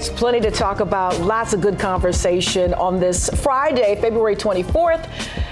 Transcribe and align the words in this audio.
Soulmates. 0.00 0.16
Plenty 0.16 0.40
to 0.40 0.50
talk 0.50 0.80
about. 0.80 1.20
Lots 1.20 1.52
of 1.52 1.60
good 1.60 1.78
conversation 1.78 2.74
on 2.74 3.00
this 3.00 3.28
Friday, 3.42 3.98
February 4.00 4.36
24th. 4.36 5.08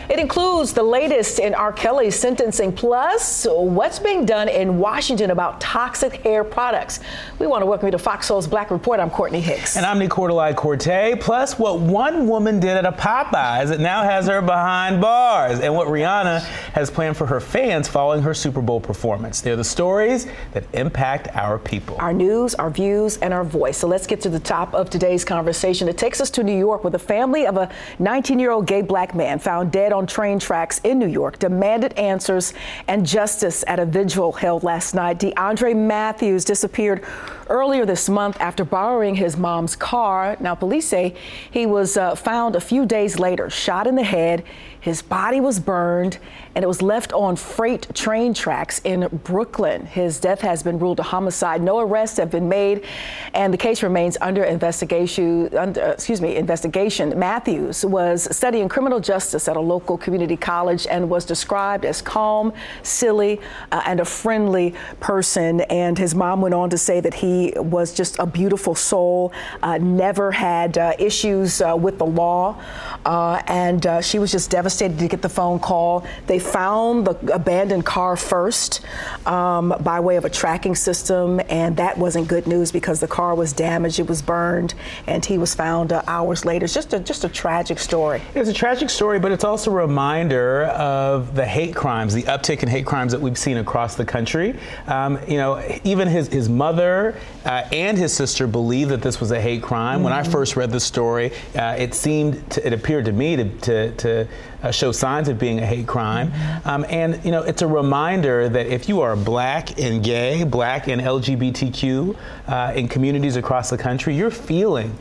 It 0.08 0.18
includes 0.18 0.72
the 0.72 0.82
latest 0.82 1.38
in 1.38 1.54
R. 1.54 1.70
Kelly's 1.70 2.18
sentencing, 2.18 2.72
plus 2.72 3.46
what's 3.50 3.98
being 3.98 4.24
done 4.24 4.48
in 4.48 4.78
Washington 4.78 5.32
about 5.32 5.60
toxic 5.60 6.22
hair 6.22 6.44
products. 6.44 7.00
We 7.38 7.46
want 7.46 7.60
to 7.60 7.66
welcome 7.66 7.88
you 7.88 7.92
to 7.92 7.98
Fox 7.98 8.26
Soul's 8.26 8.46
Black 8.46 8.70
Report. 8.70 9.00
I'm 9.00 9.10
Courtney 9.10 9.42
Hicks. 9.42 9.76
And 9.76 9.84
I'm 9.84 9.98
Nicordelai 9.98 10.56
Corte. 10.56 11.20
Plus, 11.20 11.58
what 11.58 11.80
one 11.80 12.26
woman 12.26 12.58
did 12.58 12.78
at 12.78 12.86
a 12.86 12.92
Popeyes 12.92 13.68
that 13.68 13.80
now 13.80 14.02
has 14.02 14.26
her 14.28 14.40
behind 14.40 15.02
bars, 15.02 15.60
and 15.60 15.74
what 15.74 15.88
Rihanna 15.88 16.40
has 16.72 16.90
planned 16.90 17.18
for 17.18 17.26
her 17.26 17.38
fans 17.38 17.86
following 17.86 18.22
her 18.22 18.32
Super 18.32 18.62
Bowl 18.62 18.80
performance. 18.80 19.42
They're 19.42 19.56
the 19.56 19.64
stories 19.64 20.26
that 20.52 20.64
impact 20.72 21.28
our 21.36 21.58
people. 21.58 21.98
Our 22.00 22.14
news, 22.14 22.54
our 22.54 22.70
views, 22.70 23.18
and 23.18 23.34
our 23.34 23.44
voice. 23.44 23.76
So 23.76 23.86
let's 23.86 24.06
get 24.06 24.22
to 24.22 24.30
the 24.30 24.40
top 24.40 24.72
of 24.72 24.88
today's 24.88 25.22
conversation. 25.22 25.86
It 25.86 25.98
takes 25.98 26.18
us 26.22 26.30
to 26.30 26.42
New 26.42 26.56
York 26.56 26.82
with 26.82 26.94
a 26.94 26.98
family 26.98 27.46
of 27.46 27.58
a 27.58 27.70
19 27.98 28.38
year 28.38 28.52
old 28.52 28.66
gay 28.66 28.80
black 28.80 29.14
man 29.14 29.38
found 29.38 29.70
dead 29.70 29.92
on 29.97 29.97
train 30.06 30.38
tracks 30.38 30.80
in 30.84 30.98
New 30.98 31.06
York 31.08 31.38
demanded 31.38 31.92
answers 31.98 32.54
and 32.86 33.04
justice 33.06 33.64
at 33.66 33.78
a 33.78 33.86
vigil 33.86 34.32
held 34.32 34.62
last 34.62 34.94
night. 34.94 35.18
DeAndre 35.18 35.76
Matthews 35.76 36.44
disappeared 36.44 37.04
earlier 37.48 37.86
this 37.86 38.08
month 38.08 38.40
after 38.40 38.64
borrowing 38.64 39.14
his 39.14 39.36
mom's 39.36 39.74
car. 39.74 40.36
Now, 40.40 40.54
police 40.54 40.86
say 40.86 41.14
he 41.50 41.66
was 41.66 41.96
uh, 41.96 42.14
found 42.14 42.56
a 42.56 42.60
few 42.60 42.86
days 42.86 43.18
later, 43.18 43.50
shot 43.50 43.86
in 43.86 43.94
the 43.94 44.02
head. 44.04 44.44
His 44.80 45.02
body 45.02 45.40
was 45.40 45.58
burned 45.58 46.18
and 46.58 46.64
it 46.64 46.66
was 46.66 46.82
left 46.82 47.12
on 47.12 47.36
freight 47.36 47.86
train 47.94 48.34
tracks 48.34 48.80
in 48.82 49.06
Brooklyn. 49.22 49.86
His 49.86 50.18
death 50.18 50.40
has 50.40 50.60
been 50.60 50.80
ruled 50.80 50.98
a 50.98 51.04
homicide. 51.04 51.62
No 51.62 51.78
arrests 51.78 52.18
have 52.18 52.32
been 52.32 52.48
made, 52.48 52.84
and 53.32 53.54
the 53.54 53.56
case 53.56 53.80
remains 53.80 54.16
under 54.20 54.42
investigation. 54.42 55.56
Under, 55.56 55.82
excuse 55.82 56.20
me, 56.20 56.34
investigation. 56.34 57.16
Matthews 57.16 57.84
was 57.84 58.26
studying 58.36 58.68
criminal 58.68 58.98
justice 58.98 59.46
at 59.46 59.56
a 59.56 59.60
local 59.60 59.96
community 59.96 60.36
college 60.36 60.88
and 60.88 61.08
was 61.08 61.24
described 61.24 61.84
as 61.84 62.02
calm, 62.02 62.52
silly, 62.82 63.40
uh, 63.70 63.82
and 63.86 64.00
a 64.00 64.04
friendly 64.04 64.74
person. 64.98 65.60
And 65.60 65.96
his 65.96 66.12
mom 66.16 66.40
went 66.40 66.56
on 66.56 66.70
to 66.70 66.78
say 66.78 66.98
that 66.98 67.14
he 67.14 67.52
was 67.54 67.94
just 67.94 68.18
a 68.18 68.26
beautiful 68.26 68.74
soul, 68.74 69.32
uh, 69.62 69.78
never 69.78 70.32
had 70.32 70.76
uh, 70.76 70.94
issues 70.98 71.60
uh, 71.60 71.76
with 71.76 71.98
the 71.98 72.06
law, 72.06 72.60
uh, 73.06 73.40
and 73.46 73.86
uh, 73.86 74.00
she 74.00 74.18
was 74.18 74.32
just 74.32 74.50
devastated 74.50 74.98
to 74.98 75.06
get 75.06 75.22
the 75.22 75.28
phone 75.28 75.60
call. 75.60 76.04
They 76.26 76.47
found 76.48 77.06
the 77.06 77.34
abandoned 77.34 77.84
car 77.84 78.16
first 78.16 78.80
um, 79.26 79.74
by 79.80 80.00
way 80.00 80.16
of 80.16 80.24
a 80.24 80.30
tracking 80.30 80.74
system, 80.74 81.40
and 81.48 81.76
that 81.76 81.98
wasn't 81.98 82.28
good 82.28 82.46
news 82.46 82.72
because 82.72 83.00
the 83.00 83.08
car 83.08 83.34
was 83.34 83.52
damaged, 83.52 83.98
it 83.98 84.08
was 84.08 84.22
burned, 84.22 84.74
and 85.06 85.24
he 85.24 85.38
was 85.38 85.54
found 85.54 85.92
hours 85.92 86.44
later. 86.44 86.64
It's 86.64 86.74
just 86.74 86.92
a 86.92 87.00
just 87.00 87.24
a 87.24 87.28
tragic 87.28 87.78
story. 87.78 88.22
It's 88.34 88.48
a 88.48 88.52
tragic 88.52 88.90
story, 88.90 89.18
but 89.18 89.32
it's 89.32 89.44
also 89.44 89.70
a 89.70 89.74
reminder 89.74 90.64
of 90.64 91.34
the 91.34 91.46
hate 91.46 91.74
crimes, 91.74 92.14
the 92.14 92.24
uptick 92.24 92.62
in 92.62 92.68
hate 92.68 92.86
crimes 92.86 93.12
that 93.12 93.20
we've 93.20 93.38
seen 93.38 93.58
across 93.58 93.94
the 93.94 94.04
country. 94.04 94.58
Um, 94.86 95.18
you 95.28 95.36
know, 95.36 95.62
even 95.84 96.08
his 96.08 96.28
his 96.28 96.48
mother 96.48 97.16
uh, 97.48 97.66
and 97.72 97.96
his 97.96 98.12
sister 98.12 98.46
believe 98.46 98.90
that 98.90 99.00
this 99.00 99.20
was 99.20 99.30
a 99.30 99.40
hate 99.40 99.62
crime. 99.62 99.96
Mm-hmm. 99.96 100.04
When 100.04 100.12
I 100.12 100.20
mm-hmm. 100.20 100.32
first 100.32 100.54
read 100.54 100.70
the 100.70 100.80
story, 100.80 101.32
uh, 101.56 101.76
it 101.78 101.94
seemed, 101.94 102.50
to, 102.50 102.66
it 102.66 102.74
appeared 102.74 103.06
to 103.06 103.12
me 103.12 103.36
to, 103.36 103.48
to, 103.60 103.92
to 103.92 104.28
uh, 104.62 104.70
show 104.70 104.92
signs 104.92 105.28
of 105.28 105.38
being 105.38 105.58
a 105.58 105.64
hate 105.64 105.86
crime. 105.86 106.30
Mm-hmm. 106.30 106.68
Um, 106.68 106.86
and, 106.90 107.24
you 107.24 107.30
know, 107.30 107.42
it's 107.42 107.62
a 107.62 107.66
reminder 107.66 108.50
that 108.50 108.66
if 108.66 108.86
you 108.86 109.00
are 109.00 109.16
black 109.16 109.80
and 109.80 110.04
gay, 110.04 110.44
black 110.44 110.88
and 110.88 111.00
LGBTQ 111.00 112.16
uh, 112.48 112.72
in 112.76 112.86
communities 112.86 113.36
across 113.36 113.70
the 113.70 113.78
country, 113.78 114.14
you're 114.14 114.30
feeling 114.30 114.94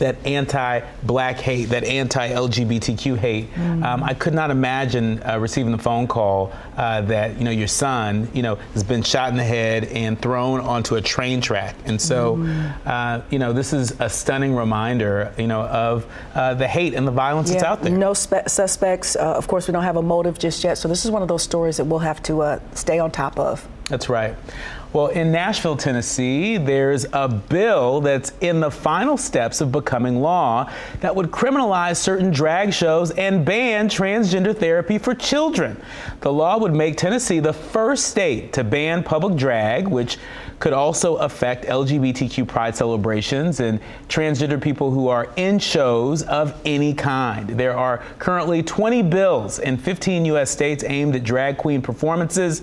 that 0.00 0.16
anti-black 0.26 1.36
hate, 1.36 1.66
that 1.66 1.84
anti-LGBTQ 1.84 3.16
hate. 3.16 3.52
Mm. 3.54 3.84
Um, 3.84 4.02
I 4.02 4.14
could 4.14 4.34
not 4.34 4.50
imagine 4.50 5.22
uh, 5.22 5.38
receiving 5.38 5.72
the 5.72 5.78
phone 5.78 6.06
call 6.06 6.52
uh, 6.76 7.02
that 7.02 7.38
you 7.38 7.44
know 7.44 7.50
your 7.50 7.68
son, 7.68 8.28
you 8.34 8.42
know, 8.42 8.56
has 8.74 8.82
been 8.82 9.02
shot 9.02 9.30
in 9.30 9.36
the 9.36 9.44
head 9.44 9.84
and 9.84 10.20
thrown 10.20 10.60
onto 10.60 10.96
a 10.96 11.00
train 11.00 11.40
track. 11.40 11.76
And 11.84 12.00
so, 12.00 12.36
mm. 12.36 12.86
uh, 12.86 13.22
you 13.30 13.38
know, 13.38 13.52
this 13.52 13.72
is 13.72 13.92
a 14.00 14.08
stunning 14.08 14.54
reminder, 14.54 15.32
you 15.38 15.46
know, 15.46 15.62
of 15.62 16.06
uh, 16.34 16.54
the 16.54 16.66
hate 16.66 16.94
and 16.94 17.06
the 17.06 17.12
violence 17.12 17.48
yeah, 17.48 17.54
that's 17.54 17.64
out 17.64 17.82
there. 17.82 17.96
No 17.96 18.14
spe- 18.14 18.48
suspects. 18.48 19.16
Uh, 19.16 19.34
of 19.34 19.46
course, 19.46 19.68
we 19.68 19.72
don't 19.72 19.84
have 19.84 19.96
a 19.96 20.02
motive 20.02 20.38
just 20.38 20.64
yet. 20.64 20.78
So 20.78 20.88
this 20.88 21.04
is 21.04 21.10
one 21.10 21.22
of 21.22 21.28
those 21.28 21.42
stories 21.42 21.76
that 21.76 21.84
we'll 21.84 22.00
have 22.00 22.22
to 22.24 22.42
uh, 22.42 22.60
stay 22.74 22.98
on 22.98 23.10
top 23.10 23.38
of. 23.38 23.66
That's 23.88 24.08
right. 24.08 24.36
Well, 24.92 25.06
in 25.06 25.30
Nashville, 25.30 25.76
Tennessee, 25.76 26.56
there's 26.56 27.06
a 27.12 27.28
bill 27.28 28.00
that's 28.00 28.32
in 28.40 28.58
the 28.58 28.72
final 28.72 29.16
steps 29.16 29.60
of 29.60 29.70
becoming 29.70 30.20
law 30.20 30.68
that 30.98 31.14
would 31.14 31.30
criminalize 31.30 31.96
certain 31.96 32.32
drag 32.32 32.72
shows 32.72 33.12
and 33.12 33.44
ban 33.44 33.88
transgender 33.88 34.56
therapy 34.56 34.98
for 34.98 35.14
children. 35.14 35.80
The 36.22 36.32
law 36.32 36.58
would 36.58 36.74
make 36.74 36.96
Tennessee 36.96 37.38
the 37.38 37.52
first 37.52 38.06
state 38.06 38.52
to 38.54 38.64
ban 38.64 39.04
public 39.04 39.36
drag, 39.36 39.86
which 39.86 40.18
could 40.58 40.72
also 40.72 41.16
affect 41.16 41.66
LGBTQ 41.66 42.46
pride 42.48 42.74
celebrations 42.74 43.60
and 43.60 43.80
transgender 44.08 44.60
people 44.60 44.90
who 44.90 45.06
are 45.06 45.32
in 45.36 45.60
shows 45.60 46.22
of 46.24 46.60
any 46.64 46.92
kind. 46.94 47.48
There 47.48 47.76
are 47.76 48.02
currently 48.18 48.62
20 48.62 49.02
bills 49.02 49.60
in 49.60 49.78
15 49.78 50.24
U.S. 50.26 50.50
states 50.50 50.82
aimed 50.84 51.14
at 51.14 51.22
drag 51.22 51.56
queen 51.58 51.80
performances. 51.80 52.62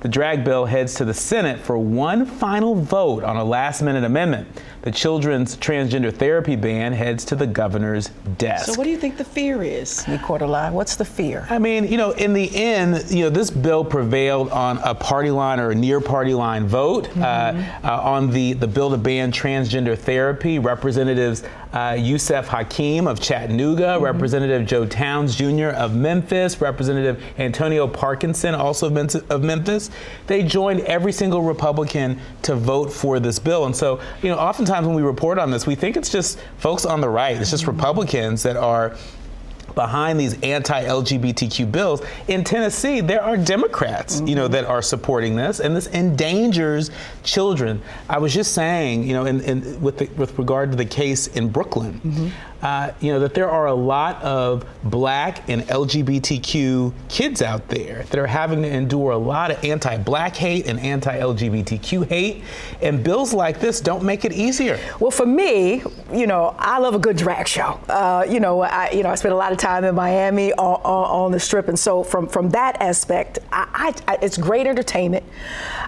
The 0.00 0.08
drag 0.08 0.44
bill 0.44 0.66
heads 0.66 0.94
to 0.94 1.04
the 1.04 1.14
Senate 1.14 1.58
for 1.58 1.78
one 1.78 2.26
final 2.26 2.74
vote 2.74 3.24
on 3.24 3.36
a 3.36 3.44
last 3.44 3.82
minute 3.82 4.04
amendment. 4.04 4.46
The 4.82 4.92
children's 4.92 5.56
transgender 5.56 6.14
therapy 6.14 6.54
ban 6.54 6.92
heads 6.92 7.24
to 7.24 7.34
the 7.34 7.46
governor's 7.46 8.10
desk. 8.38 8.66
So, 8.66 8.74
what 8.74 8.84
do 8.84 8.90
you 8.90 8.98
think 8.98 9.16
the 9.16 9.24
fear 9.24 9.62
is, 9.62 10.04
Nicordelai? 10.04 10.70
What's 10.70 10.94
the 10.94 11.04
fear? 11.04 11.46
I 11.50 11.58
mean, 11.58 11.88
you 11.88 11.96
know, 11.96 12.12
in 12.12 12.34
the 12.34 12.54
end, 12.54 13.10
you 13.10 13.24
know, 13.24 13.30
this 13.30 13.50
bill 13.50 13.84
prevailed 13.84 14.50
on 14.50 14.78
a 14.84 14.94
party 14.94 15.30
line 15.30 15.58
or 15.58 15.70
a 15.70 15.74
near 15.74 16.00
party 16.00 16.34
line 16.34 16.68
vote 16.68 17.06
mm-hmm. 17.06 17.22
uh, 17.22 17.88
uh, 17.88 18.00
on 18.00 18.30
the, 18.30 18.52
the 18.52 18.68
bill 18.68 18.90
to 18.90 18.96
ban 18.96 19.32
transgender 19.32 19.98
therapy. 19.98 20.60
Representatives 20.60 21.42
uh, 21.72 21.96
Yusuf 21.98 22.48
Hakeem 22.48 23.06
of 23.06 23.20
Chattanooga, 23.20 23.82
mm-hmm. 23.82 24.04
Representative 24.04 24.66
Joe 24.66 24.86
Towns 24.86 25.34
Jr. 25.34 25.68
of 25.68 25.94
Memphis, 25.94 26.60
Representative 26.60 27.22
Antonio 27.38 27.86
Parkinson, 27.86 28.54
also 28.54 28.86
of 28.86 29.42
Memphis. 29.42 29.90
They 30.26 30.42
joined 30.42 30.80
every 30.80 31.12
single 31.12 31.42
Republican 31.42 32.20
to 32.42 32.54
vote 32.54 32.92
for 32.92 33.20
this 33.20 33.38
bill. 33.38 33.66
And 33.66 33.74
so, 33.74 34.00
you 34.22 34.30
know, 34.30 34.38
oftentimes 34.38 34.86
when 34.86 34.96
we 34.96 35.02
report 35.02 35.38
on 35.38 35.50
this, 35.50 35.66
we 35.66 35.74
think 35.74 35.96
it's 35.96 36.10
just 36.10 36.38
folks 36.58 36.84
on 36.84 37.00
the 37.00 37.08
right, 37.08 37.36
it's 37.36 37.50
just 37.50 37.64
mm-hmm. 37.64 37.72
Republicans 37.72 38.42
that 38.42 38.56
are 38.56 38.96
behind 39.76 40.18
these 40.18 40.40
anti-LGBTQ 40.42 41.70
bills. 41.70 42.02
In 42.26 42.42
Tennessee, 42.42 43.00
there 43.00 43.22
are 43.22 43.36
Democrats, 43.36 44.16
mm-hmm. 44.16 44.26
you 44.26 44.34
know, 44.34 44.48
that 44.48 44.64
are 44.64 44.82
supporting 44.82 45.36
this, 45.36 45.60
and 45.60 45.76
this 45.76 45.86
endangers 45.88 46.90
children. 47.22 47.80
I 48.08 48.18
was 48.18 48.34
just 48.34 48.54
saying, 48.54 49.04
you 49.04 49.12
know, 49.12 49.26
in, 49.26 49.40
in, 49.42 49.80
with 49.80 49.98
the, 49.98 50.06
with 50.16 50.36
regard 50.38 50.72
to 50.72 50.76
the 50.76 50.84
case 50.84 51.28
in 51.28 51.50
Brooklyn. 51.50 52.00
Mm-hmm 52.00 52.28
uh, 52.66 52.92
you 53.00 53.12
know, 53.12 53.20
that 53.20 53.32
there 53.32 53.48
are 53.48 53.66
a 53.66 53.74
lot 53.74 54.20
of 54.24 54.66
black 54.82 55.48
and 55.48 55.62
LGBTQ 55.62 56.92
kids 57.08 57.40
out 57.40 57.68
there 57.68 58.02
that 58.10 58.18
are 58.18 58.26
having 58.26 58.60
to 58.62 58.68
endure 58.68 59.12
a 59.12 59.16
lot 59.16 59.52
of 59.52 59.64
anti-black 59.64 60.34
hate 60.34 60.66
and 60.66 60.80
anti-LGBTQ 60.80 62.08
hate, 62.08 62.42
and 62.82 63.04
bills 63.04 63.32
like 63.32 63.60
this 63.60 63.80
don't 63.80 64.02
make 64.02 64.24
it 64.24 64.32
easier. 64.32 64.80
Well, 64.98 65.12
for 65.12 65.26
me, 65.26 65.84
you 66.12 66.26
know, 66.26 66.56
I 66.58 66.78
love 66.78 66.96
a 66.96 66.98
good 66.98 67.16
drag 67.16 67.46
show. 67.46 67.78
Uh, 67.88 68.26
you 68.28 68.40
know, 68.40 68.62
I 68.62 68.90
you 68.90 69.04
know 69.04 69.10
I 69.10 69.14
spent 69.14 69.32
a 69.32 69.36
lot 69.36 69.52
of 69.52 69.58
time 69.58 69.84
in 69.84 69.94
Miami 69.94 70.52
on, 70.54 70.80
on, 70.82 71.24
on 71.24 71.30
the 71.30 71.38
Strip, 71.38 71.68
and 71.68 71.78
so 71.78 72.02
from 72.02 72.26
from 72.26 72.50
that 72.50 72.82
aspect, 72.82 73.38
I, 73.52 73.94
I, 74.08 74.18
it's 74.22 74.36
great 74.36 74.66
entertainment. 74.66 75.24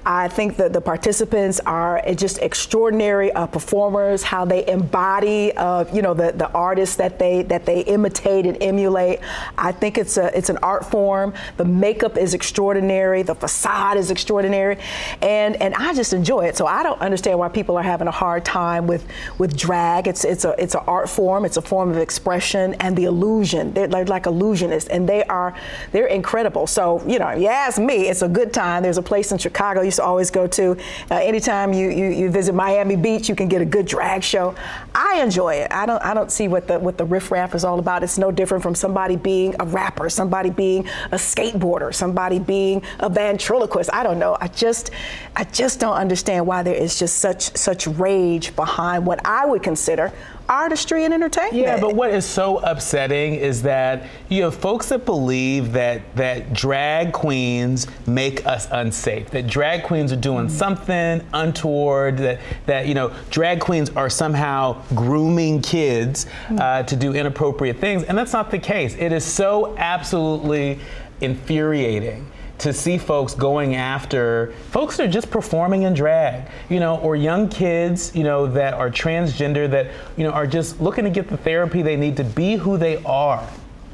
I 0.06 0.28
think 0.28 0.56
that 0.58 0.72
the 0.72 0.80
participants 0.80 1.58
are 1.66 2.00
just 2.14 2.38
extraordinary 2.38 3.32
uh, 3.32 3.48
performers. 3.48 4.22
How 4.22 4.44
they 4.44 4.64
embody, 4.68 5.52
uh, 5.56 5.84
you 5.92 6.02
know, 6.02 6.14
the 6.14 6.30
the 6.30 6.48
artists 6.68 6.96
that 6.96 7.18
they 7.18 7.42
that 7.44 7.64
they 7.64 7.80
imitate 7.96 8.44
and 8.44 8.56
emulate. 8.62 9.20
I 9.56 9.72
think 9.72 9.96
it's 9.96 10.16
a 10.18 10.26
it's 10.36 10.50
an 10.50 10.58
art 10.58 10.84
form. 10.84 11.32
The 11.56 11.64
makeup 11.64 12.18
is 12.18 12.34
extraordinary. 12.34 13.22
The 13.22 13.34
facade 13.34 13.96
is 13.96 14.10
extraordinary, 14.10 14.76
and 15.22 15.56
and 15.62 15.74
I 15.74 15.94
just 15.94 16.12
enjoy 16.12 16.42
it. 16.48 16.56
So 16.56 16.66
I 16.66 16.82
don't 16.82 17.00
understand 17.00 17.38
why 17.38 17.48
people 17.48 17.74
are 17.78 17.88
having 17.94 18.08
a 18.08 18.16
hard 18.24 18.44
time 18.44 18.86
with 18.86 19.06
with 19.38 19.56
drag. 19.56 20.08
It's 20.08 20.24
it's 20.26 20.44
a 20.44 20.54
it's 20.62 20.74
an 20.74 20.84
art 20.86 21.08
form. 21.08 21.46
It's 21.46 21.56
a 21.56 21.62
form 21.62 21.88
of 21.90 21.96
expression, 21.96 22.74
and 22.84 22.94
the 22.96 23.04
illusion. 23.04 23.72
They're, 23.72 23.88
they're 23.88 24.04
like 24.04 24.24
illusionists, 24.24 24.88
and 24.90 25.08
they 25.08 25.24
are 25.24 25.54
they're 25.92 26.12
incredible. 26.20 26.66
So 26.66 27.02
you 27.12 27.18
know, 27.18 27.30
you 27.30 27.48
ask 27.48 27.80
me, 27.80 28.08
it's 28.10 28.22
a 28.22 28.28
good 28.28 28.52
time. 28.52 28.82
There's 28.82 28.98
a 28.98 29.08
place 29.12 29.32
in 29.32 29.38
Chicago 29.38 29.80
I 29.80 29.84
used 29.84 30.00
to 30.02 30.04
always 30.04 30.30
go 30.30 30.46
to. 30.58 30.76
Uh, 31.10 31.14
anytime 31.30 31.72
you, 31.72 31.88
you 31.88 32.06
you 32.20 32.30
visit 32.30 32.54
Miami 32.54 32.96
Beach, 32.96 33.28
you 33.30 33.36
can 33.40 33.48
get 33.48 33.62
a 33.62 33.70
good 33.76 33.86
drag 33.86 34.22
show. 34.22 34.54
I 34.94 35.22
enjoy 35.22 35.54
it. 35.62 35.68
I 35.72 35.86
don't 35.86 36.02
I 36.10 36.12
don't 36.12 36.30
see 36.30 36.47
what 36.48 36.66
the 36.66 36.78
what 36.78 36.98
the 36.98 37.04
riffraff 37.04 37.54
is 37.54 37.64
all 37.64 37.78
about. 37.78 38.02
It's 38.02 38.18
no 38.18 38.30
different 38.30 38.62
from 38.62 38.74
somebody 38.74 39.16
being 39.16 39.54
a 39.60 39.64
rapper, 39.64 40.08
somebody 40.08 40.50
being 40.50 40.86
a 41.12 41.16
skateboarder, 41.16 41.94
somebody 41.94 42.38
being 42.38 42.82
a 43.00 43.08
ventriloquist. 43.08 43.90
I 43.92 44.02
don't 44.02 44.18
know. 44.18 44.36
I 44.40 44.48
just 44.48 44.90
I 45.36 45.44
just 45.44 45.80
don't 45.80 45.96
understand 45.96 46.46
why 46.46 46.62
there 46.62 46.74
is 46.74 46.98
just 46.98 47.18
such 47.18 47.56
such 47.56 47.86
rage 47.86 48.54
behind 48.56 49.06
what 49.06 49.24
I 49.24 49.46
would 49.46 49.62
consider 49.62 50.12
artistry 50.48 51.04
and 51.04 51.12
entertainment. 51.12 51.56
Yeah, 51.56 51.80
but 51.80 51.94
what 51.94 52.10
is 52.10 52.24
so 52.24 52.58
upsetting 52.58 53.34
is 53.34 53.62
that 53.62 54.06
you 54.28 54.44
have 54.44 54.54
folks 54.54 54.88
that 54.88 55.04
believe 55.04 55.72
that 55.72 56.02
that 56.16 56.52
drag 56.52 57.12
queens 57.12 57.86
make 58.06 58.46
us 58.46 58.68
unsafe, 58.70 59.30
that 59.30 59.46
drag 59.46 59.84
queens 59.84 60.12
are 60.12 60.16
doing 60.16 60.46
mm-hmm. 60.46 60.56
something 60.56 61.22
untoward, 61.32 62.18
that 62.18 62.40
that 62.66 62.86
you 62.86 62.94
know 62.94 63.12
drag 63.30 63.60
queens 63.60 63.90
are 63.90 64.10
somehow 64.10 64.82
grooming 64.94 65.60
kids 65.60 66.24
mm-hmm. 66.24 66.58
uh, 66.60 66.82
to 66.84 66.96
do 66.96 67.14
inappropriate 67.14 67.78
things, 67.78 68.04
and 68.04 68.16
that's 68.16 68.32
not 68.32 68.50
the 68.50 68.58
case. 68.58 68.94
It 68.94 69.12
is 69.12 69.24
so 69.24 69.76
absolutely 69.76 70.78
infuriating 71.20 72.26
to 72.58 72.72
see 72.72 72.98
folks 72.98 73.34
going 73.34 73.76
after 73.76 74.52
folks 74.70 74.96
that 74.96 75.08
are 75.08 75.12
just 75.12 75.30
performing 75.30 75.82
in 75.82 75.94
drag, 75.94 76.48
you 76.68 76.80
know, 76.80 76.96
or 76.98 77.14
young 77.14 77.48
kids, 77.48 78.14
you 78.14 78.24
know, 78.24 78.46
that 78.46 78.74
are 78.74 78.90
transgender 78.90 79.70
that, 79.70 79.90
you 80.16 80.24
know, 80.24 80.30
are 80.30 80.46
just 80.46 80.80
looking 80.80 81.04
to 81.04 81.10
get 81.10 81.28
the 81.28 81.36
therapy 81.36 81.82
they 81.82 81.96
need 81.96 82.16
to 82.16 82.24
be 82.24 82.56
who 82.56 82.76
they 82.76 83.02
are, 83.04 83.48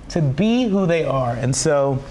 to 0.09 0.23
be 0.23 0.65
who 0.65 0.87
they 0.87 1.05
are. 1.05 1.35
And 1.35 1.55
so, 1.55 2.03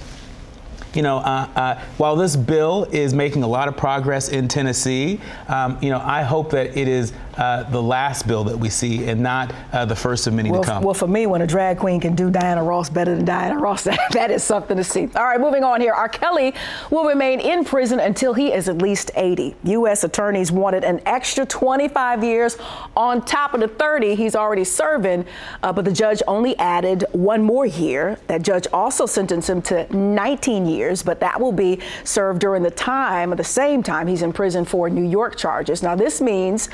you 0.93 1.01
know, 1.01 1.17
uh, 1.17 1.49
uh, 1.55 1.81
while 1.97 2.15
this 2.15 2.35
bill 2.35 2.83
is 2.91 3.15
making 3.15 3.41
a 3.41 3.47
lot 3.47 3.67
of 3.67 3.75
progress 3.75 4.29
in 4.29 4.47
Tennessee, 4.47 5.19
um, 5.47 5.77
you 5.81 5.89
know, 5.89 5.99
I 5.99 6.21
hope 6.21 6.51
that 6.51 6.77
it 6.77 6.87
is 6.87 7.13
uh, 7.37 7.63
the 7.63 7.81
last 7.81 8.27
bill 8.27 8.43
that 8.43 8.57
we 8.57 8.69
see 8.69 9.05
and 9.07 9.21
not 9.21 9.53
uh, 9.71 9.85
the 9.85 9.95
first 9.95 10.27
of 10.27 10.33
many 10.33 10.51
well, 10.51 10.61
to 10.61 10.67
come. 10.67 10.83
Well, 10.83 10.93
for 10.93 11.07
me, 11.07 11.25
when 11.25 11.41
a 11.41 11.47
drag 11.47 11.79
queen 11.79 11.99
can 11.99 12.15
do 12.15 12.29
Diana 12.29 12.63
Ross 12.63 12.89
better 12.89 13.15
than 13.15 13.25
Diana 13.25 13.59
Ross, 13.59 13.83
that, 13.83 13.99
that 14.11 14.31
is 14.31 14.43
something 14.43 14.77
to 14.77 14.83
see. 14.83 15.09
All 15.15 15.23
right, 15.23 15.39
moving 15.39 15.63
on 15.63 15.81
here. 15.81 15.93
R. 15.93 16.09
Kelly 16.09 16.53
will 16.89 17.05
remain 17.05 17.39
in 17.39 17.65
prison 17.65 17.99
until 17.99 18.33
he 18.33 18.53
is 18.53 18.69
at 18.69 18.77
least 18.77 19.11
80. 19.15 19.55
U.S. 19.63 20.03
attorneys 20.03 20.51
wanted 20.51 20.83
an 20.83 21.01
extra 21.05 21.45
25 21.45 22.23
years 22.23 22.57
on 22.95 23.23
top 23.25 23.53
of 23.53 23.59
the 23.59 23.67
30 23.67 24.15
he's 24.15 24.35
already 24.35 24.63
serving, 24.63 25.25
uh, 25.61 25.73
but 25.73 25.85
the 25.85 25.91
judge 25.91 26.21
only 26.27 26.57
added 26.57 27.05
one 27.11 27.43
more 27.43 27.65
year. 27.65 28.17
That 28.27 28.41
judge 28.41 28.67
also 28.71 29.05
sentenced 29.05 29.49
him 29.49 29.61
to 29.63 29.93
19 29.95 30.65
years, 30.65 31.03
but 31.03 31.19
that 31.19 31.39
will 31.39 31.51
be 31.51 31.79
served 32.03 32.39
during 32.39 32.63
the 32.63 32.71
time, 32.71 33.31
the 33.31 33.43
same 33.43 33.83
time 33.83 34.07
he's 34.07 34.21
in 34.21 34.33
prison 34.33 34.65
for 34.65 34.89
New 34.89 35.07
York 35.07 35.35
charges. 35.35 35.81
Now, 35.81 35.95
this 35.95 36.21
means 36.21 36.69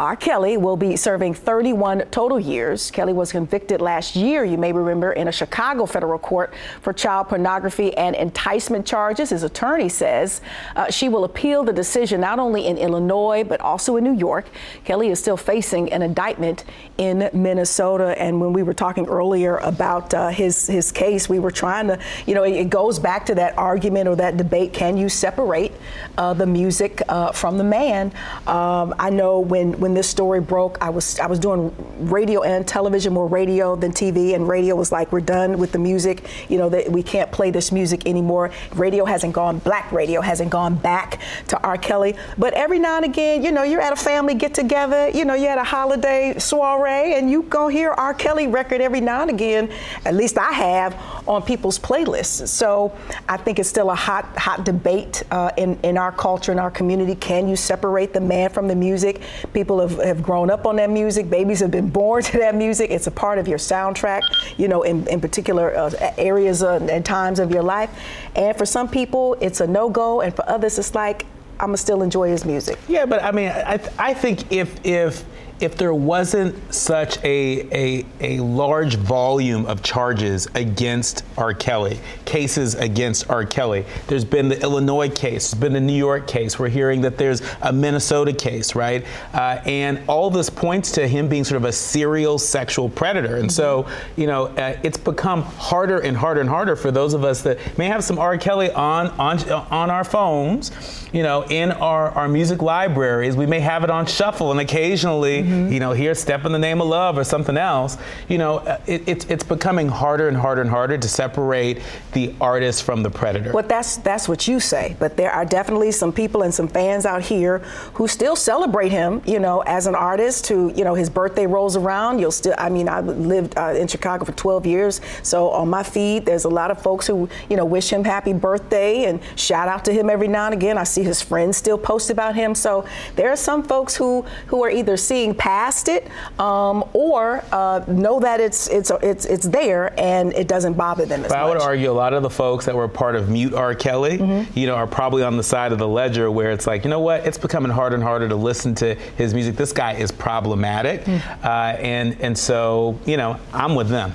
R. 0.00 0.16
Kelly 0.16 0.56
will 0.56 0.78
be 0.78 0.96
serving 0.96 1.34
31 1.34 2.06
total 2.10 2.40
years. 2.40 2.90
Kelly 2.90 3.12
was 3.12 3.32
convicted 3.32 3.82
last 3.82 4.16
year, 4.16 4.46
you 4.46 4.56
may 4.56 4.72
remember, 4.72 5.12
in 5.12 5.28
a 5.28 5.32
Chicago 5.32 5.84
federal 5.84 6.18
court 6.18 6.54
for 6.80 6.94
child 6.94 7.28
pornography 7.28 7.94
and 7.98 8.16
enticement 8.16 8.86
charges. 8.86 9.28
His 9.28 9.42
attorney 9.42 9.90
says 9.90 10.40
uh, 10.74 10.90
she 10.90 11.10
will 11.10 11.24
appeal 11.24 11.64
the 11.64 11.74
decision 11.74 12.22
not 12.22 12.38
only 12.38 12.66
in 12.66 12.78
Illinois, 12.78 13.44
but 13.44 13.60
also 13.60 13.98
in 13.98 14.04
New 14.04 14.14
York. 14.14 14.46
Kelly 14.86 15.10
is 15.10 15.18
still 15.20 15.36
facing 15.36 15.92
an 15.92 16.00
indictment 16.00 16.64
in 16.96 17.28
Minnesota. 17.34 18.18
And 18.18 18.40
when 18.40 18.54
we 18.54 18.62
were 18.62 18.72
talking 18.72 19.06
earlier 19.06 19.58
about 19.58 20.14
uh, 20.14 20.30
his, 20.30 20.66
his 20.66 20.90
case, 20.90 21.28
we 21.28 21.40
were 21.40 21.50
trying 21.50 21.88
to, 21.88 21.98
you 22.24 22.34
know, 22.34 22.44
it 22.44 22.70
goes 22.70 22.98
back 22.98 23.26
to 23.26 23.34
that 23.34 23.58
argument 23.58 24.08
or 24.08 24.16
that 24.16 24.38
debate 24.38 24.72
can 24.72 24.96
you 24.96 25.10
separate 25.10 25.72
uh, 26.16 26.32
the 26.32 26.46
music 26.46 27.02
uh, 27.10 27.32
from 27.32 27.58
the 27.58 27.64
man? 27.64 28.06
Um, 28.46 28.94
I 28.98 29.10
know 29.10 29.40
when, 29.40 29.78
when 29.78 29.89
when 29.90 29.96
this 29.96 30.08
story 30.08 30.40
broke, 30.40 30.78
I 30.80 30.88
was 30.90 31.18
I 31.18 31.26
was 31.26 31.40
doing 31.40 31.74
radio 31.98 32.42
and 32.42 32.66
television, 32.66 33.12
more 33.12 33.26
radio 33.26 33.74
than 33.74 33.90
TV, 33.90 34.36
and 34.36 34.48
radio 34.48 34.76
was 34.76 34.92
like, 34.92 35.10
we're 35.10 35.20
done 35.20 35.58
with 35.58 35.72
the 35.72 35.80
music. 35.80 36.28
You 36.48 36.58
know 36.58 36.68
that 36.68 36.88
we 36.92 37.02
can't 37.02 37.32
play 37.32 37.50
this 37.50 37.72
music 37.72 38.06
anymore. 38.06 38.52
Radio 38.76 39.04
hasn't 39.04 39.32
gone, 39.32 39.58
black 39.58 39.90
radio 39.90 40.20
hasn't 40.20 40.50
gone 40.50 40.76
back 40.76 41.20
to 41.48 41.60
R. 41.62 41.76
Kelly. 41.76 42.14
But 42.38 42.54
every 42.54 42.78
now 42.78 42.96
and 42.96 43.04
again, 43.04 43.42
you 43.42 43.50
know, 43.50 43.64
you're 43.64 43.80
at 43.80 43.92
a 43.92 43.96
family 43.96 44.34
get 44.34 44.54
together, 44.54 45.08
you 45.08 45.24
know, 45.24 45.34
you're 45.34 45.50
at 45.50 45.58
a 45.58 45.64
holiday 45.64 46.38
soiree, 46.38 47.14
and 47.14 47.28
you 47.28 47.42
go 47.42 47.66
hear 47.66 47.90
R. 47.90 48.14
Kelly 48.14 48.46
record 48.46 48.80
every 48.80 49.00
now 49.00 49.22
and 49.22 49.30
again. 49.30 49.72
At 50.04 50.14
least 50.14 50.38
I 50.38 50.52
have 50.52 50.94
on 51.26 51.42
people's 51.42 51.80
playlists. 51.80 52.46
So 52.46 52.96
I 53.28 53.38
think 53.38 53.58
it's 53.58 53.68
still 53.68 53.90
a 53.90 53.96
hot 53.96 54.24
hot 54.38 54.64
debate 54.64 55.24
uh, 55.32 55.50
in 55.56 55.80
in 55.82 55.98
our 55.98 56.12
culture 56.12 56.52
in 56.52 56.60
our 56.60 56.70
community. 56.70 57.16
Can 57.16 57.48
you 57.48 57.56
separate 57.56 58.12
the 58.12 58.20
man 58.20 58.50
from 58.50 58.68
the 58.68 58.76
music? 58.76 59.22
People 59.52 59.79
have, 59.80 59.98
have 59.98 60.22
grown 60.22 60.50
up 60.50 60.66
on 60.66 60.76
that 60.76 60.90
music. 60.90 61.28
Babies 61.28 61.60
have 61.60 61.70
been 61.70 61.90
born 61.90 62.22
to 62.30 62.38
that 62.38 62.54
music. 62.54 62.90
It's 62.90 63.06
a 63.06 63.10
part 63.10 63.38
of 63.38 63.48
your 63.48 63.58
soundtrack, 63.58 64.22
you 64.58 64.68
know, 64.68 64.82
in, 64.82 65.06
in 65.08 65.20
particular 65.20 65.76
uh, 65.76 65.90
areas 66.16 66.62
uh, 66.62 66.86
and 66.90 67.04
times 67.04 67.38
of 67.38 67.50
your 67.50 67.62
life. 67.62 67.90
And 68.36 68.56
for 68.56 68.66
some 68.66 68.88
people, 68.88 69.36
it's 69.40 69.60
a 69.60 69.66
no 69.66 69.88
go. 69.88 70.20
And 70.20 70.34
for 70.34 70.48
others, 70.48 70.78
it's 70.78 70.94
like, 70.94 71.26
I'm 71.58 71.68
gonna 71.68 71.76
still 71.76 72.02
enjoy 72.02 72.30
his 72.30 72.44
music. 72.44 72.78
Yeah, 72.88 73.04
but 73.04 73.22
I 73.22 73.32
mean, 73.32 73.48
I, 73.48 73.78
I 73.98 74.14
think 74.14 74.50
if, 74.50 74.84
if, 74.84 75.24
if 75.60 75.76
there 75.76 75.92
wasn't 75.92 76.72
such 76.72 77.22
a, 77.24 77.68
a, 77.70 78.06
a 78.20 78.40
large 78.40 78.96
volume 78.96 79.66
of 79.66 79.82
charges 79.82 80.48
against 80.54 81.22
R. 81.36 81.52
Kelly, 81.52 82.00
cases 82.24 82.74
against 82.74 83.28
R. 83.28 83.44
Kelly, 83.44 83.84
there's 84.06 84.24
been 84.24 84.48
the 84.48 84.60
Illinois 84.60 85.10
case, 85.10 85.50
there's 85.50 85.60
been 85.60 85.72
the 85.72 85.80
New 85.80 85.92
York 85.92 86.26
case. 86.26 86.58
We're 86.58 86.68
hearing 86.68 87.02
that 87.02 87.18
there's 87.18 87.42
a 87.62 87.72
Minnesota 87.72 88.32
case, 88.32 88.74
right? 88.74 89.04
Uh, 89.34 89.60
and 89.66 90.00
all 90.08 90.30
this 90.30 90.48
points 90.48 90.92
to 90.92 91.06
him 91.06 91.28
being 91.28 91.44
sort 91.44 91.56
of 91.56 91.64
a 91.64 91.72
serial 91.72 92.38
sexual 92.38 92.88
predator. 92.88 93.36
And 93.36 93.52
so, 93.52 93.86
you 94.16 94.26
know, 94.26 94.46
uh, 94.46 94.78
it's 94.82 94.98
become 94.98 95.42
harder 95.42 95.98
and 96.00 96.16
harder 96.16 96.40
and 96.40 96.48
harder 96.48 96.76
for 96.76 96.90
those 96.90 97.14
of 97.14 97.24
us 97.24 97.42
that 97.42 97.58
may 97.76 97.86
have 97.86 98.02
some 98.02 98.18
R. 98.18 98.38
Kelly 98.38 98.70
on 98.72 99.08
on 99.18 99.38
on 99.50 99.90
our 99.90 100.04
phones, 100.04 100.70
you 101.12 101.22
know, 101.22 101.44
in 101.48 101.72
our, 101.72 102.10
our 102.12 102.28
music 102.28 102.62
libraries. 102.62 103.36
We 103.36 103.46
may 103.46 103.60
have 103.60 103.84
it 103.84 103.90
on 103.90 104.06
shuffle, 104.06 104.50
and 104.50 104.60
occasionally 104.60 105.42
mm-hmm. 105.42 105.49
You 105.50 105.80
know, 105.80 105.92
here 105.92 106.14
Step 106.14 106.44
in 106.44 106.52
the 106.52 106.58
Name 106.58 106.80
of 106.80 106.88
Love 106.88 107.18
or 107.18 107.24
something 107.24 107.56
else, 107.56 107.96
you 108.28 108.38
know, 108.38 108.58
uh, 108.58 108.80
it, 108.86 109.08
it's, 109.08 109.24
it's 109.26 109.44
becoming 109.44 109.88
harder 109.88 110.28
and 110.28 110.36
harder 110.36 110.60
and 110.60 110.70
harder 110.70 110.98
to 110.98 111.08
separate 111.08 111.82
the 112.12 112.34
artist 112.40 112.82
from 112.82 113.02
the 113.02 113.10
predator. 113.10 113.52
Well, 113.52 113.66
that's, 113.66 113.96
that's 113.98 114.28
what 114.28 114.46
you 114.48 114.60
say, 114.60 114.96
but 114.98 115.16
there 115.16 115.30
are 115.30 115.44
definitely 115.44 115.92
some 115.92 116.12
people 116.12 116.42
and 116.42 116.52
some 116.52 116.68
fans 116.68 117.06
out 117.06 117.22
here 117.22 117.58
who 117.94 118.08
still 118.08 118.36
celebrate 118.36 118.90
him, 118.90 119.22
you 119.26 119.38
know, 119.38 119.60
as 119.60 119.86
an 119.86 119.94
artist 119.94 120.46
who, 120.46 120.72
you 120.74 120.84
know, 120.84 120.94
his 120.94 121.10
birthday 121.10 121.46
rolls 121.46 121.76
around, 121.76 122.18
you'll 122.18 122.30
still, 122.30 122.54
I 122.58 122.68
mean, 122.68 122.88
I 122.88 123.00
lived 123.00 123.56
uh, 123.56 123.74
in 123.76 123.88
Chicago 123.88 124.24
for 124.24 124.32
12 124.32 124.66
years, 124.66 125.00
so 125.22 125.50
on 125.50 125.68
my 125.68 125.82
feed, 125.82 126.26
there's 126.26 126.44
a 126.44 126.48
lot 126.48 126.70
of 126.70 126.82
folks 126.82 127.06
who, 127.06 127.28
you 127.48 127.56
know, 127.56 127.64
wish 127.64 127.90
him 127.92 128.04
happy 128.04 128.32
birthday 128.32 129.04
and 129.04 129.20
shout 129.36 129.68
out 129.68 129.84
to 129.86 129.92
him 129.92 130.10
every 130.10 130.28
now 130.28 130.46
and 130.46 130.54
again. 130.54 130.78
I 130.78 130.84
see 130.84 131.02
his 131.02 131.22
friends 131.22 131.56
still 131.56 131.78
post 131.78 132.10
about 132.10 132.34
him, 132.34 132.54
so 132.54 132.84
there 133.16 133.30
are 133.30 133.36
some 133.36 133.62
folks 133.62 133.96
who, 133.96 134.22
who 134.46 134.62
are 134.64 134.70
either 134.70 134.96
seeing 134.96 135.34
past 135.40 135.88
it 135.88 136.06
um, 136.38 136.84
or 136.92 137.42
uh, 137.50 137.82
know 137.88 138.20
that 138.20 138.40
it's 138.40 138.68
it's 138.68 138.92
it's 139.02 139.24
it's 139.24 139.48
there 139.48 139.98
and 139.98 140.34
it 140.34 140.46
doesn't 140.46 140.74
bother 140.74 141.06
them 141.06 141.24
as 141.24 141.30
but 141.30 141.38
much. 141.38 141.46
I 141.46 141.48
would 141.48 141.62
argue 141.62 141.90
a 141.90 141.92
lot 141.92 142.12
of 142.12 142.22
the 142.22 142.28
folks 142.28 142.66
that 142.66 142.76
were 142.76 142.86
part 142.88 143.16
of 143.16 143.30
Mute 143.30 143.54
R. 143.54 143.74
Kelly, 143.74 144.18
mm-hmm. 144.18 144.58
you 144.58 144.66
know, 144.66 144.74
are 144.74 144.86
probably 144.86 145.22
on 145.22 145.38
the 145.38 145.42
side 145.42 145.72
of 145.72 145.78
the 145.78 145.88
ledger 145.88 146.30
where 146.30 146.50
it's 146.50 146.66
like, 146.66 146.84
you 146.84 146.90
know 146.90 147.00
what, 147.00 147.26
it's 147.26 147.38
becoming 147.38 147.72
harder 147.72 147.94
and 147.94 148.04
harder 148.04 148.28
to 148.28 148.36
listen 148.36 148.74
to 148.76 148.94
his 149.16 149.32
music. 149.32 149.56
This 149.56 149.72
guy 149.72 149.94
is 149.94 150.12
problematic, 150.12 151.04
mm-hmm. 151.04 151.46
uh, 151.46 151.72
and 151.80 152.20
and 152.20 152.36
so 152.36 152.98
you 153.06 153.16
know, 153.16 153.40
I'm 153.54 153.74
with 153.74 153.88
them. 153.88 154.12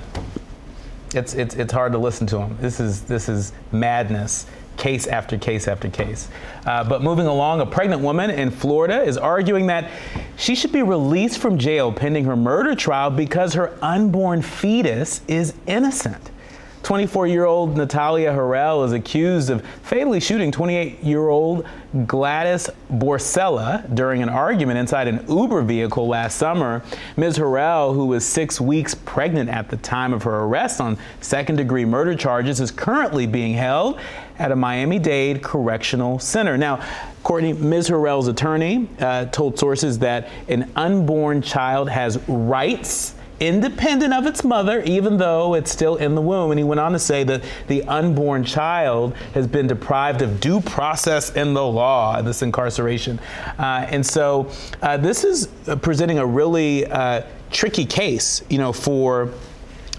It's, 1.14 1.34
it's, 1.34 1.54
it's 1.54 1.72
hard 1.72 1.92
to 1.92 1.98
listen 1.98 2.26
to 2.28 2.40
him. 2.40 2.58
This 2.60 2.78
is, 2.78 3.02
this 3.02 3.28
is 3.28 3.52
madness 3.72 4.46
case 4.76 5.06
after 5.06 5.38
case 5.38 5.68
after 5.68 5.88
case. 5.88 6.28
Uh, 6.64 6.84
but 6.84 7.02
moving 7.02 7.26
along, 7.26 7.60
a 7.60 7.66
pregnant 7.66 8.02
woman 8.02 8.30
in 8.30 8.50
Florida 8.50 9.02
is 9.02 9.16
arguing 9.16 9.66
that 9.68 9.90
she 10.36 10.54
should 10.54 10.72
be 10.72 10.82
released 10.82 11.38
from 11.38 11.58
jail 11.58 11.92
pending 11.92 12.24
her 12.24 12.36
murder 12.36 12.74
trial 12.74 13.10
because 13.10 13.54
her 13.54 13.76
unborn 13.82 14.42
fetus 14.42 15.20
is 15.28 15.54
innocent. 15.66 16.30
24 16.86 17.26
year 17.26 17.46
old 17.46 17.76
Natalia 17.76 18.30
Harrell 18.30 18.86
is 18.86 18.92
accused 18.92 19.50
of 19.50 19.66
fatally 19.82 20.20
shooting 20.20 20.52
28 20.52 21.02
year 21.02 21.26
old 21.30 21.66
Gladys 22.06 22.70
Borcela 22.92 23.92
during 23.92 24.22
an 24.22 24.28
argument 24.28 24.78
inside 24.78 25.08
an 25.08 25.24
Uber 25.28 25.62
vehicle 25.62 26.06
last 26.06 26.36
summer. 26.36 26.84
Ms. 27.16 27.38
Harrell, 27.38 27.92
who 27.92 28.06
was 28.06 28.24
six 28.24 28.60
weeks 28.60 28.94
pregnant 28.94 29.50
at 29.50 29.68
the 29.68 29.78
time 29.78 30.12
of 30.12 30.22
her 30.22 30.44
arrest 30.44 30.80
on 30.80 30.96
second 31.20 31.56
degree 31.56 31.84
murder 31.84 32.14
charges, 32.14 32.60
is 32.60 32.70
currently 32.70 33.26
being 33.26 33.54
held 33.54 33.98
at 34.38 34.52
a 34.52 34.56
Miami 34.56 35.00
Dade 35.00 35.42
Correctional 35.42 36.20
Center. 36.20 36.56
Now, 36.56 36.86
Courtney, 37.24 37.52
Ms. 37.52 37.90
Harrell's 37.90 38.28
attorney 38.28 38.88
uh, 39.00 39.24
told 39.24 39.58
sources 39.58 39.98
that 39.98 40.28
an 40.46 40.70
unborn 40.76 41.42
child 41.42 41.88
has 41.88 42.16
rights 42.28 43.15
independent 43.40 44.12
of 44.12 44.26
its 44.26 44.42
mother, 44.44 44.82
even 44.82 45.18
though 45.18 45.54
it's 45.54 45.70
still 45.70 45.96
in 45.96 46.14
the 46.14 46.20
womb. 46.20 46.50
And 46.50 46.58
he 46.58 46.64
went 46.64 46.80
on 46.80 46.92
to 46.92 46.98
say 46.98 47.24
that 47.24 47.42
the 47.68 47.82
unborn 47.84 48.44
child 48.44 49.14
has 49.34 49.46
been 49.46 49.66
deprived 49.66 50.22
of 50.22 50.40
due 50.40 50.60
process 50.60 51.34
in 51.36 51.54
the 51.54 51.64
law, 51.64 52.22
this 52.22 52.42
incarceration. 52.42 53.18
Uh, 53.58 53.86
and 53.90 54.04
so 54.04 54.50
uh, 54.82 54.96
this 54.96 55.24
is 55.24 55.48
presenting 55.82 56.18
a 56.18 56.26
really 56.26 56.86
uh, 56.86 57.22
tricky 57.50 57.84
case, 57.84 58.42
you 58.48 58.58
know, 58.58 58.72
for 58.72 59.32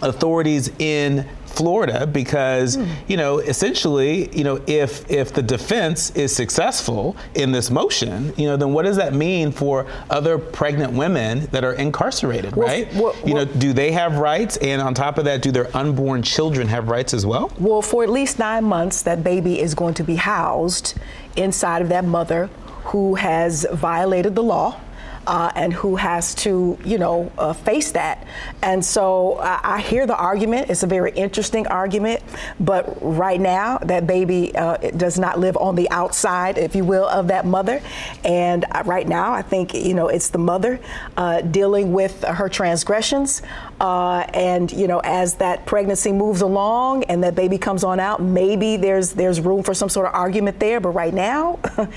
authorities 0.02 0.72
in 0.80 1.28
Florida 1.58 2.06
because 2.06 2.78
mm. 2.78 2.88
you 3.08 3.18
know 3.18 3.40
essentially 3.40 4.30
you 4.38 4.44
know 4.44 4.62
if 4.68 5.10
if 5.10 5.34
the 5.34 5.42
defense 5.42 6.12
is 6.12 6.36
successful 6.36 7.16
in 7.34 7.52
this 7.52 7.72
motion 7.72 8.32
you 8.38 8.46
know 8.46 8.56
then 8.56 8.74
what 8.74 8.84
does 8.84 8.98
that 8.98 9.14
mean 9.14 9.52
for 9.52 9.88
other 10.10 10.38
pregnant 10.38 10.94
women 10.94 11.48
that 11.48 11.64
are 11.64 11.74
incarcerated 11.74 12.56
well, 12.56 12.68
right? 12.68 12.94
well, 12.94 13.16
you 13.26 13.34
well, 13.34 13.46
know 13.46 13.52
do 13.54 13.74
they 13.74 13.92
have 13.92 14.18
rights? 14.18 14.58
And 14.58 14.82
on 14.82 14.94
top 14.94 15.18
of 15.18 15.26
that 15.26 15.42
do 15.42 15.52
their 15.52 15.76
unborn 15.76 16.22
children 16.22 16.68
have 16.68 16.90
rights 16.90 17.14
as 17.14 17.26
well? 17.26 17.52
Well 17.60 17.82
for 17.82 18.04
at 18.04 18.10
least 18.10 18.38
9 18.38 18.64
months 18.64 19.02
that 19.02 19.24
baby 19.24 19.60
is 19.60 19.74
going 19.74 19.96
to 19.96 20.04
be 20.04 20.16
housed 20.16 20.94
inside 21.36 21.82
of 21.82 21.90
that 21.90 22.06
mother 22.06 22.50
who 22.92 23.16
has 23.16 23.66
violated 23.74 24.36
the 24.36 24.44
law 24.44 24.80
uh, 25.28 25.52
and 25.56 25.74
who 25.74 25.98
has 25.98 26.34
to, 26.34 26.78
you 26.86 26.98
know, 26.98 27.30
uh, 27.38 27.52
face 27.52 27.92
that. 27.92 28.26
And 28.62 28.84
so 28.84 29.38
I, 29.40 29.60
I, 29.76 29.82
hear 29.82 30.08
the 30.08 30.16
argument. 30.16 30.70
It's 30.70 30.84
a 30.84 30.88
very 30.88 31.12
interesting 31.12 31.68
argument. 31.68 32.24
But 32.62 32.98
right 33.02 33.40
now, 33.40 33.78
that 33.80 34.08
baby 34.08 34.56
uh, 34.56 34.78
does 34.78 35.20
not 35.20 35.38
live 35.38 35.58
on 35.58 35.76
the 35.76 35.90
outside, 35.92 36.58
if 36.58 36.76
you 36.76 36.86
will, 36.86 37.06
of 37.08 37.28
that 37.28 37.46
mother. 37.46 37.82
And 38.24 38.64
uh, 38.72 38.84
right 38.86 39.08
now, 39.08 39.34
I 39.34 39.42
think, 39.42 39.74
you 39.74 39.94
know, 39.94 40.08
it's 40.08 40.30
the 40.30 40.38
mother 40.38 40.80
uh, 41.18 41.42
dealing 41.42 41.92
with 41.92 42.24
her 42.24 42.48
transgressions. 42.48 43.42
Uh, 43.82 44.26
and 44.34 44.72
you 44.72 44.88
know, 44.88 45.00
as 45.04 45.36
that 45.36 45.66
pregnancy 45.66 46.12
moves 46.12 46.42
along 46.42 47.04
and 47.06 47.24
that 47.24 47.36
baby 47.36 47.58
comes 47.58 47.84
on 47.84 48.00
out, 48.00 48.22
maybe 48.22 48.78
there's 48.78 49.12
there's 49.12 49.40
room 49.40 49.62
for 49.62 49.74
some 49.74 49.90
sort 49.90 50.08
of 50.08 50.14
argument 50.14 50.60
there. 50.60 50.80
But 50.80 50.92
right 50.92 51.14
now, 51.14 51.60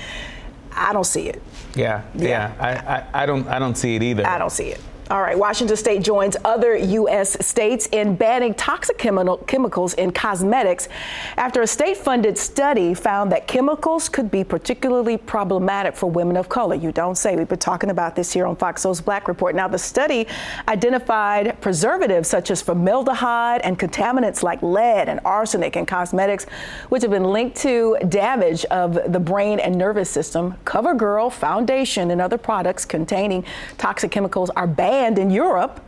I 0.75 0.93
don't 0.93 1.05
see 1.05 1.29
it. 1.29 1.41
Yeah, 1.75 2.03
yeah. 2.15 2.27
yeah. 2.27 2.53
I, 2.59 2.95
I, 2.95 3.23
I 3.23 3.25
don't 3.25 3.47
I 3.47 3.59
don't 3.59 3.75
see 3.75 3.95
it 3.95 4.03
either. 4.03 4.25
I 4.27 4.37
don't 4.37 4.51
see 4.51 4.69
it. 4.69 4.81
All 5.11 5.21
right, 5.21 5.37
Washington 5.37 5.75
State 5.75 6.03
joins 6.03 6.37
other 6.45 6.73
U.S. 6.73 7.35
states 7.45 7.89
in 7.91 8.15
banning 8.15 8.53
toxic 8.53 8.97
chemical, 8.97 9.35
chemicals 9.39 9.93
in 9.95 10.11
cosmetics 10.11 10.87
after 11.35 11.61
a 11.61 11.67
state 11.67 11.97
funded 11.97 12.37
study 12.37 12.93
found 12.93 13.29
that 13.33 13.45
chemicals 13.45 14.07
could 14.07 14.31
be 14.31 14.45
particularly 14.45 15.17
problematic 15.17 15.97
for 15.97 16.09
women 16.09 16.37
of 16.37 16.47
color. 16.47 16.75
You 16.75 16.93
don't 16.93 17.15
say. 17.17 17.35
We've 17.35 17.49
been 17.49 17.59
talking 17.59 17.89
about 17.89 18.15
this 18.15 18.31
here 18.31 18.45
on 18.45 18.55
Fox 18.55 18.83
Soul's 18.83 19.01
Black 19.01 19.27
Report. 19.27 19.53
Now, 19.53 19.67
the 19.67 19.77
study 19.77 20.27
identified 20.69 21.59
preservatives 21.59 22.29
such 22.29 22.49
as 22.49 22.61
formaldehyde 22.61 23.59
and 23.63 23.77
contaminants 23.77 24.43
like 24.43 24.61
lead 24.61 25.09
and 25.09 25.19
arsenic 25.25 25.75
in 25.75 25.85
cosmetics, 25.85 26.45
which 26.87 27.01
have 27.01 27.11
been 27.11 27.25
linked 27.25 27.57
to 27.57 27.97
damage 28.07 28.63
of 28.65 28.97
the 29.11 29.19
brain 29.19 29.59
and 29.59 29.77
nervous 29.77 30.09
system. 30.09 30.55
CoverGirl 30.63 31.33
Foundation 31.33 32.11
and 32.11 32.21
other 32.21 32.37
products 32.37 32.85
containing 32.85 33.43
toxic 33.77 34.09
chemicals 34.09 34.49
are 34.51 34.67
banned 34.67 35.00
and 35.01 35.17
in 35.17 35.29
Europe, 35.29 35.81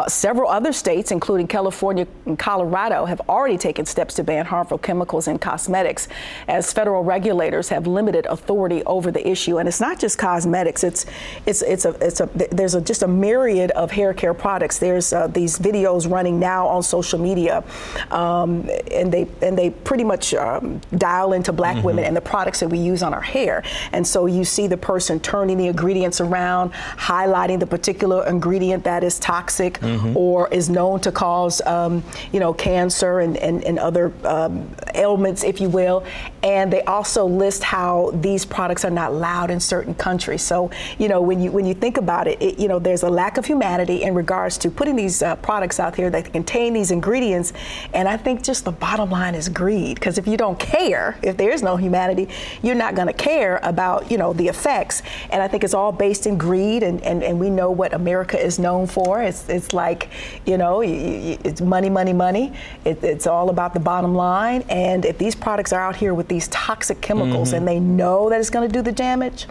uh, 0.00 0.08
several 0.08 0.48
other 0.48 0.72
states, 0.72 1.10
including 1.10 1.46
California 1.46 2.06
and 2.24 2.38
Colorado, 2.38 3.04
have 3.04 3.20
already 3.28 3.58
taken 3.58 3.84
steps 3.84 4.14
to 4.14 4.24
ban 4.24 4.46
harmful 4.46 4.78
chemicals 4.78 5.28
in 5.28 5.38
cosmetics 5.38 6.08
as 6.48 6.72
federal 6.72 7.04
regulators 7.04 7.68
have 7.68 7.86
limited 7.86 8.24
authority 8.26 8.82
over 8.84 9.10
the 9.10 9.26
issue. 9.28 9.58
And 9.58 9.68
it's 9.68 9.80
not 9.80 9.98
just 9.98 10.16
cosmetics, 10.16 10.84
it's, 10.84 11.04
it's, 11.44 11.60
it's, 11.60 11.84
a, 11.84 11.90
it's 12.00 12.20
a, 12.20 12.30
there's 12.50 12.74
a, 12.74 12.80
just 12.80 13.02
a 13.02 13.08
myriad 13.08 13.72
of 13.72 13.90
hair 13.90 14.14
care 14.14 14.32
products. 14.32 14.78
There's 14.78 15.12
uh, 15.12 15.26
these 15.26 15.58
videos 15.58 16.10
running 16.10 16.40
now 16.40 16.66
on 16.66 16.82
social 16.82 17.18
media, 17.18 17.62
um, 18.10 18.70
and, 18.90 19.12
they, 19.12 19.28
and 19.42 19.58
they 19.58 19.68
pretty 19.70 20.04
much 20.04 20.32
um, 20.32 20.80
dial 20.96 21.34
into 21.34 21.52
black 21.52 21.76
mm-hmm. 21.76 21.86
women 21.86 22.04
and 22.04 22.16
the 22.16 22.22
products 22.22 22.60
that 22.60 22.68
we 22.68 22.78
use 22.78 23.02
on 23.02 23.12
our 23.12 23.20
hair. 23.20 23.62
And 23.92 24.06
so 24.06 24.24
you 24.24 24.46
see 24.46 24.66
the 24.66 24.78
person 24.78 25.20
turning 25.20 25.58
the 25.58 25.66
ingredients 25.66 26.22
around, 26.22 26.72
highlighting 26.72 27.60
the 27.60 27.66
particular 27.66 28.26
ingredient 28.26 28.84
that 28.84 29.04
is 29.04 29.18
toxic 29.18 29.74
mm-hmm. 29.74 29.89
Or 30.16 30.48
is 30.52 30.68
known 30.68 31.00
to 31.00 31.12
cause, 31.12 31.60
um, 31.62 32.02
you 32.32 32.40
know, 32.40 32.52
cancer 32.52 33.20
and, 33.20 33.36
and, 33.36 33.64
and 33.64 33.78
other 33.78 34.12
um, 34.24 34.68
ailments, 34.94 35.44
if 35.44 35.60
you 35.60 35.68
will. 35.68 36.04
And 36.42 36.72
they 36.72 36.82
also 36.82 37.26
list 37.26 37.62
how 37.62 38.10
these 38.14 38.44
products 38.44 38.84
are 38.84 38.90
not 38.90 39.10
allowed 39.10 39.50
in 39.50 39.60
certain 39.60 39.94
countries. 39.94 40.42
So, 40.42 40.70
you 40.98 41.08
know, 41.08 41.20
when 41.20 41.40
you 41.40 41.50
when 41.52 41.66
you 41.66 41.74
think 41.74 41.96
about 41.96 42.26
it, 42.26 42.40
it 42.40 42.58
you 42.58 42.68
know, 42.68 42.78
there's 42.78 43.02
a 43.02 43.10
lack 43.10 43.36
of 43.38 43.44
humanity 43.44 44.02
in 44.02 44.14
regards 44.14 44.56
to 44.58 44.70
putting 44.70 44.96
these 44.96 45.22
uh, 45.22 45.36
products 45.36 45.78
out 45.78 45.96
here 45.96 46.10
that 46.10 46.32
contain 46.32 46.72
these 46.72 46.90
ingredients. 46.90 47.52
And 47.92 48.08
I 48.08 48.16
think 48.16 48.42
just 48.42 48.64
the 48.64 48.72
bottom 48.72 49.10
line 49.10 49.34
is 49.34 49.48
greed. 49.48 49.96
Because 49.96 50.18
if 50.18 50.26
you 50.26 50.36
don't 50.36 50.58
care, 50.58 51.18
if 51.22 51.36
there 51.36 51.50
is 51.50 51.62
no 51.62 51.76
humanity, 51.76 52.28
you're 52.62 52.74
not 52.74 52.94
going 52.94 53.08
to 53.08 53.12
care 53.12 53.60
about, 53.62 54.10
you 54.10 54.16
know, 54.16 54.32
the 54.32 54.48
effects. 54.48 55.02
And 55.30 55.42
I 55.42 55.48
think 55.48 55.64
it's 55.64 55.74
all 55.74 55.92
based 55.92 56.26
in 56.26 56.38
greed. 56.38 56.82
And, 56.82 57.02
and, 57.02 57.22
and 57.22 57.38
we 57.38 57.50
know 57.50 57.70
what 57.70 57.92
America 57.92 58.38
is 58.38 58.58
known 58.58 58.86
for. 58.86 59.22
It's, 59.22 59.48
it's 59.48 59.69
like, 59.72 60.08
you 60.46 60.56
know, 60.56 60.82
it's 60.84 61.60
money, 61.60 61.90
money, 61.90 62.12
money. 62.12 62.52
It, 62.84 63.02
it's 63.02 63.26
all 63.26 63.50
about 63.50 63.74
the 63.74 63.80
bottom 63.80 64.14
line. 64.14 64.64
And 64.68 65.04
if 65.04 65.18
these 65.18 65.34
products 65.34 65.72
are 65.72 65.80
out 65.80 65.96
here 65.96 66.14
with 66.14 66.28
these 66.28 66.48
toxic 66.48 67.00
chemicals 67.00 67.48
mm-hmm. 67.48 67.58
and 67.58 67.68
they 67.68 67.80
know 67.80 68.30
that 68.30 68.40
it's 68.40 68.50
going 68.50 68.68
to 68.68 68.72
do 68.72 68.82
the 68.82 68.92
damage, 68.92 69.46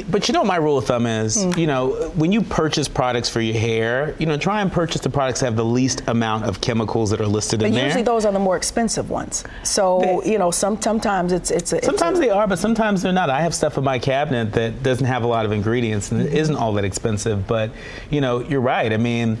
but 0.00 0.28
you 0.28 0.32
know, 0.32 0.44
my 0.44 0.56
rule 0.56 0.78
of 0.78 0.86
thumb 0.86 1.06
is, 1.06 1.36
mm. 1.36 1.56
you 1.56 1.66
know, 1.66 2.10
when 2.14 2.32
you 2.32 2.42
purchase 2.42 2.88
products 2.88 3.28
for 3.28 3.40
your 3.40 3.58
hair, 3.58 4.14
you 4.18 4.26
know, 4.26 4.36
try 4.36 4.62
and 4.62 4.72
purchase 4.72 5.00
the 5.00 5.10
products 5.10 5.40
that 5.40 5.46
have 5.46 5.56
the 5.56 5.64
least 5.64 6.02
amount 6.06 6.44
of 6.44 6.60
chemicals 6.60 7.10
that 7.10 7.20
are 7.20 7.26
listed 7.26 7.60
but 7.60 7.66
in 7.66 7.74
there. 7.74 7.84
Usually, 7.84 8.02
those 8.02 8.24
are 8.24 8.32
the 8.32 8.38
more 8.38 8.56
expensive 8.56 9.10
ones. 9.10 9.44
So, 9.62 10.20
they, 10.24 10.32
you 10.32 10.38
know, 10.38 10.50
some 10.50 10.80
sometimes 10.80 11.32
it's 11.32 11.50
it's. 11.50 11.72
A, 11.72 11.82
sometimes 11.82 12.18
it's 12.18 12.26
a, 12.26 12.28
they 12.28 12.30
are, 12.30 12.46
but 12.46 12.58
sometimes 12.58 13.02
they're 13.02 13.12
not. 13.12 13.30
I 13.30 13.40
have 13.42 13.54
stuff 13.54 13.78
in 13.78 13.84
my 13.84 13.98
cabinet 13.98 14.52
that 14.52 14.82
doesn't 14.82 15.06
have 15.06 15.24
a 15.24 15.28
lot 15.28 15.44
of 15.44 15.52
ingredients 15.52 16.10
and 16.10 16.20
mm-hmm. 16.20 16.34
it 16.34 16.38
isn't 16.38 16.56
all 16.56 16.72
that 16.74 16.84
expensive. 16.84 17.46
But 17.46 17.70
you 18.10 18.20
know, 18.20 18.40
you're 18.40 18.60
right. 18.60 18.92
I 18.92 18.96
mean 18.96 19.38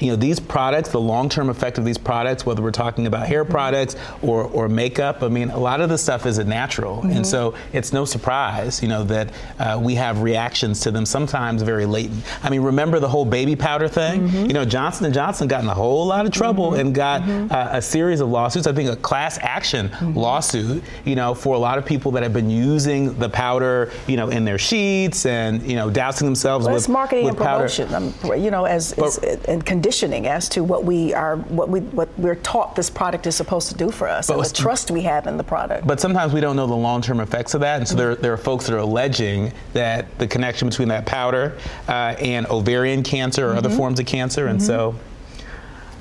you 0.00 0.10
know 0.10 0.16
these 0.16 0.38
products 0.38 0.90
the 0.90 1.00
long-term 1.00 1.48
effect 1.48 1.78
of 1.78 1.84
these 1.84 1.98
products 1.98 2.44
whether 2.44 2.62
we're 2.62 2.70
talking 2.70 3.06
about 3.06 3.26
hair 3.26 3.44
products 3.44 3.96
or, 4.22 4.44
or 4.44 4.68
makeup 4.68 5.22
i 5.22 5.28
mean 5.28 5.50
a 5.50 5.58
lot 5.58 5.80
of 5.80 5.88
the 5.88 5.96
stuff 5.96 6.26
is 6.26 6.38
natural 6.38 6.98
mm-hmm. 6.98 7.10
and 7.10 7.26
so 7.26 7.54
it's 7.72 7.92
no 7.92 8.04
surprise 8.04 8.82
you 8.82 8.88
know 8.88 9.02
that 9.02 9.32
uh, 9.58 9.78
we 9.82 9.94
have 9.94 10.20
reactions 10.22 10.80
to 10.80 10.90
them 10.90 11.06
sometimes 11.06 11.62
very 11.62 11.86
latent 11.86 12.22
i 12.42 12.50
mean 12.50 12.60
remember 12.60 13.00
the 13.00 13.08
whole 13.08 13.24
baby 13.24 13.56
powder 13.56 13.88
thing 13.88 14.28
mm-hmm. 14.28 14.46
you 14.46 14.52
know 14.52 14.64
johnson 14.64 15.10
& 15.12 15.14
johnson 15.14 15.48
got 15.48 15.62
in 15.62 15.68
a 15.68 15.74
whole 15.74 16.06
lot 16.06 16.26
of 16.26 16.32
trouble 16.32 16.72
mm-hmm. 16.72 16.80
and 16.80 16.94
got 16.94 17.22
mm-hmm. 17.22 17.52
uh, 17.52 17.68
a 17.72 17.82
series 17.82 18.20
of 18.20 18.28
lawsuits 18.28 18.66
i 18.66 18.72
think 18.72 18.90
a 18.90 18.96
class 18.96 19.38
action 19.40 19.88
mm-hmm. 19.88 20.16
lawsuit 20.16 20.82
you 21.04 21.16
know 21.16 21.34
for 21.34 21.54
a 21.54 21.58
lot 21.58 21.78
of 21.78 21.86
people 21.86 22.10
that 22.10 22.22
have 22.22 22.32
been 22.32 22.50
using 22.50 23.18
the 23.18 23.28
powder 23.28 23.90
you 24.06 24.16
know 24.16 24.28
in 24.28 24.44
their 24.44 24.58
sheets 24.58 25.24
and 25.24 25.62
you 25.62 25.76
know 25.76 25.88
dousing 25.88 26.26
themselves 26.26 26.66
well, 26.66 26.74
with 26.74 26.88
marketing 26.88 27.24
with 27.24 27.34
and 27.34 27.38
promotion 27.38 27.94
um, 27.94 28.12
you 28.36 28.50
know 28.50 28.64
as, 28.64 28.92
but, 28.94 29.24
as 29.24 29.44
and 29.46 29.64
conditioning 29.86 30.26
as 30.26 30.48
to 30.48 30.64
what 30.64 30.82
we 30.82 31.14
are, 31.14 31.36
what 31.36 31.68
we, 31.68 31.78
what 31.78 32.08
we're 32.18 32.34
taught 32.34 32.74
this 32.74 32.90
product 32.90 33.24
is 33.24 33.36
supposed 33.36 33.68
to 33.68 33.76
do 33.76 33.88
for 33.88 34.08
us, 34.08 34.26
but 34.26 34.36
and 34.36 34.44
the 34.44 34.52
trust 34.52 34.90
we 34.90 35.00
have 35.02 35.28
in 35.28 35.36
the 35.36 35.44
product. 35.44 35.86
But 35.86 36.00
sometimes 36.00 36.32
we 36.32 36.40
don't 36.40 36.56
know 36.56 36.66
the 36.66 36.74
long-term 36.74 37.20
effects 37.20 37.54
of 37.54 37.60
that, 37.60 37.78
and 37.78 37.86
so 37.86 37.92
mm-hmm. 37.92 37.98
there, 37.98 38.14
there 38.16 38.32
are 38.32 38.36
folks 38.36 38.66
that 38.66 38.74
are 38.74 38.78
alleging 38.78 39.52
that 39.74 40.18
the 40.18 40.26
connection 40.26 40.68
between 40.68 40.88
that 40.88 41.06
powder 41.06 41.56
uh, 41.86 42.16
and 42.18 42.46
ovarian 42.48 43.04
cancer 43.04 43.46
or 43.46 43.50
mm-hmm. 43.50 43.58
other 43.58 43.70
forms 43.70 44.00
of 44.00 44.06
cancer, 44.06 44.48
and 44.48 44.58
mm-hmm. 44.58 44.66
so 44.66 44.96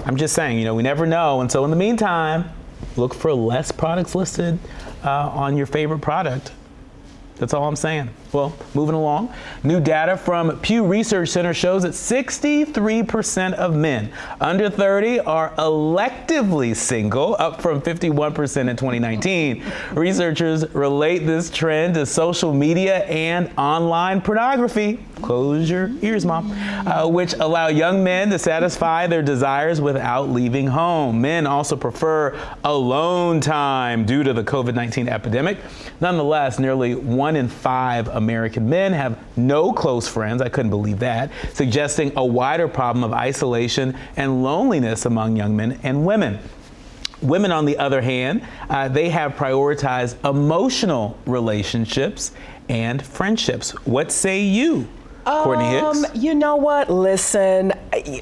I'm 0.03 0.17
just 0.17 0.33
saying, 0.33 0.57
you 0.57 0.65
know, 0.65 0.73
we 0.73 0.81
never 0.81 1.05
know, 1.05 1.41
and 1.41 1.51
so 1.51 1.63
in 1.63 1.69
the 1.69 1.77
meantime, 1.77 2.49
look 2.95 3.13
for 3.13 3.35
less 3.35 3.71
products 3.71 4.15
listed 4.15 4.57
uh, 5.03 5.29
on 5.29 5.55
your 5.55 5.67
favorite 5.67 5.99
product. 5.99 6.51
That's 7.35 7.53
all 7.53 7.67
I'm 7.67 7.75
saying. 7.75 8.09
Well, 8.31 8.55
moving 8.73 8.95
along. 8.95 9.33
New 9.63 9.79
data 9.79 10.17
from 10.17 10.59
Pew 10.59 10.85
Research 10.85 11.29
Center 11.29 11.53
shows 11.53 11.83
that 11.83 11.93
63% 11.93 13.53
of 13.53 13.75
men 13.75 14.11
under 14.41 14.69
30 14.69 15.21
are 15.21 15.51
electively 15.55 16.75
single, 16.75 17.35
up 17.39 17.61
from 17.61 17.81
51% 17.81 18.69
in 18.69 18.75
2019. 18.75 19.63
Researchers 19.93 20.69
relate 20.73 21.19
this 21.19 21.49
trend 21.49 21.93
to 21.95 22.05
social 22.05 22.53
media 22.53 23.05
and 23.05 23.49
online 23.57 24.21
pornography. 24.21 24.99
Close 25.21 25.69
your 25.69 25.91
ears, 26.01 26.25
mom. 26.25 26.51
Uh, 26.85 27.07
which 27.07 27.33
allow 27.35 27.67
young 27.67 28.03
men 28.03 28.29
to 28.29 28.37
satisfy 28.37 29.07
their 29.07 29.21
desires 29.21 29.79
without 29.79 30.29
leaving 30.29 30.67
home. 30.67 31.21
Men 31.21 31.47
also 31.47 31.75
prefer 31.75 32.37
alone 32.63 33.39
time 33.39 34.05
due 34.05 34.23
to 34.23 34.33
the 34.33 34.43
COVID 34.43 34.75
19 34.75 35.07
epidemic. 35.07 35.57
Nonetheless, 36.01 36.59
nearly 36.59 36.95
one 36.95 37.35
in 37.35 37.47
five 37.47 38.07
American 38.15 38.69
men 38.69 38.93
have 38.93 39.17
no 39.37 39.73
close 39.73 40.07
friends. 40.07 40.41
I 40.41 40.49
couldn't 40.49 40.71
believe 40.71 40.99
that, 40.99 41.31
suggesting 41.53 42.11
a 42.15 42.25
wider 42.25 42.67
problem 42.67 43.03
of 43.03 43.13
isolation 43.13 43.97
and 44.15 44.43
loneliness 44.43 45.05
among 45.05 45.35
young 45.35 45.55
men 45.55 45.79
and 45.83 46.05
women. 46.05 46.39
Women, 47.21 47.51
on 47.51 47.65
the 47.65 47.77
other 47.77 48.01
hand, 48.01 48.45
uh, 48.69 48.87
they 48.87 49.09
have 49.09 49.33
prioritized 49.33 50.23
emotional 50.27 51.17
relationships 51.25 52.31
and 52.69 53.01
friendships. 53.01 53.71
What 53.85 54.11
say 54.11 54.41
you? 54.41 54.87
Courtney 55.25 55.65
Hicks? 55.65 56.03
Um, 56.03 56.05
you 56.13 56.35
know 56.35 56.55
what? 56.55 56.89
Listen, 56.89 57.73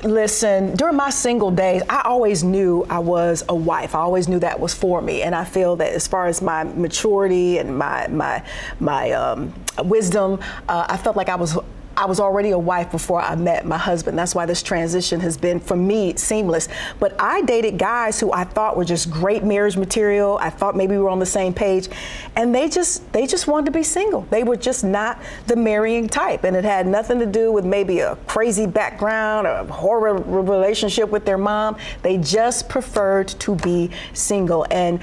listen. 0.04 0.76
During 0.76 0.96
my 0.96 1.10
single 1.10 1.52
days, 1.52 1.82
I 1.90 2.02
always 2.06 2.44
knew 2.44 2.86
I 2.90 3.00
was 3.00 3.44
a 3.50 3.56
wife. 3.56 3.94
I 3.94 4.00
always 4.00 4.28
knew 4.30 4.40
that 4.40 4.60
was 4.60 4.74
for 4.74 5.02
me, 5.02 5.22
and 5.22 5.36
I 5.36 5.44
feel 5.44 5.76
that 5.78 5.94
as 5.94 6.08
far 6.08 6.28
as 6.28 6.42
my 6.42 6.64
maturity 6.64 7.58
and 7.58 7.78
my 7.78 8.08
my 8.08 8.44
my 8.80 9.12
um, 9.12 9.54
wisdom, 9.80 10.39
uh, 10.70 10.86
I 10.89 10.98
felt 10.98 11.15
like 11.15 11.30
I 11.30 11.36
was 11.36 11.58
I 11.96 12.06
was 12.06 12.20
already 12.20 12.52
a 12.52 12.58
wife 12.58 12.92
before 12.92 13.22
I 13.22 13.36
met 13.36 13.66
my 13.66 13.78
husband. 13.78 14.18
That's 14.18 14.34
why 14.34 14.48
this 14.48 14.64
transition 14.64 15.20
has 15.20 15.38
been, 15.38 15.60
for 15.60 15.76
me, 15.76 16.16
seamless. 16.16 16.68
But 17.00 17.16
I 17.20 17.42
dated 17.44 17.78
guys 17.78 18.20
who 18.20 18.34
I 18.34 18.46
thought 18.46 18.76
were 18.76 18.86
just 18.86 19.12
great 19.12 19.44
marriage 19.44 19.78
material. 19.78 20.40
I 20.42 20.50
thought 20.50 20.76
maybe 20.76 20.96
we 20.96 21.04
were 21.04 21.10
on 21.10 21.20
the 21.20 21.26
same 21.26 21.54
page, 21.54 21.90
and 22.36 22.54
they 22.54 22.68
just 22.68 23.12
they 23.14 23.28
just 23.28 23.48
wanted 23.48 23.66
to 23.66 23.72
be 23.72 23.84
single. 23.84 24.22
They 24.32 24.44
were 24.44 24.56
just 24.56 24.84
not 24.84 25.22
the 25.46 25.56
marrying 25.56 26.08
type, 26.08 26.46
and 26.46 26.56
it 26.56 26.64
had 26.64 26.88
nothing 26.88 27.20
to 27.20 27.28
do 27.28 27.52
with 27.52 27.64
maybe 27.64 28.00
a 28.00 28.16
crazy 28.28 28.66
background 28.66 29.46
or 29.46 29.52
a 29.52 29.66
horrible 29.66 30.24
relationship 30.42 31.10
with 31.10 31.26
their 31.26 31.38
mom. 31.38 31.78
They 32.02 32.18
just 32.18 32.70
preferred 32.70 33.28
to 33.28 33.56
be 33.56 33.92
single, 34.14 34.66
and 34.72 35.00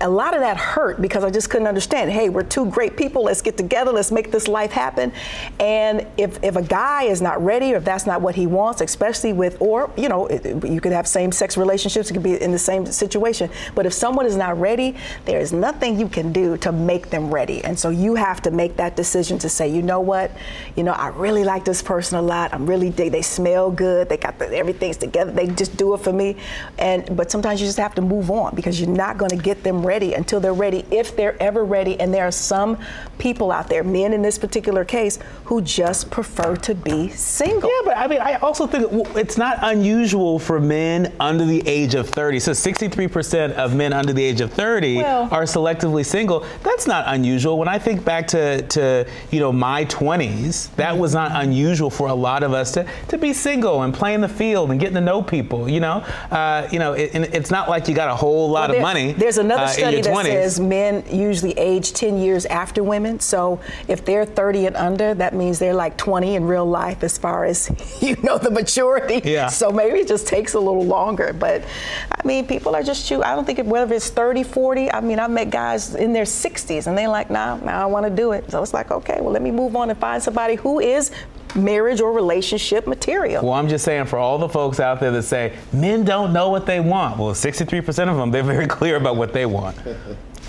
a 0.00 0.08
lot 0.08 0.34
of 0.34 0.40
that 0.40 0.56
hurt 0.56 1.02
because 1.02 1.24
I 1.24 1.30
just 1.30 1.50
couldn't 1.50 1.68
understand. 1.68 2.10
Hey, 2.10 2.30
we're 2.30 2.42
two 2.42 2.66
great 2.70 2.96
people. 2.96 3.24
Let's 3.24 3.42
get 3.42 3.58
together. 3.58 3.92
Let's 3.92 4.10
make 4.10 4.30
this 4.30 4.48
life 4.48 4.72
happen, 4.72 5.12
and 5.60 6.06
if, 6.22 6.42
if 6.44 6.54
a 6.54 6.62
guy 6.62 7.02
is 7.02 7.20
not 7.20 7.42
ready 7.44 7.74
or 7.74 7.78
if 7.78 7.84
that's 7.84 8.06
not 8.06 8.22
what 8.22 8.36
he 8.36 8.46
wants, 8.46 8.80
especially 8.80 9.32
with, 9.32 9.60
or, 9.60 9.90
you 9.96 10.08
know, 10.08 10.30
you 10.30 10.80
could 10.80 10.92
have 10.92 11.08
same 11.08 11.32
sex 11.32 11.56
relationships, 11.56 12.10
it 12.10 12.14
could 12.14 12.22
be 12.22 12.40
in 12.40 12.52
the 12.52 12.58
same 12.58 12.86
situation. 12.86 13.50
But 13.74 13.86
if 13.86 13.92
someone 13.92 14.24
is 14.24 14.36
not 14.36 14.58
ready, 14.60 14.96
there 15.24 15.40
is 15.40 15.52
nothing 15.52 15.98
you 15.98 16.08
can 16.08 16.32
do 16.32 16.56
to 16.58 16.70
make 16.70 17.10
them 17.10 17.34
ready. 17.34 17.64
And 17.64 17.76
so 17.76 17.90
you 17.90 18.14
have 18.14 18.40
to 18.42 18.52
make 18.52 18.76
that 18.76 18.94
decision 18.94 19.36
to 19.40 19.48
say, 19.48 19.68
you 19.68 19.82
know 19.82 19.98
what, 20.00 20.30
you 20.76 20.84
know, 20.84 20.92
I 20.92 21.08
really 21.08 21.42
like 21.42 21.64
this 21.64 21.82
person 21.82 22.18
a 22.18 22.22
lot. 22.22 22.54
I'm 22.54 22.66
really, 22.66 22.90
they, 22.90 23.08
they 23.08 23.22
smell 23.22 23.72
good. 23.72 24.08
They 24.08 24.16
got 24.16 24.38
the, 24.38 24.54
everything's 24.54 24.98
together. 24.98 25.32
They 25.32 25.48
just 25.48 25.76
do 25.76 25.92
it 25.94 26.00
for 26.02 26.12
me. 26.12 26.36
And, 26.78 27.16
but 27.16 27.32
sometimes 27.32 27.60
you 27.60 27.66
just 27.66 27.78
have 27.78 27.96
to 27.96 28.02
move 28.02 28.30
on 28.30 28.54
because 28.54 28.80
you're 28.80 28.88
not 28.88 29.18
going 29.18 29.30
to 29.30 29.36
get 29.36 29.64
them 29.64 29.84
ready 29.84 30.14
until 30.14 30.38
they're 30.38 30.54
ready, 30.54 30.84
if 30.92 31.16
they're 31.16 31.40
ever 31.42 31.64
ready. 31.64 31.98
And 31.98 32.14
there 32.14 32.28
are 32.28 32.30
some 32.30 32.78
people 33.18 33.50
out 33.50 33.68
there, 33.68 33.82
men 33.82 34.12
in 34.12 34.22
this 34.22 34.38
particular 34.38 34.84
case, 34.84 35.18
who 35.46 35.60
just 35.60 36.11
prefer 36.12 36.54
to 36.54 36.74
be 36.74 37.08
single. 37.08 37.68
Yeah, 37.68 37.80
but 37.86 37.96
I 37.96 38.06
mean, 38.06 38.20
I 38.20 38.34
also 38.34 38.66
think 38.66 38.86
it's 39.16 39.38
not 39.38 39.58
unusual 39.62 40.38
for 40.38 40.60
men 40.60 41.12
under 41.18 41.46
the 41.46 41.66
age 41.66 41.94
of 41.94 42.08
30. 42.08 42.38
So 42.38 42.52
63% 42.52 43.52
of 43.54 43.74
men 43.74 43.94
under 43.94 44.12
the 44.12 44.22
age 44.22 44.42
of 44.42 44.52
30 44.52 44.98
well, 44.98 45.28
are 45.32 45.44
selectively 45.44 46.04
single. 46.04 46.46
That's 46.62 46.86
not 46.86 47.04
unusual. 47.08 47.58
When 47.58 47.66
I 47.66 47.78
think 47.78 48.04
back 48.04 48.28
to, 48.28 48.60
to 48.68 49.08
you 49.30 49.40
know, 49.40 49.52
my 49.52 49.86
20s, 49.86 50.74
that 50.76 50.96
was 50.96 51.14
not 51.14 51.32
unusual 51.42 51.88
for 51.88 52.08
a 52.08 52.14
lot 52.14 52.42
of 52.42 52.52
us 52.52 52.72
to, 52.72 52.86
to 53.08 53.16
be 53.16 53.32
single 53.32 53.82
and 53.82 53.94
play 53.94 54.12
in 54.12 54.20
the 54.20 54.28
field 54.28 54.70
and 54.70 54.78
getting 54.78 54.96
to 54.96 55.00
know 55.00 55.22
people, 55.22 55.68
you 55.68 55.80
know? 55.80 56.04
Uh, 56.30 56.68
you 56.70 56.78
know, 56.78 56.92
it, 56.92 57.14
it's 57.14 57.50
not 57.50 57.70
like 57.70 57.88
you 57.88 57.94
got 57.94 58.10
a 58.10 58.14
whole 58.14 58.50
lot 58.50 58.68
well, 58.68 58.68
there, 58.68 58.76
of 58.76 58.82
money. 58.82 59.12
There's 59.12 59.38
another 59.38 59.62
uh, 59.62 59.68
study 59.68 60.02
that 60.02 60.14
20s. 60.14 60.24
says 60.24 60.60
men 60.60 61.04
usually 61.10 61.52
age 61.52 61.94
10 61.94 62.18
years 62.18 62.44
after 62.46 62.84
women. 62.84 63.18
So 63.18 63.60
if 63.88 64.04
they're 64.04 64.26
30 64.26 64.66
and 64.66 64.76
under, 64.76 65.14
that 65.14 65.34
means 65.34 65.58
they're 65.58 65.72
like 65.72 65.96
20 66.02 66.34
in 66.34 66.44
real 66.44 66.66
life 66.66 67.04
as 67.04 67.16
far 67.16 67.44
as 67.44 67.70
you 68.02 68.16
know 68.24 68.36
the 68.36 68.50
maturity. 68.50 69.20
Yeah. 69.22 69.46
So 69.46 69.70
maybe 69.70 70.00
it 70.00 70.08
just 70.08 70.26
takes 70.26 70.54
a 70.54 70.58
little 70.58 70.84
longer. 70.84 71.32
But 71.32 71.62
I 72.10 72.26
mean, 72.26 72.44
people 72.44 72.74
are 72.74 72.82
just 72.82 73.06
choosing. 73.06 73.22
I 73.22 73.36
don't 73.36 73.44
think 73.44 73.60
it, 73.60 73.66
whether 73.66 73.94
it's 73.94 74.10
30, 74.10 74.42
40. 74.42 74.92
I 74.92 75.00
mean, 75.00 75.20
I've 75.20 75.30
met 75.30 75.50
guys 75.50 75.94
in 75.94 76.12
their 76.12 76.24
60s 76.24 76.88
and 76.88 76.98
they're 76.98 77.06
like, 77.06 77.30
nah, 77.30 77.56
now 77.58 77.80
I 77.80 77.86
want 77.86 78.04
to 78.04 78.10
do 78.10 78.32
it. 78.32 78.50
So 78.50 78.60
it's 78.60 78.74
like, 78.74 78.90
okay, 78.90 79.18
well, 79.20 79.30
let 79.30 79.42
me 79.42 79.52
move 79.52 79.76
on 79.76 79.90
and 79.90 79.98
find 79.98 80.20
somebody 80.20 80.56
who 80.56 80.80
is 80.80 81.12
marriage 81.54 82.00
or 82.00 82.12
relationship 82.12 82.88
material. 82.88 83.44
Well, 83.44 83.52
I'm 83.52 83.68
just 83.68 83.84
saying 83.84 84.06
for 84.06 84.18
all 84.18 84.38
the 84.38 84.48
folks 84.48 84.80
out 84.80 84.98
there 84.98 85.12
that 85.12 85.22
say 85.22 85.56
men 85.72 86.04
don't 86.04 86.32
know 86.32 86.48
what 86.48 86.66
they 86.66 86.80
want. 86.80 87.16
Well, 87.16 87.32
63% 87.32 88.08
of 88.08 88.16
them, 88.16 88.32
they're 88.32 88.42
very 88.42 88.66
clear 88.78 88.96
about 88.96 89.14
what 89.16 89.32
they 89.32 89.46
want. 89.46 89.78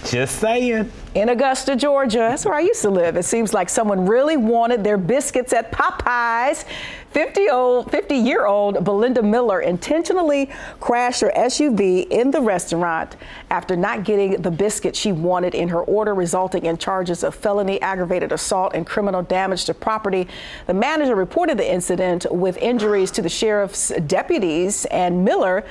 Just 0.06 0.40
saying. 0.40 0.92
In 1.16 1.30
Augusta, 1.30 1.76
Georgia, 1.76 2.18
that's 2.18 2.46
where 2.46 2.56
I 2.56 2.62
used 2.62 2.82
to 2.82 2.90
live. 2.90 3.16
It 3.16 3.24
seems 3.24 3.54
like 3.54 3.70
someone 3.70 4.06
really 4.06 4.36
wanted 4.36 4.84
their 4.84 4.98
biscuits 4.98 5.54
at 5.54 5.72
Popeyes. 5.72 6.66
50 7.12 7.50
old 7.50 7.92
50 7.92 8.16
year 8.16 8.48
old 8.48 8.84
Belinda 8.84 9.22
Miller 9.22 9.62
intentionally 9.62 10.50
crashed 10.80 11.22
her 11.22 11.32
SUV 11.38 12.08
in 12.10 12.32
the 12.32 12.42
restaurant 12.42 13.16
after 13.52 13.76
not 13.76 14.04
getting 14.04 14.42
the 14.42 14.50
biscuit 14.50 14.96
she 14.96 15.12
wanted 15.12 15.54
in 15.54 15.70
her 15.70 15.82
order 15.82 16.16
resulting 16.16 16.66
in 16.66 16.76
charges 16.76 17.24
of 17.24 17.36
felony 17.36 17.80
aggravated 17.82 18.32
assault 18.32 18.74
and 18.74 18.88
criminal 18.88 19.22
damage 19.22 19.66
to 19.66 19.76
property. 19.76 20.28
The 20.66 20.74
manager 20.74 21.16
reported 21.16 21.60
the 21.60 21.72
incident 21.72 22.26
with 22.32 22.58
injuries 22.58 23.12
to 23.12 23.22
the 23.22 23.30
sheriff's 23.30 23.92
deputies 24.08 24.86
and 24.86 25.24
Miller 25.24 25.64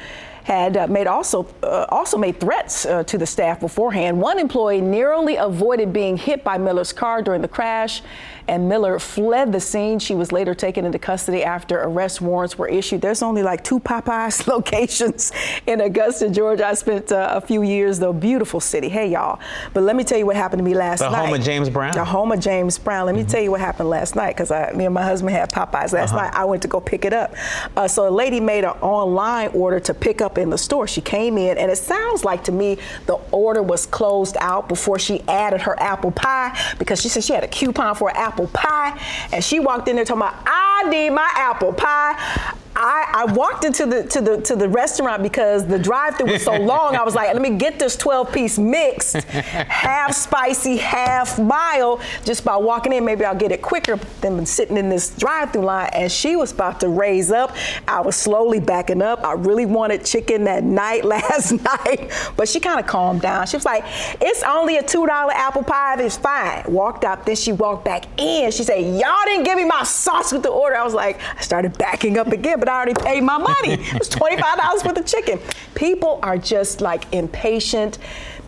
had 0.45 0.77
uh, 0.77 0.87
made 0.87 1.07
also 1.07 1.47
uh, 1.63 1.87
also 1.89 2.19
made 2.19 2.41
threats 2.41 2.85
uh, 2.85 3.05
to 3.05 3.19
the 3.19 3.27
staff 3.27 3.61
beforehand. 3.61 4.21
One 4.21 4.39
employee 4.39 4.81
narrowly 4.81 5.37
avoided 5.37 5.93
being 5.93 6.17
hit 6.17 6.43
by 6.43 6.59
Miller's 6.59 6.93
car 6.93 7.23
during 7.23 7.43
the 7.43 7.49
crash, 7.49 8.03
and 8.49 8.69
Miller 8.69 8.99
fled 8.99 9.53
the 9.53 9.61
scene. 9.61 9.99
She 9.99 10.15
was 10.15 10.33
later 10.33 10.55
taken 10.55 10.85
into 10.85 10.99
custody 10.99 11.45
after 11.45 11.81
arrest 11.83 12.21
warrants 12.21 12.59
were 12.59 12.69
issued. 12.69 13.01
There's 13.01 13.23
only 13.23 13.43
like 13.43 13.65
two 13.65 13.81
Popeyes 13.81 14.47
locations 14.53 15.33
in 15.67 15.81
Augusta, 15.81 16.31
Georgia. 16.31 16.67
I 16.67 16.75
spent 16.75 17.13
uh, 17.13 17.31
a 17.33 17.41
few 17.41 17.63
years, 17.63 17.99
though. 17.99 18.13
Beautiful 18.13 18.61
city. 18.61 18.89
Hey, 18.89 19.11
y'all. 19.11 19.41
But 19.73 19.83
let 19.83 19.97
me 19.97 20.05
tell 20.05 20.19
you 20.19 20.27
what 20.27 20.37
happened 20.37 20.61
to 20.61 20.65
me 20.65 20.75
last 20.75 21.01
the 21.01 21.11
night. 21.11 21.21
The 21.21 21.27
home 21.27 21.35
of 21.35 21.43
James 21.43 21.71
Brown. 21.71 21.95
The 21.95 22.05
home 22.05 22.33
of 22.33 22.41
James 22.41 22.79
Brown. 22.79 23.07
Let 23.07 23.15
me 23.15 23.23
mm-hmm. 23.23 23.31
tell 23.31 23.43
you 23.43 23.51
what 23.51 23.61
happened 23.61 23.89
last 23.89 24.17
night 24.17 24.37
because 24.37 24.51
me 24.75 24.85
and 24.85 24.95
my 24.95 25.03
husband 25.03 25.33
had 25.33 25.51
Popeyes 25.51 25.93
last 25.93 26.13
uh-huh. 26.13 26.23
night. 26.23 26.35
I 26.35 26.45
went 26.45 26.63
to 26.63 26.69
go 26.69 26.81
pick 26.81 27.05
it 27.05 27.13
up. 27.13 27.35
Uh, 27.77 27.89
so 27.89 28.09
a 28.09 28.11
lady 28.11 28.41
made 28.41 28.65
an 28.65 28.71
online 28.81 29.49
order 29.49 29.81
to 29.81 29.95
pick 29.95 30.21
up 30.21 30.39
in 30.39 30.51
the 30.51 30.59
store. 30.59 30.87
She 30.87 31.01
came 31.01 31.39
in, 31.39 31.59
and 31.59 31.71
it 31.71 31.79
sounds 31.79 32.25
like 32.25 32.45
to 32.45 32.53
me 32.53 32.79
the 33.07 33.15
order 33.31 33.63
was 33.63 33.87
closed 33.87 34.37
out 34.41 34.69
before 34.69 34.99
she 34.99 35.21
added 35.29 35.63
her 35.63 35.79
apple 35.81 36.11
pie 36.11 36.59
because 36.79 37.01
she 37.01 37.09
said 37.09 37.25
she 37.25 37.33
had 37.33 37.45
a 37.45 37.49
coupon 37.49 37.95
for 37.95 38.11
an 38.11 38.17
apple 38.17 38.32
pie, 38.49 38.99
and 39.33 39.45
she 39.45 39.61
walked 39.61 39.89
in 39.89 39.97
there 39.97 40.05
talking 40.05 40.23
about, 40.23 40.37
I 40.47 40.89
need 40.89 41.11
my 41.11 41.31
apple 41.35 41.73
pie. 41.73 42.55
I, 42.83 43.25
I, 43.27 43.33
walked 43.33 43.65
into 43.65 43.87
the 43.87 44.05
to 44.05 44.21
the 44.21 44.41
to 44.43 44.57
the 44.57 44.69
restaurant 44.69 45.23
because 45.23 45.67
the 45.67 45.79
drive-through 45.79 46.33
was 46.33 46.43
so 46.43 46.57
long. 46.57 46.97
I 46.97 47.03
was 47.03 47.15
like, 47.15 47.33
let 47.33 47.43
me 47.43 47.57
get 47.57 47.79
this 47.79 47.97
12-piece 47.97 48.59
mixed, 48.59 49.17
half 49.25 50.15
spicy, 50.15 50.77
half 50.77 51.39
mild. 51.39 52.01
Just 52.25 52.45
by 52.45 52.57
walking 52.57 52.93
in, 52.93 53.05
maybe 53.05 53.25
I'll 53.25 53.37
get 53.37 53.53
it 53.53 53.63
quicker 53.63 53.97
than 54.21 54.45
sitting 54.47 54.77
in 54.77 54.89
this 54.89 55.11
drive-through 55.11 55.65
line. 55.65 55.91
And 55.93 56.11
she 56.11 56.37
was 56.37 56.53
about 56.53 56.81
to 56.81 56.89
raise 56.89 57.31
up. 57.31 57.55
I 57.87 58.01
was 58.01 58.17
slowly 58.17 58.61
backing 58.61 59.03
up. 59.03 59.25
I 59.25 59.33
really 59.33 59.67
wanted 59.67 60.05
chicken 60.05 60.45
that 60.45 60.65
night 60.65 61.05
last 61.13 61.53
night, 61.53 62.11
but 62.37 62.49
she 62.49 62.61
kind 62.61 62.81
of 62.81 62.87
calmed 62.87 63.23
down. 63.23 63.47
She 63.47 63.57
was 63.57 63.65
like, 63.65 63.85
it's 64.21 64.43
only 64.43 64.77
a 64.77 64.83
two 64.83 65.07
dollar 65.07 65.33
apple 65.33 65.63
pie. 65.63 66.01
It's 66.01 66.17
fine. 66.17 66.65
Walked 66.67 67.05
out. 67.05 67.27
Then 67.27 67.37
she 67.37 67.53
walked 67.53 67.85
back 67.85 68.07
in. 68.21 68.51
She 68.51 68.63
said, 68.63 68.81
y'all 68.81 69.25
didn't 69.25 69.45
give 69.45 69.57
me 69.57 69.65
my 69.65 69.83
sauce 69.83 70.33
with 70.33 70.43
the 70.43 70.49
order. 70.49 70.77
I 70.77 70.85
was 70.85 70.95
like, 70.95 71.21
I 71.37 71.43
started 71.43 71.77
backing 71.77 72.19
up 72.19 72.29
again 72.29 72.53
but 72.63 72.69
I 72.73 72.77
already 72.77 72.95
paid 72.95 73.23
my 73.23 73.37
money. 73.37 73.75
It 73.75 73.99
was 73.99 74.09
$25 74.09 74.83
for 74.83 74.95
the 74.95 75.03
chicken. 75.03 75.39
People 75.75 76.19
are 76.23 76.39
just 76.39 76.81
like 76.81 77.13
impatient. 77.13 77.99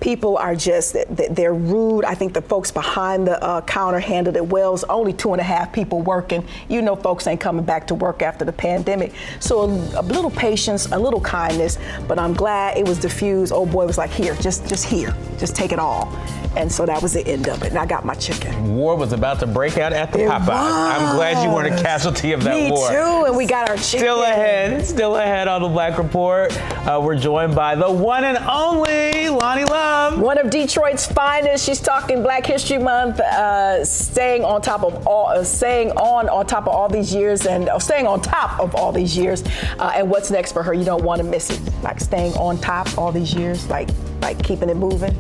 People 0.01 0.39
are 0.39 0.57
just, 0.57 0.97
they're 1.11 1.55
rude. 1.55 2.05
I 2.05 2.15
think 2.15 2.33
the 2.33 2.41
folks 2.43 2.71
behind 2.71 3.27
the 3.27 3.43
uh, 3.43 3.61
counter 3.63 4.01
handled 4.01 4.37
it 4.37 4.47
well. 4.47 4.73
It's 4.75 4.85
only 4.85 5.13
two 5.13 5.33
and 5.33 5.41
a 5.41 5.45
half 5.45 5.73
people 5.73 6.01
working. 6.01 6.47
You 6.69 6.81
know, 6.81 6.97
folks 6.97 7.27
ain't 7.27 7.41
coming 7.41 7.65
back 7.65 7.87
to 7.89 7.95
work 7.95 8.23
after 8.23 8.45
the 8.45 8.53
pandemic. 8.53 9.13
So 9.41 9.61
a, 9.61 10.01
a 10.01 10.03
little 10.03 10.31
patience, 10.31 10.91
a 10.91 10.99
little 10.99 11.21
kindness, 11.21 11.79
but 12.09 12.19
I'm 12.19 12.33
glad 12.33 12.79
it 12.79 12.89
was 12.89 12.99
diffused. 12.99 13.53
Old 13.53 13.71
boy 13.71 13.87
was 13.87 13.99
like, 13.99 14.11
here, 14.11 14.35
just, 14.37 14.67
just 14.67 14.87
here, 14.87 15.15
just 15.39 15.55
take 15.55 15.73
it 15.73 15.79
all. 15.79 16.11
And 16.57 16.71
so 16.71 16.87
that 16.87 17.03
was 17.03 17.13
the 17.13 17.27
end 17.27 17.49
of 17.49 17.63
it. 17.63 17.71
And 17.71 17.79
I 17.79 17.87
got 17.87 18.05
my 18.05 18.15
chicken. 18.15 18.77
War 18.77 18.97
was 18.97 19.13
about 19.13 19.41
to 19.41 19.47
break 19.47 19.79
out 19.79 19.93
at 19.93 20.13
the 20.13 20.25
it 20.25 20.31
Popeyes. 20.31 20.49
Was. 20.49 21.01
I'm 21.01 21.17
glad 21.17 21.45
you 21.45 21.53
weren't 21.53 21.75
a 21.75 21.83
casualty 21.83 22.33
of 22.33 22.43
that 22.45 22.55
Me 22.55 22.71
war. 22.71 22.89
Me 22.89 22.95
too. 22.95 23.25
And 23.27 23.37
we 23.37 23.47
got 23.47 23.69
our 23.69 23.77
chicken. 23.77 24.01
Still 24.01 24.23
ahead. 24.23 24.87
Still 24.87 25.17
ahead 25.17 25.49
on 25.49 25.63
the 25.63 25.69
Black 25.69 25.99
Report. 25.99 26.57
Uh, 26.87 27.01
we're 27.03 27.19
joined 27.19 27.55
by 27.55 27.75
the 27.75 27.91
one 27.91 28.25
and 28.25 28.39
only 28.39 29.25
Loni 29.25 29.69
Love. 29.69 30.21
One 30.21 30.39
of 30.39 30.51
Detroit's 30.51 31.07
finest. 31.07 31.65
She's 31.65 31.81
talking 31.81 32.23
Black 32.23 32.47
History 32.47 32.79
Month, 32.79 33.21
uh, 33.21 33.85
staying 33.85 34.45
on 34.45 34.63
top 34.63 34.85
of 34.85 35.07
all, 35.07 35.29
uh, 35.29 35.43
staying 35.43 35.91
on 35.93 36.29
on 36.29 36.47
top 36.47 36.67
of 36.67 36.75
all 36.75 36.89
these 36.89 37.15
years, 37.15 37.47
and 37.47 37.69
uh, 37.69 37.79
staying 37.79 38.07
on 38.07 38.21
top 38.21 38.61
of 38.61 38.75
all 38.75 38.93
these 38.93 39.17
years. 39.17 39.43
Uh, 39.79 39.93
and 39.97 40.09
what's 40.09 40.31
next 40.31 40.53
for 40.53 40.63
her? 40.63 40.73
You 40.73 40.85
don't 40.85 41.03
want 41.03 41.21
to 41.21 41.27
miss 41.27 41.51
it. 41.51 41.61
Like 41.83 42.01
staying 42.01 42.35
on 42.35 42.59
top 42.59 42.97
all 42.97 43.11
these 43.13 43.35
years, 43.35 43.69
like 43.69 43.89
like 44.21 44.43
keeping 44.43 44.69
it 44.69 44.77
moving 44.77 45.15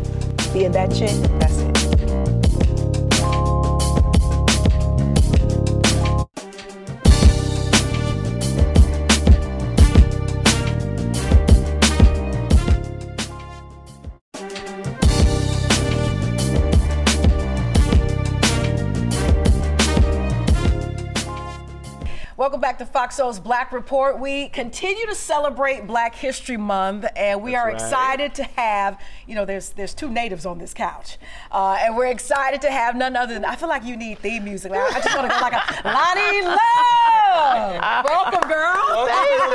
being 0.54 0.70
that 0.70 0.88
chick, 0.94 1.20
that's 1.40 1.58
it. 1.58 1.83
Back 22.74 22.78
to 22.88 22.92
Fox 22.92 23.14
Soul's 23.14 23.38
Black 23.38 23.70
Report. 23.70 24.18
We 24.18 24.48
continue 24.48 25.06
to 25.06 25.14
celebrate 25.14 25.87
Black 25.87 26.12
History 26.16 26.56
Month, 26.56 27.04
and 27.14 27.40
we 27.40 27.52
That's 27.52 27.62
are 27.62 27.66
right. 27.68 27.74
excited 27.74 28.34
to 28.34 28.42
have, 28.42 29.00
you 29.28 29.37
know, 29.37 29.44
there's 29.44 29.68
there's 29.70 29.94
two 29.94 30.10
natives 30.10 30.44
on 30.44 30.58
this 30.58 30.74
couch, 30.74 31.16
uh, 31.52 31.76
and 31.78 31.96
we're 31.96 32.08
excited 32.08 32.60
to 32.62 32.72
have 32.72 32.96
none 32.96 33.14
other 33.14 33.32
than. 33.34 33.44
I 33.44 33.54
feel 33.54 33.68
like 33.68 33.84
you 33.84 33.96
need 33.96 34.18
theme 34.18 34.42
music. 34.42 34.72
Like, 34.72 34.92
I 34.92 35.00
just 35.00 35.16
want 35.16 35.30
to 35.30 35.37
go 35.37 35.40
like 35.40 35.52
a 35.52 35.56
Loni 35.88 36.42
Love. 36.42 38.04
Welcome, 38.06 38.48
girl. 38.48 39.06
Thank 39.06 39.30
you. 39.30 39.54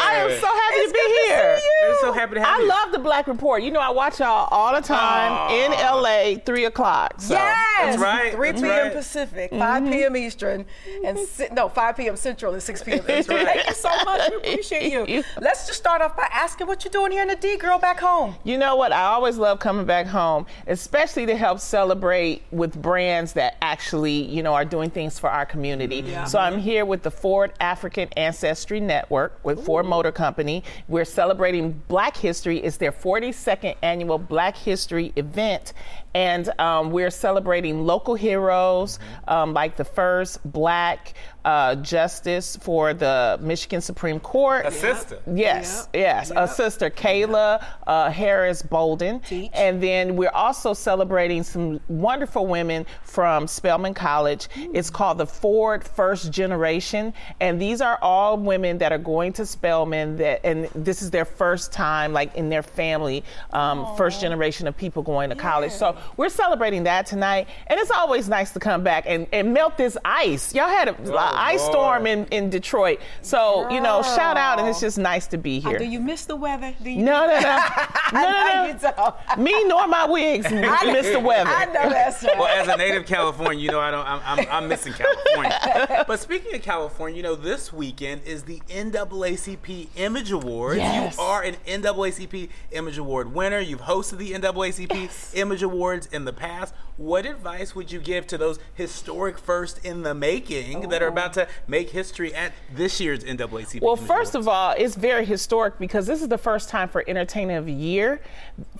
I 0.00 0.14
am 0.18 0.40
so 0.40 0.46
happy 0.46 0.76
It's 0.76 0.92
to 0.92 0.94
be 0.94 0.98
good 0.98 1.28
to 1.28 1.34
here. 1.34 1.58
see 1.58 1.64
you. 1.82 1.88
We're 1.90 2.00
so 2.00 2.12
happy 2.12 2.34
to 2.36 2.40
have 2.40 2.58
I 2.58 2.62
you. 2.62 2.68
love 2.68 2.92
the 2.92 2.98
Black 2.98 3.26
Report. 3.26 3.62
You 3.62 3.72
know, 3.72 3.80
I 3.80 3.90
watch 3.90 4.20
y'all 4.20 4.48
all 4.50 4.74
the 4.74 4.80
time 4.80 5.32
Aw. 5.32 5.52
in 5.52 5.72
LA, 5.72 6.42
three 6.46 6.64
o'clock. 6.64 7.20
So. 7.20 7.34
Yes, 7.34 7.56
That's 7.78 7.98
right, 7.98 8.32
3 8.32 8.50
that's 8.52 8.62
p.m. 8.62 8.70
right. 8.84 8.92
Pacific, 8.92 9.50
5 9.50 9.84
p.m. 9.92 10.16
Eastern, 10.16 10.64
and 11.04 11.18
si- 11.18 11.48
no 11.52 11.68
5 11.68 11.96
p.m. 11.96 12.05
Central 12.14 12.52
and 12.52 12.62
6 12.62 12.82
p.m. 12.84 13.00
Right. 13.06 13.24
Thank 13.26 13.66
you 13.66 13.74
so 13.74 13.88
much. 14.04 14.30
We 14.30 14.36
appreciate 14.52 14.92
you. 14.92 15.04
You- 15.16 15.24
Let's 15.40 15.66
just 15.66 15.78
start 15.80 16.00
off 16.02 16.16
by 16.16 16.28
asking 16.30 16.68
what 16.68 16.84
you're 16.84 16.92
doing 16.92 17.10
here 17.10 17.22
in 17.22 17.28
the 17.28 17.34
D, 17.36 17.56
girl, 17.56 17.78
back 17.80 17.98
home. 17.98 18.36
You 18.44 18.58
know 18.58 18.76
what? 18.76 18.92
I 18.92 19.06
always 19.06 19.38
love 19.38 19.58
coming 19.58 19.86
back 19.86 20.06
home, 20.06 20.46
especially 20.68 21.26
to 21.26 21.36
help 21.36 21.58
celebrate 21.58 22.42
with 22.52 22.80
brands 22.80 23.32
that 23.32 23.56
actually, 23.62 24.12
you 24.22 24.42
know, 24.42 24.54
are 24.54 24.64
doing 24.64 24.90
things 24.90 25.18
for 25.18 25.30
our 25.30 25.46
community. 25.46 26.04
So 26.26 26.38
I'm 26.38 26.58
here 26.58 26.84
with 26.84 27.02
the 27.02 27.10
Ford 27.10 27.52
African 27.60 28.08
Ancestry 28.16 28.78
Network 28.78 29.38
with 29.44 29.64
Ford 29.64 29.86
Motor 29.86 30.12
Company. 30.12 30.62
We're 30.88 31.04
celebrating 31.06 31.82
Black 31.88 32.16
History. 32.16 32.58
It's 32.58 32.76
their 32.76 32.92
42nd 32.92 33.76
annual 33.82 34.18
Black 34.18 34.56
History 34.56 35.12
event. 35.16 35.72
And 36.16 36.48
um, 36.58 36.92
we're 36.92 37.10
celebrating 37.10 37.84
local 37.84 38.14
heroes 38.14 38.98
um, 39.28 39.52
like 39.52 39.76
the 39.76 39.84
first 39.84 40.40
black 40.50 41.12
uh, 41.44 41.76
justice 41.76 42.56
for 42.56 42.94
the 42.94 43.38
Michigan 43.40 43.82
Supreme 43.82 44.18
Court. 44.18 44.64
A 44.64 44.72
sister. 44.72 45.20
Yes, 45.32 45.88
yes. 45.92 46.32
A 46.34 46.48
sister, 46.48 46.88
Kyra 46.88 47.62
uh, 47.86 48.10
Harris 48.10 48.62
Bolden. 48.62 49.20
Teach. 49.20 49.50
And 49.54 49.80
then 49.82 50.16
we're 50.16 50.30
also 50.30 50.72
celebrating 50.72 51.42
some 51.42 51.80
wonderful 51.88 52.46
women 52.46 52.86
from 53.04 53.46
Spelman 53.46 53.92
College. 53.92 54.48
It's 54.56 54.88
called 54.88 55.18
the 55.18 55.26
Ford 55.26 55.84
First 55.86 56.32
Generation. 56.32 57.12
And 57.40 57.60
these 57.60 57.82
are 57.82 57.98
all 58.00 58.38
women 58.38 58.78
that 58.78 58.90
are 58.90 58.98
going 58.98 59.34
to 59.34 59.44
Spelman 59.44 60.16
that 60.16 60.44
and 60.44 60.64
this 60.74 61.02
is 61.02 61.10
their 61.10 61.26
first 61.26 61.72
time 61.72 62.14
like 62.14 62.34
in 62.34 62.48
their 62.48 62.62
family, 62.62 63.22
um, 63.52 63.86
first 63.96 64.22
generation 64.22 64.66
of 64.66 64.76
people 64.76 65.02
going 65.02 65.28
to 65.28 65.36
college. 65.36 65.72
So 65.72 65.96
we're 66.16 66.28
celebrating 66.28 66.84
that 66.84 67.06
tonight. 67.06 67.48
And 67.66 67.78
it's 67.78 67.90
always 67.90 68.28
nice 68.28 68.52
to 68.52 68.60
come 68.60 68.82
back 68.82 69.04
and, 69.06 69.26
and 69.32 69.52
melt 69.52 69.76
this 69.76 69.96
ice. 70.04 70.54
Y'all 70.54 70.68
had 70.68 70.88
an 70.88 70.96
oh, 71.06 71.16
ice 71.16 71.60
Lord. 71.60 71.72
storm 71.72 72.06
in, 72.06 72.26
in 72.26 72.50
Detroit. 72.50 73.00
So, 73.22 73.68
you 73.70 73.80
know, 73.80 74.02
shout 74.02 74.36
out 74.36 74.58
and 74.58 74.68
it's 74.68 74.80
just 74.80 74.98
nice 74.98 75.26
to 75.28 75.38
be 75.38 75.62
oh, 75.64 75.70
here. 75.70 75.78
Do 75.78 75.84
you 75.84 76.00
miss 76.00 76.24
the 76.24 76.36
weather? 76.36 76.74
Do 76.82 76.90
you? 76.90 77.02
No, 77.02 77.26
no, 77.26 77.40
no. 77.40 77.62
No, 78.12 78.20
no, 78.20 79.16
no. 79.36 79.42
Me 79.42 79.64
nor 79.64 79.88
my 79.88 80.06
wigs 80.06 80.48
miss 80.50 81.10
the 81.10 81.20
weather. 81.20 81.50
I 81.50 81.64
know 81.66 81.90
that's 81.90 82.22
right. 82.22 82.38
Well, 82.38 82.46
as 82.46 82.68
a 82.68 82.76
native 82.76 83.06
Californian, 83.06 83.58
you 83.58 83.70
know 83.70 83.80
I 83.80 83.90
don't. 83.90 84.06
I'm, 84.06 84.20
I'm, 84.24 84.46
I'm 84.50 84.68
missing 84.68 84.92
California. 84.92 86.04
But 86.06 86.20
speaking 86.20 86.54
of 86.54 86.62
California, 86.62 87.16
you 87.16 87.22
know 87.22 87.34
this 87.34 87.72
weekend 87.72 88.22
is 88.24 88.44
the 88.44 88.60
NAACP 88.68 89.88
Image 89.96 90.30
Awards. 90.30 90.78
Yes. 90.78 91.16
You 91.16 91.22
are 91.22 91.42
an 91.42 91.56
NAACP 91.66 92.48
Image 92.72 92.98
Award 92.98 93.32
winner. 93.34 93.58
You've 93.58 93.82
hosted 93.82 94.18
the 94.18 94.32
NAACP 94.32 95.36
Image 95.36 95.62
Awards 95.62 95.85
in 95.94 96.24
the 96.24 96.32
past. 96.32 96.74
What 96.96 97.26
advice 97.26 97.74
would 97.74 97.92
you 97.92 98.00
give 98.00 98.26
to 98.28 98.38
those 98.38 98.58
historic 98.74 99.38
first 99.38 99.84
in 99.84 100.02
the 100.02 100.14
making 100.14 100.88
that 100.88 101.02
are 101.02 101.08
about 101.08 101.34
to 101.34 101.46
make 101.68 101.90
history 101.90 102.34
at 102.34 102.52
this 102.74 103.00
year's 103.00 103.22
NAACP? 103.22 103.82
Well, 103.82 103.96
first 103.96 104.34
Awards? 104.34 104.36
of 104.36 104.48
all, 104.48 104.74
it's 104.76 104.94
very 104.94 105.24
historic 105.24 105.78
because 105.78 106.06
this 106.06 106.22
is 106.22 106.28
the 106.28 106.38
first 106.38 106.68
time 106.68 106.88
for 106.88 107.04
Entertainer 107.06 107.58
of 107.58 107.66
the 107.66 107.72
Year 107.72 108.20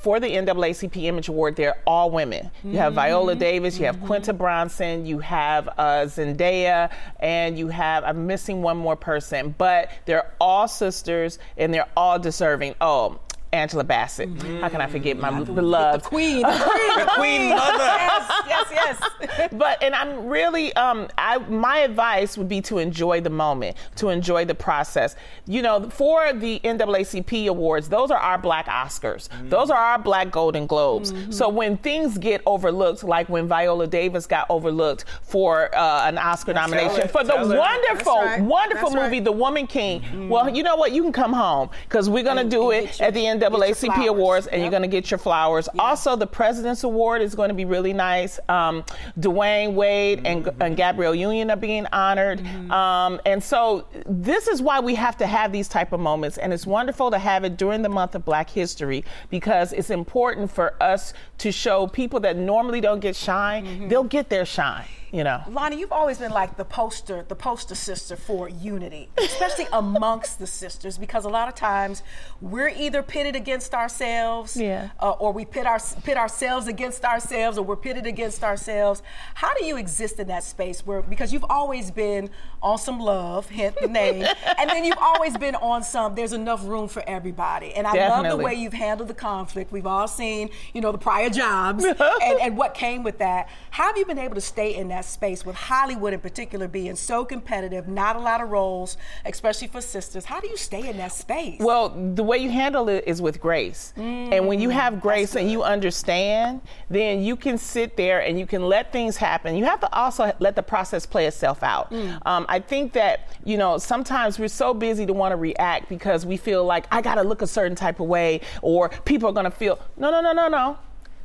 for 0.01 0.19
the 0.19 0.29
NAACP 0.29 1.05
Image 1.05 1.29
Award. 1.29 1.57
They're 1.57 1.83
all 1.87 2.11
women. 2.11 2.51
You 2.65 2.79
have 2.79 2.95
Viola 2.95 3.35
Davis, 3.35 3.79
you 3.79 3.85
have 3.87 4.01
Quinta 4.03 4.33
Brunson, 4.33 5.05
you 5.05 5.19
have 5.19 5.69
uh, 5.69 6.07
Zendaya, 6.07 6.91
and 7.21 7.59
you 7.59 7.69
have, 7.69 8.05
I'm 8.05 8.27
missing 8.27 8.63
one 8.63 8.79
more 8.79 8.97
person, 8.97 9.55
but 9.59 9.91
they're 10.07 10.33
all 10.41 10.69
sisters 10.69 11.39
and 11.57 11.73
they're 11.73 11.89
all 11.97 12.19
deserving. 12.19 12.75
Oh, 12.81 13.21
Angela 13.57 13.85
Bassett. 13.85 14.29
How 14.61 14.69
can 14.69 14.81
I 14.81 14.87
forget 14.87 15.17
my 15.17 15.31
beloved? 15.43 16.03
The 16.03 16.09
queen. 16.09 16.43
The 16.43 16.49
queen. 16.71 16.99
the 17.07 17.13
Queen 17.17 17.49
Mother. 17.57 17.85
yes, 17.85 18.69
yes, 18.71 19.01
yes. 19.39 19.49
but 19.53 19.83
and 19.83 19.95
I'm 19.95 20.27
really 20.27 20.73
um 20.75 21.09
I 21.19 21.39
my 21.39 21.79
advice 21.79 22.37
would 22.39 22.49
be 22.49 22.61
to 22.63 22.79
enjoy 22.79 23.21
the 23.21 23.31
moment, 23.31 23.77
to 23.97 24.09
enjoy 24.11 24.45
the 24.45 24.55
process. 24.55 25.17
You 25.47 25.63
know, 25.63 25.89
for 25.91 26.33
the 26.33 26.61
NAACP 26.65 27.47
awards, 27.49 27.89
those 27.89 28.11
are 28.11 28.19
our 28.19 28.39
black 28.39 28.67
Oscars. 28.67 29.29
Those 29.49 29.71
are 29.71 29.77
our 29.79 29.99
black 29.99 30.31
Golden 30.31 30.67
Globes. 30.67 31.13
So 31.31 31.49
when 31.49 31.77
things 31.79 32.19
get 32.19 32.43
overlooked, 32.47 33.05
like 33.05 33.29
when 33.29 33.47
Viola 33.49 33.87
Davis 33.87 34.27
got 34.27 34.47
overlooked 34.51 35.05
for 35.23 35.75
uh, 35.77 36.09
an 36.09 36.19
Oscar 36.19 36.53
nomination 36.53 37.03
it, 37.03 37.11
for 37.11 37.25
the 37.25 37.35
it. 37.35 37.57
wonderful, 37.59 38.15
right. 38.17 38.41
wonderful 38.43 38.91
That's 38.91 38.97
right. 38.97 39.05
movie 39.05 39.21
The 39.21 39.33
Woman 39.33 39.67
King. 39.67 40.29
Well, 40.29 40.49
you 40.55 40.63
know 40.63 40.77
what? 40.77 40.93
You 40.93 41.03
can 41.03 41.13
come 41.13 41.33
home 41.33 41.71
because 41.89 42.09
we're 42.11 42.25
gonna 42.25 42.43
And- 42.43 42.51
do 42.51 42.71
and 42.71 42.87
it 42.89 43.01
at 43.01 43.15
the 43.15 43.27
end. 43.27 43.43
NAACP 43.51 44.07
awards, 44.09 44.47
and 44.47 44.57
Yep. 44.61 44.65
you're 44.65 44.71
gonna 44.71 44.87
get 44.89 45.11
your 45.11 45.19
flowers. 45.19 45.69
Also, 45.79 46.17
the 46.17 46.27
President's 46.27 46.85
Award 46.85 47.23
is 47.23 47.35
going 47.35 47.49
to 47.49 47.55
be 47.55 47.65
really 47.65 47.93
nice. 47.93 48.39
Um, 48.49 48.85
Dwyane 49.19 49.75
Wade 49.75 50.23
and, 50.27 50.49
and 50.61 50.77
Gabrielle 50.77 51.15
Union 51.15 51.51
are 51.51 51.57
being 51.57 51.87
honored, 51.93 52.41
um, 52.71 53.21
and 53.25 53.43
so 53.43 53.87
this 54.07 54.49
is 54.49 54.61
why 54.63 54.81
we 54.81 54.95
have 54.95 55.17
to 55.19 55.27
have 55.27 55.53
these 55.53 55.69
type 55.69 55.93
of 55.93 56.01
moments, 56.01 56.39
and 56.39 56.53
it's 56.53 56.67
wonderful 56.67 57.11
to 57.11 57.19
have 57.19 57.45
it 57.45 57.57
during 57.57 57.83
the 57.83 57.89
month 57.89 58.15
of 58.15 58.25
Black 58.25 58.51
History 58.51 59.05
because 59.31 59.73
it's 59.73 59.91
important 59.91 60.51
for 60.51 60.75
us 60.83 61.13
to 61.39 61.53
show 61.53 61.87
people 61.87 62.21
that 62.21 62.37
normally 62.37 62.81
don't 62.81 63.01
get 63.01 63.17
shine, 63.17 63.89
they'll 63.89 64.05
get 64.05 64.29
their 64.29 64.45
shine. 64.45 64.85
You 65.13 65.23
know. 65.25 65.41
Loni, 65.49 65.79
you've 65.79 65.93
always 65.93 66.19
been 66.19 66.33
like 66.33 66.57
the 66.57 66.65
poster, 66.65 67.25
the 67.29 67.37
poster 67.37 67.75
sister 67.75 68.17
for 68.17 68.49
unity, 68.49 69.09
especially 69.17 69.67
amongst 69.73 70.39
the 70.39 70.47
sisters, 70.47 70.99
because 70.99 71.25
a 71.25 71.29
lot 71.29 71.49
of 71.49 71.55
times 71.55 72.03
we're 72.41 72.69
either 72.69 73.03
pitted 73.03 73.37
against 73.37 73.73
ourselves, 73.73 74.57
Yeah. 74.57 74.91
uh, 75.01 75.11
or 75.13 75.33
we 75.33 75.45
pit 75.45 75.67
our 75.67 75.79
pit 76.03 76.17
ourselves 76.17 76.67
against 76.67 77.05
ourselves, 77.05 77.57
or 77.57 77.63
we're 77.63 77.77
pitted 77.77 78.07
against 78.07 78.43
ourselves. 78.43 79.03
How 79.35 79.55
do 79.55 79.65
you 79.65 79.77
exist 79.77 80.19
in 80.19 80.27
that 80.29 80.43
space 80.45 80.85
where 80.85 81.03
because 81.03 81.33
you've 81.33 81.47
always 81.49 81.91
been 81.91 82.29
on 82.61 82.77
some 82.79 82.99
love, 82.99 83.49
hint 83.49 83.77
the 83.81 83.87
name, 83.89 84.27
and 84.59 84.69
then 84.69 84.85
you've 84.85 84.99
always 85.01 85.37
been 85.39 85.55
on 85.55 85.83
some. 85.85 86.15
There's 86.15 86.33
enough 86.33 86.67
room 86.67 86.89
for 86.89 87.03
everybody, 87.07 87.73
and 87.75 87.87
I 87.87 88.09
love 88.09 88.27
the 88.39 88.43
way 88.45 88.55
you've 88.55 88.73
handled 88.73 89.09
the 89.09 89.15
conflict. 89.15 89.71
We've 89.71 89.87
all 89.87 90.09
seen, 90.09 90.51
you 90.75 90.81
know, 90.81 90.91
the 90.93 90.99
prior 90.99 91.31
jobs 91.31 91.85
and, 91.85 92.41
and 92.41 92.57
what 92.57 92.75
came 92.75 93.03
with 93.05 93.19
that. 93.19 93.49
How 93.71 93.87
have 93.87 93.97
you 93.97 94.05
been 94.05 94.19
able 94.19 94.35
to 94.35 94.41
stay 94.41 94.75
in 94.75 94.89
that 94.89 95.05
space 95.07 95.45
with 95.45 95.57
Hollywood 95.57 96.13
in 96.13 96.21
particular 96.21 96.69
being 96.69 96.97
so 96.97 97.25
competitive, 97.25 97.89
not 97.89 98.17
a 98.17 98.19
lot 98.19 98.41
of 98.41 98.51
roles, 98.51 98.97
especially 99.25 99.69
for 99.69 99.81
sisters? 99.81 100.25
How 100.25 100.41
do 100.41 100.49
you 100.49 100.57
stay 100.57 100.89
in 100.89 100.97
that 100.99 101.13
space? 101.13 101.61
Well, 101.61 101.91
the 101.91 102.23
way 102.23 102.39
you 102.39 102.51
handle 102.51 102.89
it 102.89 103.05
is 103.07 103.23
with 103.23 103.41
grace. 103.41 103.93
and 103.97 104.47
when 104.47 104.61
you 104.61 104.71
have 104.71 105.01
grace 105.01 105.35
and 105.37 105.51
you 105.51 105.63
understand, 105.63 106.61
then 106.91 107.23
you 107.23 107.37
can 107.37 107.59
sit 107.59 107.97
there 107.97 108.21
and 108.21 108.39
you 108.39 108.47
can 108.47 108.63
let 108.63 108.93
things 108.93 109.17
happen. 109.17 109.57
You 109.57 109.65
have 109.65 109.81
to 109.81 109.93
also 109.95 110.33
let 110.39 110.57
the 110.57 110.63
process 110.63 111.07
play 111.07 111.27
itself 111.27 111.63
out. 111.63 111.93
Um, 111.93 112.47
I 112.49 112.59
think 112.61 112.93
that, 112.95 113.29
you 113.45 113.57
know, 113.57 113.79
sometimes 113.79 114.39
we're 114.39 114.49
so 114.49 114.75
busy 114.75 115.07
to 115.07 115.13
want 115.13 115.33
to 115.33 115.37
react 115.37 115.89
because 115.89 116.27
we 116.27 116.37
feel 116.37 116.65
like 116.65 116.87
I 116.91 117.01
got 117.03 117.17
to 117.17 117.23
look 117.23 117.43
a 117.43 117.47
certain 117.47 117.77
type 117.77 118.01
of 118.01 118.07
way 118.07 118.41
or 118.63 118.89
people 119.05 119.29
are 119.29 119.33
going 119.33 119.45
to 119.45 119.51
feel, 119.51 119.79
no, 119.97 120.11
no, 120.11 120.21
no, 120.21 120.33
no, 120.33 120.49
no. 120.49 120.79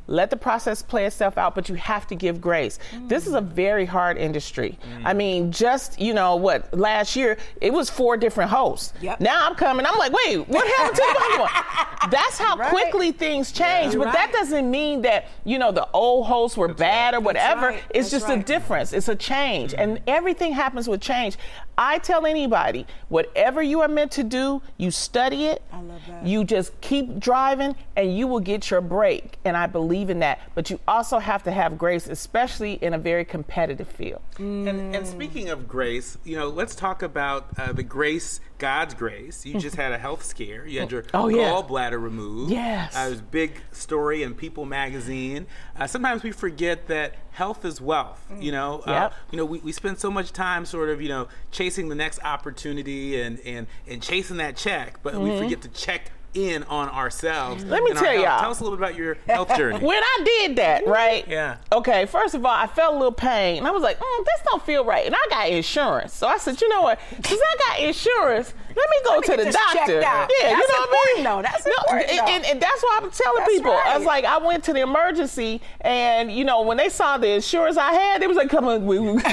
Let 0.08 0.30
the 0.30 0.38
process 0.38 0.82
play 0.82 1.06
itself 1.06 1.38
out, 1.38 1.56
but 1.56 1.70
you 1.70 1.76
have 1.76 2.08
to 2.08 2.16
give 2.16 2.42
grace. 2.42 2.80
This 3.08 3.28
is 3.28 3.34
a 3.34 3.42
very 3.42 3.86
hard 3.86 4.18
industry. 4.18 4.78
Mm. 4.98 5.02
I 5.06 5.14
mean, 5.14 5.52
just, 5.52 6.00
you 6.02 6.14
know, 6.14 6.36
what, 6.36 6.74
last 6.78 7.16
year, 7.16 7.38
it 7.62 7.72
was 7.72 7.90
four 7.90 8.18
different 8.18 8.50
hosts. 8.52 8.94
Yep. 9.02 9.22
Now 9.22 9.48
I'm 9.48 9.56
coming, 9.56 9.86
I'm 9.86 9.98
like, 9.98 10.12
wait, 10.12 10.48
what 10.50 10.68
happened 10.68 10.96
to 10.98 11.02
the 11.02 11.26
other 11.32 11.40
one? 11.42 11.52
That's 12.12 12.38
how 12.38 12.58
Right. 12.58 12.70
quickly 12.70 13.12
things 13.12 13.52
change. 13.52 13.94
You're 13.94 14.04
but 14.04 14.14
that 14.14 14.32
doesn't 14.34 14.70
mean 14.70 15.04
that, 15.04 15.28
you 15.46 15.60
know, 15.60 15.72
the 15.72 15.88
old 15.94 16.26
hosts 16.26 16.58
were 16.58 16.68
bad 16.68 17.14
or 17.14 17.20
whatever. 17.20 17.68
right. 17.68 17.84
It's 17.92 18.10
That's 18.10 18.26
just 18.26 18.30
a 18.34 18.42
difference. 18.42 18.92
It's 18.92 19.08
a 19.08 19.16
change. 19.16 19.74
And 19.76 19.98
mm. 19.98 20.02
everything 20.08 20.52
happens 20.54 20.88
with 20.90 21.00
change. 21.00 21.38
I 21.78 22.00
tell 22.00 22.26
anybody, 22.26 22.86
whatever 23.10 23.62
you 23.62 23.82
are 23.82 23.88
meant 23.88 24.12
to 24.14 24.24
do, 24.24 24.62
you 24.78 24.92
study 24.92 25.46
it. 25.46 25.62
I 25.72 25.82
love 25.82 26.02
that. 26.08 26.26
You 26.26 26.44
just 26.44 26.80
keep 26.82 27.20
driving 27.20 27.76
and 27.96 28.16
you 28.18 28.28
will 28.28 28.40
get 28.40 28.70
your 28.70 28.82
break. 28.82 29.38
And 29.46 29.56
I 29.56 29.68
believe 29.68 29.90
believe 29.91 30.10
in 30.10 30.19
that. 30.19 30.39
But 30.56 30.69
you 30.69 30.80
also 30.88 31.19
have 31.19 31.43
to 31.43 31.51
have 31.51 31.77
grace, 31.77 32.08
especially 32.08 32.73
in 32.73 32.93
a 32.93 32.97
very 32.97 33.25
competitive 33.25 33.88
field. 33.89 34.21
And, 34.38 34.67
and 34.95 35.06
speaking 35.06 35.49
of 35.49 35.67
grace, 35.67 36.17
you 36.23 36.38
know, 36.38 36.47
let's 36.47 36.75
talk 36.75 37.04
about 37.04 37.47
uh, 37.60 37.73
the 37.73 37.84
grace, 37.84 38.39
God's 38.58 38.93
grace. 38.93 39.45
You 39.45 39.60
just 39.60 39.75
had 39.75 39.91
a 39.91 39.97
health 39.97 40.23
scare. 40.23 40.65
You 40.65 40.80
had 40.80 40.91
your 40.91 41.04
Oh, 41.13 41.27
yeah. 41.27 41.49
gallbladder 41.51 42.01
removed. 42.01 42.51
Yes. 42.51 42.95
Uh, 42.95 43.01
it 43.01 43.10
was 43.10 43.19
a 43.19 43.23
big 43.23 43.51
story 43.73 44.23
in 44.23 44.34
People 44.34 44.65
magazine. 44.65 45.45
Uh, 45.77 45.88
sometimes 45.88 46.23
we 46.23 46.32
forget 46.32 46.88
that 46.88 47.15
health 47.32 47.65
is 47.65 47.82
wealth. 47.82 48.25
You 48.39 48.54
know, 48.54 48.80
uh, 48.86 48.91
Yep. 48.91 49.13
you 49.32 49.38
know, 49.38 49.45
we, 49.45 49.60
we 49.60 49.71
spend 49.73 49.99
so 49.99 50.10
much 50.10 50.32
time 50.32 50.65
sort 50.65 50.89
of, 50.89 51.01
you 51.01 51.10
know, 51.10 51.27
chasing 51.51 51.89
the 51.89 51.95
next 51.95 52.23
opportunity 52.23 53.21
and 53.21 53.39
and 53.45 53.67
and 53.88 54.01
chasing 54.01 54.38
that 54.38 54.56
check, 54.56 54.99
but 55.04 55.15
we 55.15 55.38
forget 55.38 55.62
to 55.63 55.67
check 55.69 56.12
in 56.34 56.63
on 56.63 56.89
ourselves. 56.89 57.63
Let 57.65 57.84
me 57.84 57.94
tell 57.94 58.13
y'all. 58.13 58.39
Tell 58.39 58.52
us 58.52 58.60
a 58.60 58.63
little 58.63 58.78
bit 58.78 58.86
about 58.88 58.98
your 58.98 59.15
health 59.28 59.56
journey. 59.58 59.80
When 59.86 60.02
I 60.02 60.22
did 60.24 60.56
that, 60.58 60.88
right? 60.88 61.28
Yeah. 61.28 61.58
Okay, 61.72 62.06
first 62.06 62.34
of 62.36 62.46
all, 62.46 62.52
I 62.54 62.67
felt 62.67 62.94
a 62.96 62.98
little 62.98 63.12
pain, 63.12 63.58
and 63.58 63.67
I 63.67 63.72
was 63.72 63.84
like, 63.84 64.00
mm, 64.00 64.26
"This 64.26 64.41
don't 64.46 64.63
feel 64.63 64.86
right." 64.86 65.06
And 65.06 65.15
I 65.15 65.26
got 65.30 65.50
insurance, 65.50 66.13
so 66.13 66.28
I 66.28 66.38
said, 66.38 66.60
"You 66.62 66.70
know 66.70 66.82
what? 66.82 67.00
Since 67.24 67.41
I 67.41 67.56
got 67.70 67.80
insurance, 67.82 68.54
let 68.75 68.89
me 68.89 68.97
go 69.05 69.19
me 69.19 69.27
to 69.27 69.38
the 69.45 69.51
doctor." 69.51 69.77
checked 69.77 70.03
out. 70.05 70.29
Yeah, 70.41 70.49
you 70.49 70.55
That's 70.55 70.69
know 70.69 70.79
what 70.79 70.89
I 70.89 70.91
mean? 70.91 70.91
important, 70.91 71.23
though. 71.25 71.41
That's 71.41 71.65
No, 71.65 71.71
important, 71.79 72.10
and, 72.12 72.29
and, 72.29 72.45
and 72.45 72.62
that's 72.62 72.81
why 72.84 72.99
I'm 73.01 73.12
telling 73.12 73.39
That's 73.39 73.51
people. 73.53 73.71
I 73.71 73.97
was 73.97 74.05
like, 74.05 74.25
I 74.25 74.38
went 74.38 74.63
to 74.65 74.73
the 74.73 74.81
emergency, 74.81 75.62
and 75.81 76.31
you 76.31 76.43
know, 76.45 76.62
when 76.62 76.77
they 76.77 76.89
saw 76.89 77.17
the 77.17 77.29
insurance 77.29 77.77
I 77.77 77.91
had, 77.93 78.21
they 78.21 78.27
was 78.27 78.38
like, 78.38 78.49
"Come 78.49 78.65
on, 78.65 78.86
we." 78.86 78.99
we- 78.99 79.21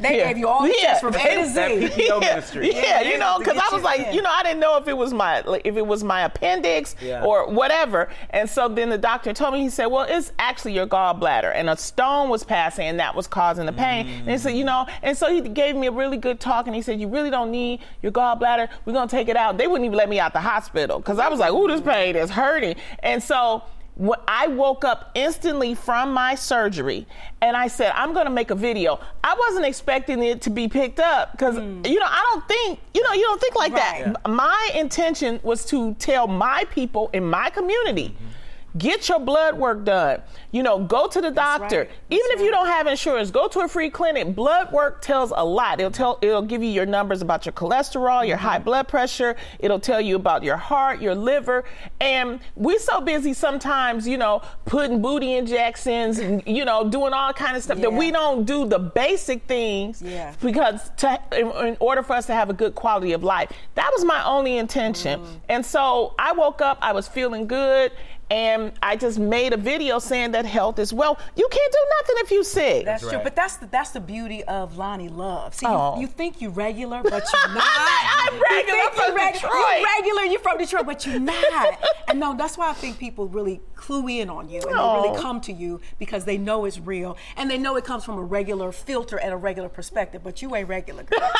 They 0.00 0.16
gave 0.24 0.36
you 0.38 0.48
all 0.48 0.62
the 0.62 0.74
Yeah. 0.78 0.98
from 0.98 1.14
A 1.14 1.18
to 1.18 1.24
That 1.54 1.70
Z. 1.70 1.88
PPO 1.88 2.22
yeah, 2.22 2.28
ministry. 2.34 2.72
yeah, 2.74 3.00
Yeah, 3.00 3.10
you 3.10 3.18
know, 3.18 3.38
because 3.38 3.56
I 3.56 3.68
was 3.72 3.80
you 3.80 3.84
like, 3.84 4.00
in. 4.08 4.14
you 4.14 4.22
know, 4.22 4.30
I 4.30 4.42
didn't 4.42 4.60
know 4.60 4.76
if 4.76 4.88
it 4.88 4.96
was 4.96 5.12
my 5.14 5.40
like, 5.42 5.62
if 5.64 5.76
it 5.76 5.86
was 5.86 6.04
my 6.04 6.22
appendix 6.22 6.94
Yeah. 7.00 7.24
or 7.24 7.48
whatever. 7.50 8.08
And 8.30 8.48
so 8.48 8.68
then 8.68 8.90
the 8.90 8.98
doctor 8.98 9.32
told 9.32 9.54
me, 9.54 9.60
he 9.62 9.70
said, 9.70 9.86
well, 9.86 10.06
it's 10.08 10.32
actually 10.38 10.74
your 10.74 10.86
gallbladder, 10.86 11.52
and 11.54 11.70
a 11.70 11.76
stone 11.76 12.28
was 12.28 12.44
passing, 12.44 12.86
and 12.86 13.00
that 13.00 13.14
was 13.14 13.26
causing 13.26 13.66
the 13.66 13.72
pain. 13.72 14.06
And 14.06 14.30
he 14.30 14.38
said, 14.38 14.50
you 14.54 14.64
know, 14.64 14.86
and 15.02 15.16
so 15.16 15.32
he 15.32 15.40
gave 15.40 15.76
me 15.76 15.86
a 15.86 15.92
really 15.92 16.16
good 16.16 16.40
talk, 16.40 16.66
and 16.66 16.74
he 16.74 16.82
said, 16.82 17.00
you 17.00 17.08
really 17.08 17.30
don't 17.30 17.50
need 17.50 17.80
your 18.02 18.12
gallbladder. 18.12 18.65
We're 18.84 18.92
gonna 18.92 19.08
take 19.08 19.28
it 19.28 19.36
out. 19.36 19.58
They 19.58 19.66
wouldn't 19.66 19.86
even 19.86 19.96
let 19.96 20.08
me 20.08 20.20
out 20.20 20.32
the 20.32 20.40
hospital 20.40 20.98
because 20.98 21.18
I 21.18 21.28
was 21.28 21.40
like, 21.40 21.52
ooh, 21.52 21.68
this 21.68 21.80
pain 21.80 22.16
is 22.16 22.30
hurting. 22.30 22.76
And 23.00 23.22
so 23.22 23.62
when 23.96 24.18
I 24.28 24.46
woke 24.46 24.84
up 24.84 25.10
instantly 25.14 25.74
from 25.74 26.12
my 26.12 26.34
surgery 26.34 27.06
and 27.40 27.56
I 27.56 27.66
said, 27.66 27.92
I'm 27.94 28.12
going 28.12 28.26
to 28.26 28.30
make 28.30 28.50
a 28.50 28.54
video. 28.54 29.00
I 29.24 29.34
wasn't 29.38 29.64
expecting 29.64 30.22
it 30.22 30.42
to 30.42 30.50
be 30.50 30.68
picked 30.68 31.00
up 31.00 31.32
because, 31.32 31.56
hmm. 31.56 31.80
you 31.84 31.98
know, 31.98 32.06
I 32.06 32.22
don't 32.32 32.46
think, 32.46 32.78
you 32.92 33.02
know, 33.02 33.12
you 33.12 33.22
don't 33.22 33.40
think 33.40 33.54
like 33.56 33.72
Right. 33.72 34.04
that. 34.04 34.30
My 34.30 34.70
intention 34.74 35.40
was 35.42 35.64
to 35.66 35.94
tell 35.94 36.26
my 36.26 36.64
people 36.70 37.08
in 37.14 37.24
my 37.24 37.48
community. 37.50 38.08
Mm-hmm. 38.08 38.35
Get 38.78 39.08
your 39.08 39.20
blood 39.20 39.56
work 39.58 39.84
done. 39.84 40.22
You 40.50 40.62
know, 40.62 40.78
go 40.84 41.06
to 41.08 41.20
the 41.20 41.30
doctor. 41.30 41.80
right. 41.80 41.90
Even 42.10 42.24
That's 42.30 42.40
if 42.40 42.44
you 42.44 42.50
don't 42.50 42.66
have 42.66 42.86
insurance, 42.86 43.30
go 43.30 43.46
to 43.48 43.60
a 43.60 43.68
free 43.68 43.90
clinic. 43.90 44.34
Blood 44.34 44.72
work 44.72 45.02
tells 45.02 45.32
a 45.36 45.44
lot. 45.44 45.78
It'll 45.80 45.90
tell 45.90 46.18
it'll 46.22 46.42
give 46.42 46.62
you 46.62 46.70
your 46.70 46.86
numbers 46.86 47.22
about 47.22 47.46
your 47.46 47.52
cholesterol, 47.52 48.26
your 48.26 48.36
Mm-hmm. 48.36 48.46
high 48.46 48.58
blood 48.58 48.88
pressure. 48.88 49.36
It'll 49.58 49.80
tell 49.80 50.00
you 50.00 50.16
about 50.16 50.42
your 50.42 50.56
heart, 50.56 51.00
your 51.00 51.14
liver. 51.14 51.64
And 52.00 52.40
we're 52.54 52.78
so 52.78 53.00
busy 53.00 53.32
sometimes, 53.32 54.06
you 54.06 54.16
know, 54.18 54.42
putting 54.64 55.00
booty 55.00 55.34
injections 55.34 56.18
and 56.18 56.42
you 56.46 56.64
know, 56.64 56.88
doing 56.88 57.12
all 57.12 57.32
kind 57.32 57.56
of 57.56 57.62
stuff 57.62 57.78
that 57.78 57.92
we 57.92 58.10
don't 58.10 58.44
do 58.44 58.66
the 58.66 58.78
basic 58.78 59.42
things 59.44 60.02
Yeah. 60.02 60.34
because 60.42 60.90
to, 60.98 61.18
in, 61.32 61.50
in 61.66 61.76
order 61.80 62.02
for 62.02 62.14
us 62.14 62.26
to 62.26 62.34
have 62.34 62.50
a 62.50 62.54
good 62.54 62.74
quality 62.74 63.12
of 63.12 63.22
life. 63.24 63.50
That 63.74 63.90
was 63.94 64.04
my 64.04 64.24
only 64.24 64.58
intention. 64.58 65.20
Mm. 65.20 65.26
And 65.48 65.66
so 65.66 66.14
I 66.18 66.32
woke 66.32 66.60
up, 66.60 66.78
I 66.82 66.92
was 66.92 67.08
feeling 67.08 67.46
good. 67.46 67.92
And 68.28 68.72
I 68.82 68.96
just 68.96 69.18
made 69.20 69.52
a 69.52 69.56
video 69.56 70.00
saying 70.00 70.32
that 70.32 70.44
health 70.46 70.78
is 70.80 70.92
well. 70.92 71.16
You 71.36 71.46
can't 71.48 71.72
do 71.72 71.78
nothing 72.00 72.16
if 72.24 72.30
you 72.32 72.42
sick. 72.42 72.84
That's 72.84 73.02
true, 73.02 73.12
right. 73.12 73.22
but 73.24 73.36
that's 73.36 73.56
the 73.58 73.66
that's 73.66 73.90
the 73.90 74.00
beauty 74.00 74.42
of 74.44 74.74
Loni 74.74 75.14
Love. 75.14 75.54
See, 75.54 75.64
Oh. 75.66 75.94
you, 75.94 76.02
you 76.02 76.06
think 76.08 76.40
you 76.40 76.50
regular, 76.50 77.02
but 77.04 77.12
you're 77.32 77.54
not. 77.54 77.64
I'm 77.64 78.34
You 78.34 78.42
regular 78.50 78.80
think 78.82 78.92
from 78.94 79.10
you 79.12 79.16
reg- 79.16 79.34
Detroit. 79.34 79.52
You're 79.54 79.84
regular. 79.96 80.22
You're 80.24 80.40
from 80.40 80.58
Detroit, 80.58 80.86
but 80.86 81.06
you're 81.06 81.20
not. 81.20 81.78
and 82.08 82.18
no, 82.18 82.34
that's 82.36 82.58
why 82.58 82.70
I 82.70 82.72
think 82.72 82.98
people 82.98 83.28
really 83.28 83.60
clue 83.76 84.08
in 84.08 84.28
on 84.28 84.48
you 84.48 84.56
and 84.62 84.70
they 84.70 84.74
really 84.74 85.08
Oh. 85.10 85.20
come 85.22 85.40
to 85.42 85.52
you 85.52 85.80
because 86.00 86.24
they 86.24 86.36
know 86.38 86.64
it's 86.64 86.80
real 86.80 87.16
and 87.36 87.48
they 87.48 87.58
know 87.58 87.76
it 87.76 87.84
comes 87.84 88.04
from 88.04 88.16
a 88.18 88.22
regular 88.22 88.72
filter 88.72 89.18
and 89.20 89.32
a 89.32 89.36
regular 89.36 89.68
perspective. 89.68 90.22
But 90.24 90.42
you 90.42 90.54
ain't 90.56 90.68
regular. 90.68 91.04
Girl. 91.04 91.20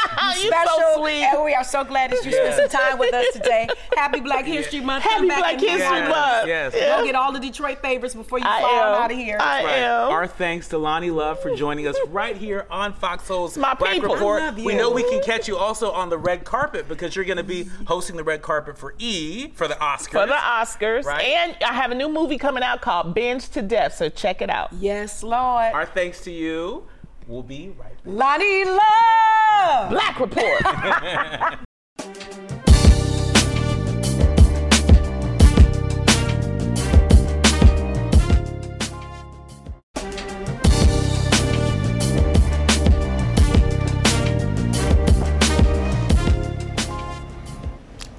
You 0.42 0.50
so 0.50 1.00
sweet. 1.00 1.22
and 1.22 1.44
we 1.44 1.54
are 1.54 1.62
so 1.64 1.84
glad 1.84 2.10
that 2.10 2.24
you 2.24 2.32
spent 2.32 2.54
some 2.56 2.68
time 2.68 2.98
with 2.98 3.14
us 3.14 3.32
today. 3.32 3.68
Happy 3.96 4.20
Black 4.20 4.44
History 4.44 4.80
Month. 4.80 5.04
Happy 5.04 5.26
Black 5.26 5.52
History 5.60 5.70
visit 5.78 5.84
us. 5.92 6.08
Month. 6.10 6.48
Yes. 6.48 6.74
Yeah. 6.76 6.98
Go 6.98 7.04
get 7.04 7.14
all 7.14 7.32
the 7.32 7.40
Detroit 7.40 7.78
favorites 7.80 8.14
before 8.14 8.38
you 8.38 8.44
I 8.46 8.60
fly 8.60 8.70
am. 8.70 9.02
out 9.02 9.10
of 9.10 9.16
here. 9.16 9.38
I 9.40 9.64
Right. 9.64 9.72
am. 9.78 10.10
Our 10.10 10.26
thanks 10.26 10.68
to 10.68 10.76
Loni 10.76 11.14
Love 11.14 11.40
for 11.40 11.54
joining 11.56 11.86
us 11.86 11.96
right 12.08 12.36
here 12.36 12.66
on 12.70 12.92
Fox 12.92 13.24
Soul's 13.24 13.56
my 13.56 13.74
Black 13.74 13.94
people. 13.94 14.14
Report. 14.14 14.42
I 14.42 14.46
love 14.46 14.58
We 14.64 14.74
know 14.74 14.90
we 14.90 15.02
can 15.08 15.22
catch 15.22 15.48
you 15.48 15.56
also 15.56 15.90
on 15.92 16.08
the 16.10 16.18
red 16.18 16.44
carpet 16.44 16.88
because 16.88 17.16
you're 17.16 17.24
going 17.24 17.36
to 17.38 17.42
be 17.44 17.68
hosting 17.86 18.16
the 18.16 18.24
red 18.24 18.42
carpet 18.42 18.76
for 18.78 18.94
E 18.98 19.48
for 19.54 19.68
the 19.68 19.74
Oscars. 19.76 20.10
for 20.10 20.26
the 20.26 20.34
Oscars. 20.34 21.04
Right. 21.04 21.24
And 21.24 21.56
I 21.66 21.72
have 21.74 21.90
a 21.90 21.94
new 21.94 22.08
movie 22.08 22.38
coming 22.38 22.62
out 22.62 22.80
called 22.80 23.14
Binge 23.14 23.48
to 23.50 23.62
Death, 23.62 23.94
so 23.94 24.08
check 24.08 24.42
it 24.42 24.50
out. 24.50 24.70
Yes, 24.72 25.22
Lord. 25.22 25.72
Our 25.72 25.86
thanks 25.86 26.22
to 26.24 26.30
you. 26.30 26.86
We'll 27.26 27.42
be 27.42 27.70
right 27.78 27.96
back. 28.04 28.40
Loni 28.40 28.64
Love. 28.66 29.90
Black 29.90 30.20
Report. 30.20 30.62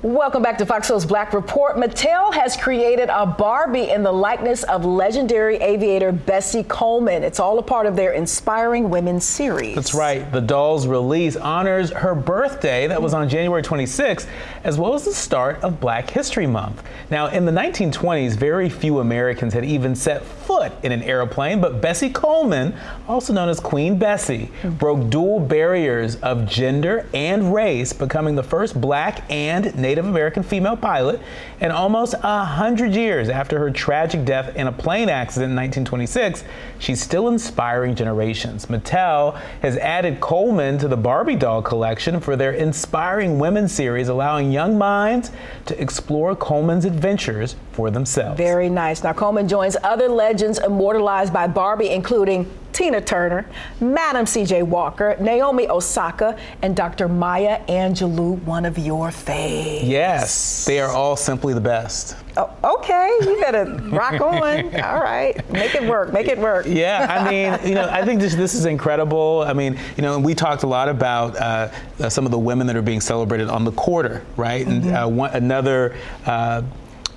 Welcome 0.07 0.41
back 0.41 0.57
to 0.59 0.65
Fox 0.65 0.89
News 0.89 1.05
Black 1.05 1.33
Report. 1.33 1.75
Mattel 1.75 2.33
has 2.33 2.55
created 2.55 3.09
a 3.09 3.25
Barbie 3.25 3.89
in 3.89 4.03
the 4.03 4.11
likeness 4.11 4.63
of 4.63 4.85
legendary 4.85 5.57
aviator 5.57 6.13
Bessie 6.13 6.63
Coleman. 6.63 7.23
It's 7.23 7.41
all 7.41 7.59
a 7.59 7.61
part 7.61 7.85
of 7.85 7.97
their 7.97 8.13
Inspiring 8.13 8.89
Women 8.89 9.19
series. 9.19 9.75
That's 9.75 9.93
right. 9.93 10.31
The 10.31 10.39
doll's 10.39 10.87
release 10.87 11.35
honors 11.35 11.91
her 11.91 12.15
birthday, 12.15 12.87
that 12.87 13.01
was 13.01 13.13
on 13.13 13.27
January 13.27 13.61
26th, 13.61 14.27
as 14.63 14.79
well 14.79 14.93
as 14.93 15.03
the 15.03 15.13
start 15.13 15.61
of 15.61 15.81
Black 15.81 16.09
History 16.09 16.47
Month. 16.47 16.83
Now, 17.11 17.27
in 17.27 17.43
the 17.43 17.51
1920s, 17.51 18.37
very 18.37 18.69
few 18.69 18.99
Americans 18.99 19.53
had 19.53 19.65
even 19.65 19.93
set 19.93 20.23
foot 20.23 20.71
in 20.83 20.93
an 20.93 21.03
airplane, 21.03 21.59
but 21.59 21.81
Bessie 21.81 22.11
Coleman, 22.11 22.73
also 23.09 23.33
known 23.33 23.49
as 23.49 23.59
Queen 23.59 23.99
Bessie, 23.99 24.49
broke 24.63 25.09
dual 25.09 25.41
barriers 25.41 26.15
of 26.17 26.47
gender 26.47 27.05
and 27.13 27.53
race, 27.53 27.91
becoming 27.91 28.35
the 28.35 28.43
first 28.43 28.79
black 28.79 29.29
and 29.29 29.75
Native 29.75 29.96
American 30.05 30.43
female 30.43 30.77
pilot. 30.77 31.19
And 31.59 31.71
almost 31.71 32.13
a 32.21 32.45
hundred 32.45 32.93
years 32.93 33.29
after 33.29 33.57
her 33.59 33.71
tragic 33.71 34.25
death 34.25 34.55
in 34.55 34.67
a 34.67 34.71
plane 34.71 35.09
accident 35.09 35.51
in 35.51 35.55
1926, 35.55 36.43
she's 36.79 37.01
still 37.01 37.27
inspiring 37.27 37.95
generations. 37.95 38.65
Mattel 38.67 39.39
has 39.61 39.77
added 39.77 40.19
Coleman 40.19 40.77
to 40.79 40.87
the 40.87 40.97
Barbie 40.97 41.35
doll 41.35 41.61
collection 41.61 42.19
for 42.19 42.35
their 42.35 42.51
Inspiring 42.51 43.39
Women 43.39 43.67
series, 43.67 44.07
allowing 44.07 44.51
young 44.51 44.77
minds 44.77 45.31
to 45.65 45.81
explore 45.81 46.35
Coleman's 46.35 46.85
adventures 46.85 47.55
for 47.71 47.89
themselves. 47.91 48.37
Very 48.37 48.69
nice. 48.69 49.03
Now, 49.03 49.13
Coleman 49.13 49.47
joins 49.47 49.77
other 49.83 50.09
legends 50.09 50.59
immortalized 50.59 51.33
by 51.33 51.47
Barbie, 51.47 51.89
including 51.89 52.51
Tina 52.77 53.01
Turner, 53.01 53.47
Madam 53.81 54.27
C.J. 54.27 54.61
Walker, 54.61 55.17
Naomi 55.19 55.67
Osaka, 55.67 56.37
and 56.61 56.75
Dr. 56.75 57.07
Maya 57.07 57.61
Angelou, 57.67 58.39
one 58.43 58.65
of 58.65 58.77
your 58.77 59.09
faves. 59.09 59.86
Yes, 59.87 60.65
they 60.65 60.79
are 60.79 60.89
all 60.89 61.15
simply 61.15 61.53
the 61.53 61.61
best. 61.61 62.15
Oh, 62.35 62.51
okay, 62.77 63.11
you 63.21 63.39
better 63.39 63.65
rock 63.89 64.19
on. 64.21 64.75
All 64.81 65.01
right, 65.01 65.49
make 65.51 65.73
it 65.75 65.83
work. 65.83 66.13
Make 66.13 66.27
it 66.27 66.37
work. 66.37 66.65
Yeah, 66.67 67.07
I 67.09 67.29
mean, 67.29 67.67
you 67.67 67.75
know, 67.75 67.87
I 67.89 68.03
think 68.05 68.19
this 68.21 68.35
this 68.35 68.53
is 68.53 68.65
incredible. 68.65 69.43
I 69.47 69.53
mean, 69.53 69.79
you 69.95 70.03
know, 70.03 70.19
we 70.19 70.35
talked 70.35 70.63
a 70.63 70.67
lot 70.67 70.89
about 70.89 71.35
uh, 71.37 71.71
uh, 71.99 72.09
some 72.09 72.25
of 72.25 72.31
the 72.31 72.39
women 72.39 72.67
that 72.67 72.75
are 72.75 72.81
being 72.81 73.01
celebrated 73.01 73.49
on 73.49 73.63
the 73.63 73.71
quarter, 73.71 74.23
right? 74.35 74.65
And 74.65 74.91
uh, 74.95 75.07
one, 75.07 75.31
another. 75.33 75.95
Uh, 76.25 76.61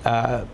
uh, 0.05 0.45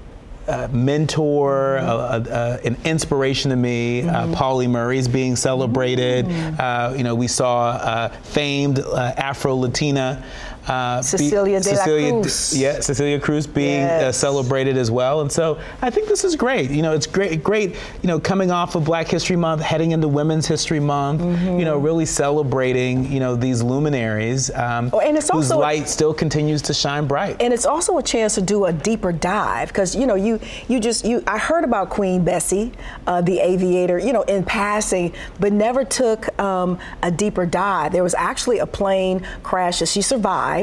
uh, 0.48 0.66
mentor, 0.72 1.78
uh, 1.80 1.84
uh, 1.84 2.58
an 2.64 2.78
inspiration 2.86 3.50
to 3.50 3.58
me. 3.58 4.04
Uh, 4.04 4.34
Pauli 4.34 4.66
Murray's 4.66 5.06
being 5.08 5.36
celebrated. 5.36 6.26
Uh, 6.58 6.94
you 6.96 7.04
know, 7.04 7.16
we 7.16 7.28
saw 7.28 7.72
uh, 7.72 8.10
famed 8.24 8.80
uh, 8.80 9.14
Afro 9.18 9.56
Latina 9.56 10.24
uh, 10.68 11.02
Cecilia 11.02 11.60
de 11.60 11.74
la 11.76 11.84
Cruz. 11.84 12.58
Yeah, 12.58 12.80
Cecilia 12.80 13.20
Cruz 13.20 13.48
being 13.48 13.84
uh, 13.84 14.12
celebrated 14.12 14.78
as 14.78 14.92
well. 14.92 15.22
And 15.22 15.32
so 15.32 15.60
I 15.82 15.90
think 15.90 16.08
this 16.08 16.24
is 16.24 16.36
great. 16.36 16.70
You 16.72 16.82
know, 16.82 16.94
it's 16.94 17.08
great, 17.08 17.44
great. 17.44 17.76
You 18.02 18.08
know, 18.08 18.20
coming 18.20 18.52
off 18.52 18.76
of 18.76 18.84
Black 18.86 19.08
History 19.08 19.36
Month, 19.36 19.62
heading 19.62 19.92
into 19.92 20.08
Women's 20.08 20.48
History 20.48 20.80
Month. 20.80 21.22
You 21.22 21.66
know, 21.66 21.78
really 21.78 22.06
celebrating. 22.06 23.12
You 23.12 23.20
know, 23.20 23.36
these 23.36 23.62
luminaries 23.64 24.50
um, 24.52 24.90
Oh, 24.94 25.00
and 25.00 25.18
it's 25.18 25.30
whose 25.30 25.52
also- 25.52 25.62
light 25.62 25.88
still 25.88 26.14
continues 26.14 26.62
to 26.64 26.74
shine 26.74 27.08
bright. 27.08 27.42
and 27.42 27.54
it's 27.54 27.66
also 27.66 27.98
a 27.98 28.04
chance 28.04 28.36
to 28.36 28.42
do 28.42 28.66
a 28.66 28.74
deeper 28.74 29.12
dive 29.12 29.70
because 29.70 29.96
you 29.96 30.06
know 30.06 30.16
you 30.16 30.40
you 30.68 30.80
just 30.80 31.06
you 31.06 31.24
I 31.28 31.38
heard 31.38 31.64
about 31.64 31.90
Queen 31.90 32.24
Bessie, 32.24 32.72
uh, 33.08 33.22
the 33.22 33.40
aviator, 33.40 33.98
you 34.00 34.14
know, 34.14 34.24
in 34.24 34.44
passing, 34.44 35.14
but 35.40 35.52
never 35.54 35.84
took 35.86 36.38
um, 36.40 36.78
a 37.04 37.12
deeper 37.12 37.46
dive. 37.46 37.92
There 37.92 38.04
was 38.04 38.16
actually 38.16 38.60
a 38.60 38.66
plane 38.66 39.26
crash 39.44 39.80
that 39.80 39.88
she 39.88 40.02
survived, 40.02 40.57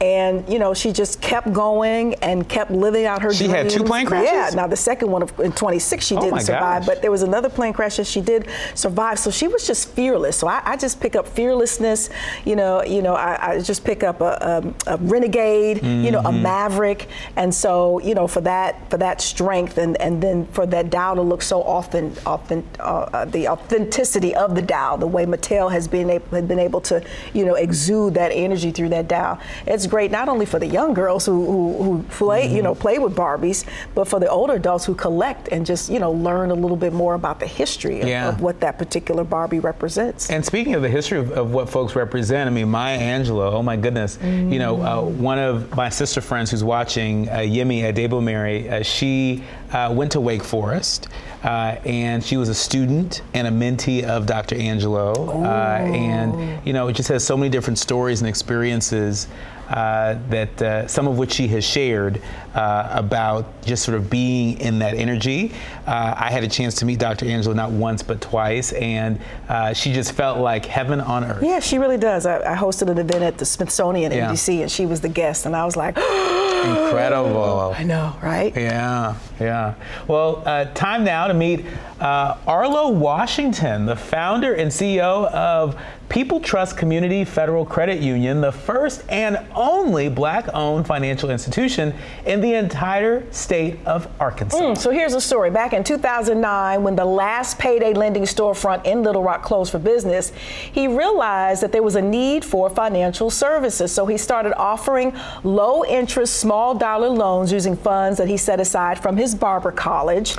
and 0.00 0.48
you 0.48 0.58
know 0.58 0.74
she 0.74 0.92
just 0.92 1.20
kept 1.20 1.52
going 1.52 2.14
and 2.16 2.48
kept 2.48 2.70
living 2.70 3.04
out 3.06 3.22
her 3.22 3.32
She 3.32 3.46
dreams. 3.48 3.54
had 3.54 3.70
two 3.70 3.84
plane 3.84 4.06
crashes? 4.06 4.30
Yeah. 4.32 4.50
Now 4.54 4.66
the 4.66 4.76
second 4.76 5.10
one 5.10 5.22
of, 5.22 5.38
in 5.40 5.52
26 5.52 6.04
she 6.04 6.16
Oh, 6.16 6.20
didn't 6.20 6.40
survive, 6.40 6.80
gosh. 6.82 6.86
but 6.86 7.02
there 7.02 7.10
was 7.10 7.22
another 7.22 7.48
plane 7.48 7.72
crash 7.72 7.96
that 7.96 8.06
she 8.06 8.20
did 8.20 8.48
survive. 8.74 9.18
So 9.18 9.30
she 9.30 9.48
was 9.48 9.66
just 9.66 9.88
fearless. 9.90 10.36
So 10.36 10.46
I, 10.46 10.62
I 10.64 10.76
just 10.76 11.00
pick 11.00 11.16
up 11.16 11.26
fearlessness. 11.28 12.10
You 12.44 12.56
know, 12.56 12.82
you 12.82 13.02
know, 13.02 13.14
I, 13.14 13.52
I 13.52 13.60
just 13.60 13.84
pick 13.84 14.02
up 14.02 14.20
a, 14.20 14.72
a, 14.86 14.94
a 14.94 14.96
renegade. 14.98 15.82
You 15.82 16.10
know, 16.10 16.20
a 16.20 16.22
Mm-hmm. 16.32 16.42
maverick. 16.42 17.08
And 17.36 17.52
so 17.54 17.98
you 18.00 18.14
know, 18.14 18.26
for 18.26 18.40
that 18.42 18.88
for 18.90 18.96
that 18.98 19.20
strength, 19.20 19.76
and 19.78 20.00
and 20.00 20.22
then 20.22 20.46
for 20.46 20.66
that 20.66 20.88
Dow 20.90 21.14
to 21.14 21.22
look 21.22 21.42
so 21.42 21.62
often, 21.62 22.14
often 22.24 22.64
uh, 22.80 22.82
uh, 23.12 23.24
the 23.26 23.48
authenticity 23.48 24.34
of 24.34 24.54
the 24.54 24.62
Dow, 24.62 24.96
the 24.96 25.06
way 25.06 25.26
Mattel 25.26 25.70
has 25.70 25.88
been 25.88 26.08
able 26.10 26.28
had 26.36 26.48
been 26.48 26.58
able 26.58 26.80
to 26.82 27.02
you 27.34 27.44
know 27.44 27.54
exude 27.54 28.14
that 28.14 28.30
energy 28.32 28.70
through 28.70 28.88
that 28.90 29.08
Dow. 29.08 29.31
It's 29.66 29.86
great 29.86 30.10
not 30.10 30.28
only 30.28 30.46
for 30.46 30.58
the 30.58 30.66
young 30.66 30.94
girls 30.94 31.26
who 31.26 31.44
who, 31.46 31.82
who 31.82 32.02
play 32.10 32.46
you 32.54 32.62
know 32.62 32.74
play 32.74 32.98
with 32.98 33.14
Barbies, 33.16 33.64
but 33.94 34.06
for 34.08 34.20
the 34.20 34.28
older 34.28 34.54
adults 34.54 34.84
who 34.84 34.94
collect 34.94 35.48
and 35.52 35.64
just 35.66 35.90
you 35.90 35.98
know 35.98 36.12
learn 36.12 36.50
a 36.50 36.54
little 36.54 36.76
bit 36.76 36.92
more 36.92 37.14
about 37.14 37.40
the 37.40 37.46
history 37.46 38.00
of, 38.00 38.08
Yeah. 38.08 38.28
of 38.28 38.40
what 38.40 38.60
that 38.60 38.78
particular 38.78 39.24
Barbie 39.24 39.60
represents. 39.60 40.30
And 40.30 40.44
speaking 40.44 40.74
of 40.74 40.82
the 40.82 40.88
history 40.88 41.18
of, 41.18 41.32
of 41.32 41.52
what 41.52 41.68
folks 41.68 41.94
represent, 41.96 42.48
I 42.48 42.52
mean, 42.52 42.68
Maya 42.68 42.98
Angelou, 42.98 43.52
oh 43.52 43.62
my 43.62 43.76
goodness. 43.76 44.18
You 44.22 44.58
know, 44.58 44.82
uh, 44.82 45.00
one 45.02 45.38
of 45.38 45.74
my 45.76 45.88
sister 45.88 46.20
friends 46.20 46.50
who's 46.50 46.64
watching, 46.64 47.28
uh, 47.28 47.36
Yemi 47.38 47.82
Adebomere, 47.82 48.70
uh, 48.70 48.82
she 48.82 49.42
uh, 49.72 49.92
went 49.92 50.12
to 50.12 50.20
Wake 50.20 50.44
Forest. 50.44 51.08
Uh, 51.42 51.76
and 51.84 52.22
she 52.22 52.36
was 52.36 52.48
a 52.48 52.54
student 52.54 53.22
and 53.34 53.46
a 53.46 53.50
mentee 53.50 54.04
of 54.04 54.26
Dr. 54.26 54.56
Angelou. 54.56 55.44
Uh, 55.44 55.48
and, 55.82 56.64
you 56.66 56.72
know, 56.72 56.88
it 56.88 56.92
just 56.92 57.08
has 57.08 57.24
so 57.24 57.36
many 57.36 57.48
different 57.48 57.78
stories 57.78 58.20
and 58.20 58.28
experiences 58.28 59.26
uh, 59.68 60.18
that 60.28 60.62
uh, 60.62 60.86
some 60.86 61.08
of 61.08 61.18
which 61.18 61.32
she 61.32 61.48
has 61.48 61.64
shared 61.64 62.20
uh, 62.54 62.88
about 62.90 63.62
just 63.62 63.82
sort 63.84 63.96
of 63.96 64.10
being 64.10 64.58
in 64.60 64.78
that 64.80 64.94
energy. 64.94 65.52
Uh, 65.86 66.14
I 66.16 66.30
had 66.30 66.44
a 66.44 66.48
chance 66.48 66.74
to 66.76 66.84
meet 66.84 66.98
Dr. 66.98 67.26
Angelou 67.26 67.54
not 67.54 67.70
once 67.70 68.02
but 68.02 68.20
twice, 68.20 68.72
and 68.72 69.20
uh, 69.48 69.72
she 69.72 69.92
just 69.92 70.12
felt 70.12 70.38
like 70.38 70.66
heaven 70.66 71.00
on 71.00 71.24
earth. 71.24 71.42
yeah, 71.42 71.60
she 71.60 71.78
really 71.78 71.96
does. 71.98 72.26
I, 72.26 72.52
I 72.52 72.56
hosted 72.56 72.88
an 72.90 72.98
event 72.98 73.22
at 73.22 73.38
the 73.38 73.44
Smithsonian 73.44 74.12
in 74.12 74.18
Yeah. 74.18 74.30
DC, 74.32 74.60
and 74.62 74.70
she 74.70 74.86
was 74.86 75.00
the 75.00 75.08
guest, 75.08 75.46
and 75.46 75.56
I 75.56 75.64
was 75.64 75.76
like, 75.76 75.96
Incredible. 76.62 77.74
I 77.76 77.82
know, 77.82 78.14
right? 78.22 78.54
Yeah, 78.56 79.16
yeah. 79.40 79.74
Well, 80.06 80.42
uh, 80.46 80.66
time 80.74 81.04
now 81.04 81.26
to 81.26 81.34
meet 81.34 81.64
uh, 82.00 82.36
Arlo 82.46 82.90
Washington, 82.90 83.86
the 83.86 83.96
founder 83.96 84.54
and 84.54 84.70
CEO 84.70 85.26
of 85.32 85.80
People 86.08 86.40
Trust 86.40 86.76
Community 86.76 87.24
Federal 87.24 87.64
Credit 87.64 88.00
Union, 88.00 88.40
the 88.40 88.52
first 88.52 89.02
and 89.08 89.38
only 89.54 90.08
black 90.08 90.46
owned 90.54 90.86
financial 90.86 91.30
institution 91.30 91.94
in 92.26 92.40
the 92.42 92.54
entire 92.54 93.30
state 93.32 93.78
of 93.86 94.08
Arkansas. 94.20 94.58
Mm, 94.58 94.76
so 94.76 94.90
here's 94.90 95.14
a 95.14 95.20
story. 95.20 95.50
Back 95.50 95.72
in 95.72 95.84
2009, 95.84 96.82
when 96.82 96.96
the 96.96 97.04
last 97.04 97.58
payday 97.58 97.94
lending 97.94 98.24
storefront 98.24 98.84
in 98.84 99.02
Little 99.02 99.22
Rock 99.22 99.42
closed 99.42 99.70
for 99.70 99.78
business, 99.78 100.32
he 100.72 100.88
realized 100.88 101.62
that 101.62 101.72
there 101.72 101.82
was 101.82 101.94
a 101.94 102.02
need 102.02 102.44
for 102.44 102.68
financial 102.68 103.30
services. 103.30 103.92
So 103.92 104.06
he 104.06 104.18
started 104.18 104.54
offering 104.58 105.16
low 105.44 105.84
interest, 105.84 106.40
small 106.40 106.74
dollar 106.74 107.08
loans 107.08 107.52
using 107.52 107.76
funds 107.76 108.18
that 108.18 108.28
he 108.28 108.36
set 108.36 108.60
aside 108.60 109.00
from 109.00 109.16
his 109.16 109.34
barber 109.34 109.72
college. 109.72 110.36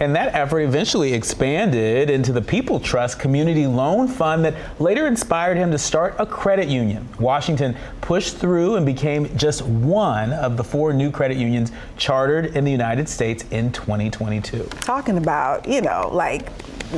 And 0.00 0.14
that 0.16 0.34
effort 0.34 0.60
eventually 0.60 1.12
expanded 1.12 2.10
into 2.10 2.32
the 2.32 2.42
People 2.42 2.80
Trust 2.80 3.18
Community 3.20 3.66
Loan 3.66 4.08
Fund 4.08 4.44
that 4.44 4.54
later 4.80 5.06
inspired 5.06 5.56
him 5.56 5.70
to 5.70 5.78
start 5.78 6.16
a 6.18 6.26
credit 6.26 6.68
union. 6.68 7.08
Washington 7.20 7.76
pushed 8.00 8.36
through 8.36 8.74
and 8.76 8.84
became 8.84 9.34
just 9.36 9.62
one 9.62 10.32
of 10.32 10.56
the 10.56 10.64
four 10.64 10.92
new 10.92 11.10
credit 11.10 11.36
unions 11.36 11.70
chartered 11.96 12.56
in 12.56 12.64
the 12.64 12.72
United 12.72 13.08
States 13.08 13.44
in 13.50 13.70
2022. 13.72 14.64
Talking 14.80 15.16
about, 15.16 15.68
you 15.68 15.80
know, 15.80 16.10
like 16.12 16.48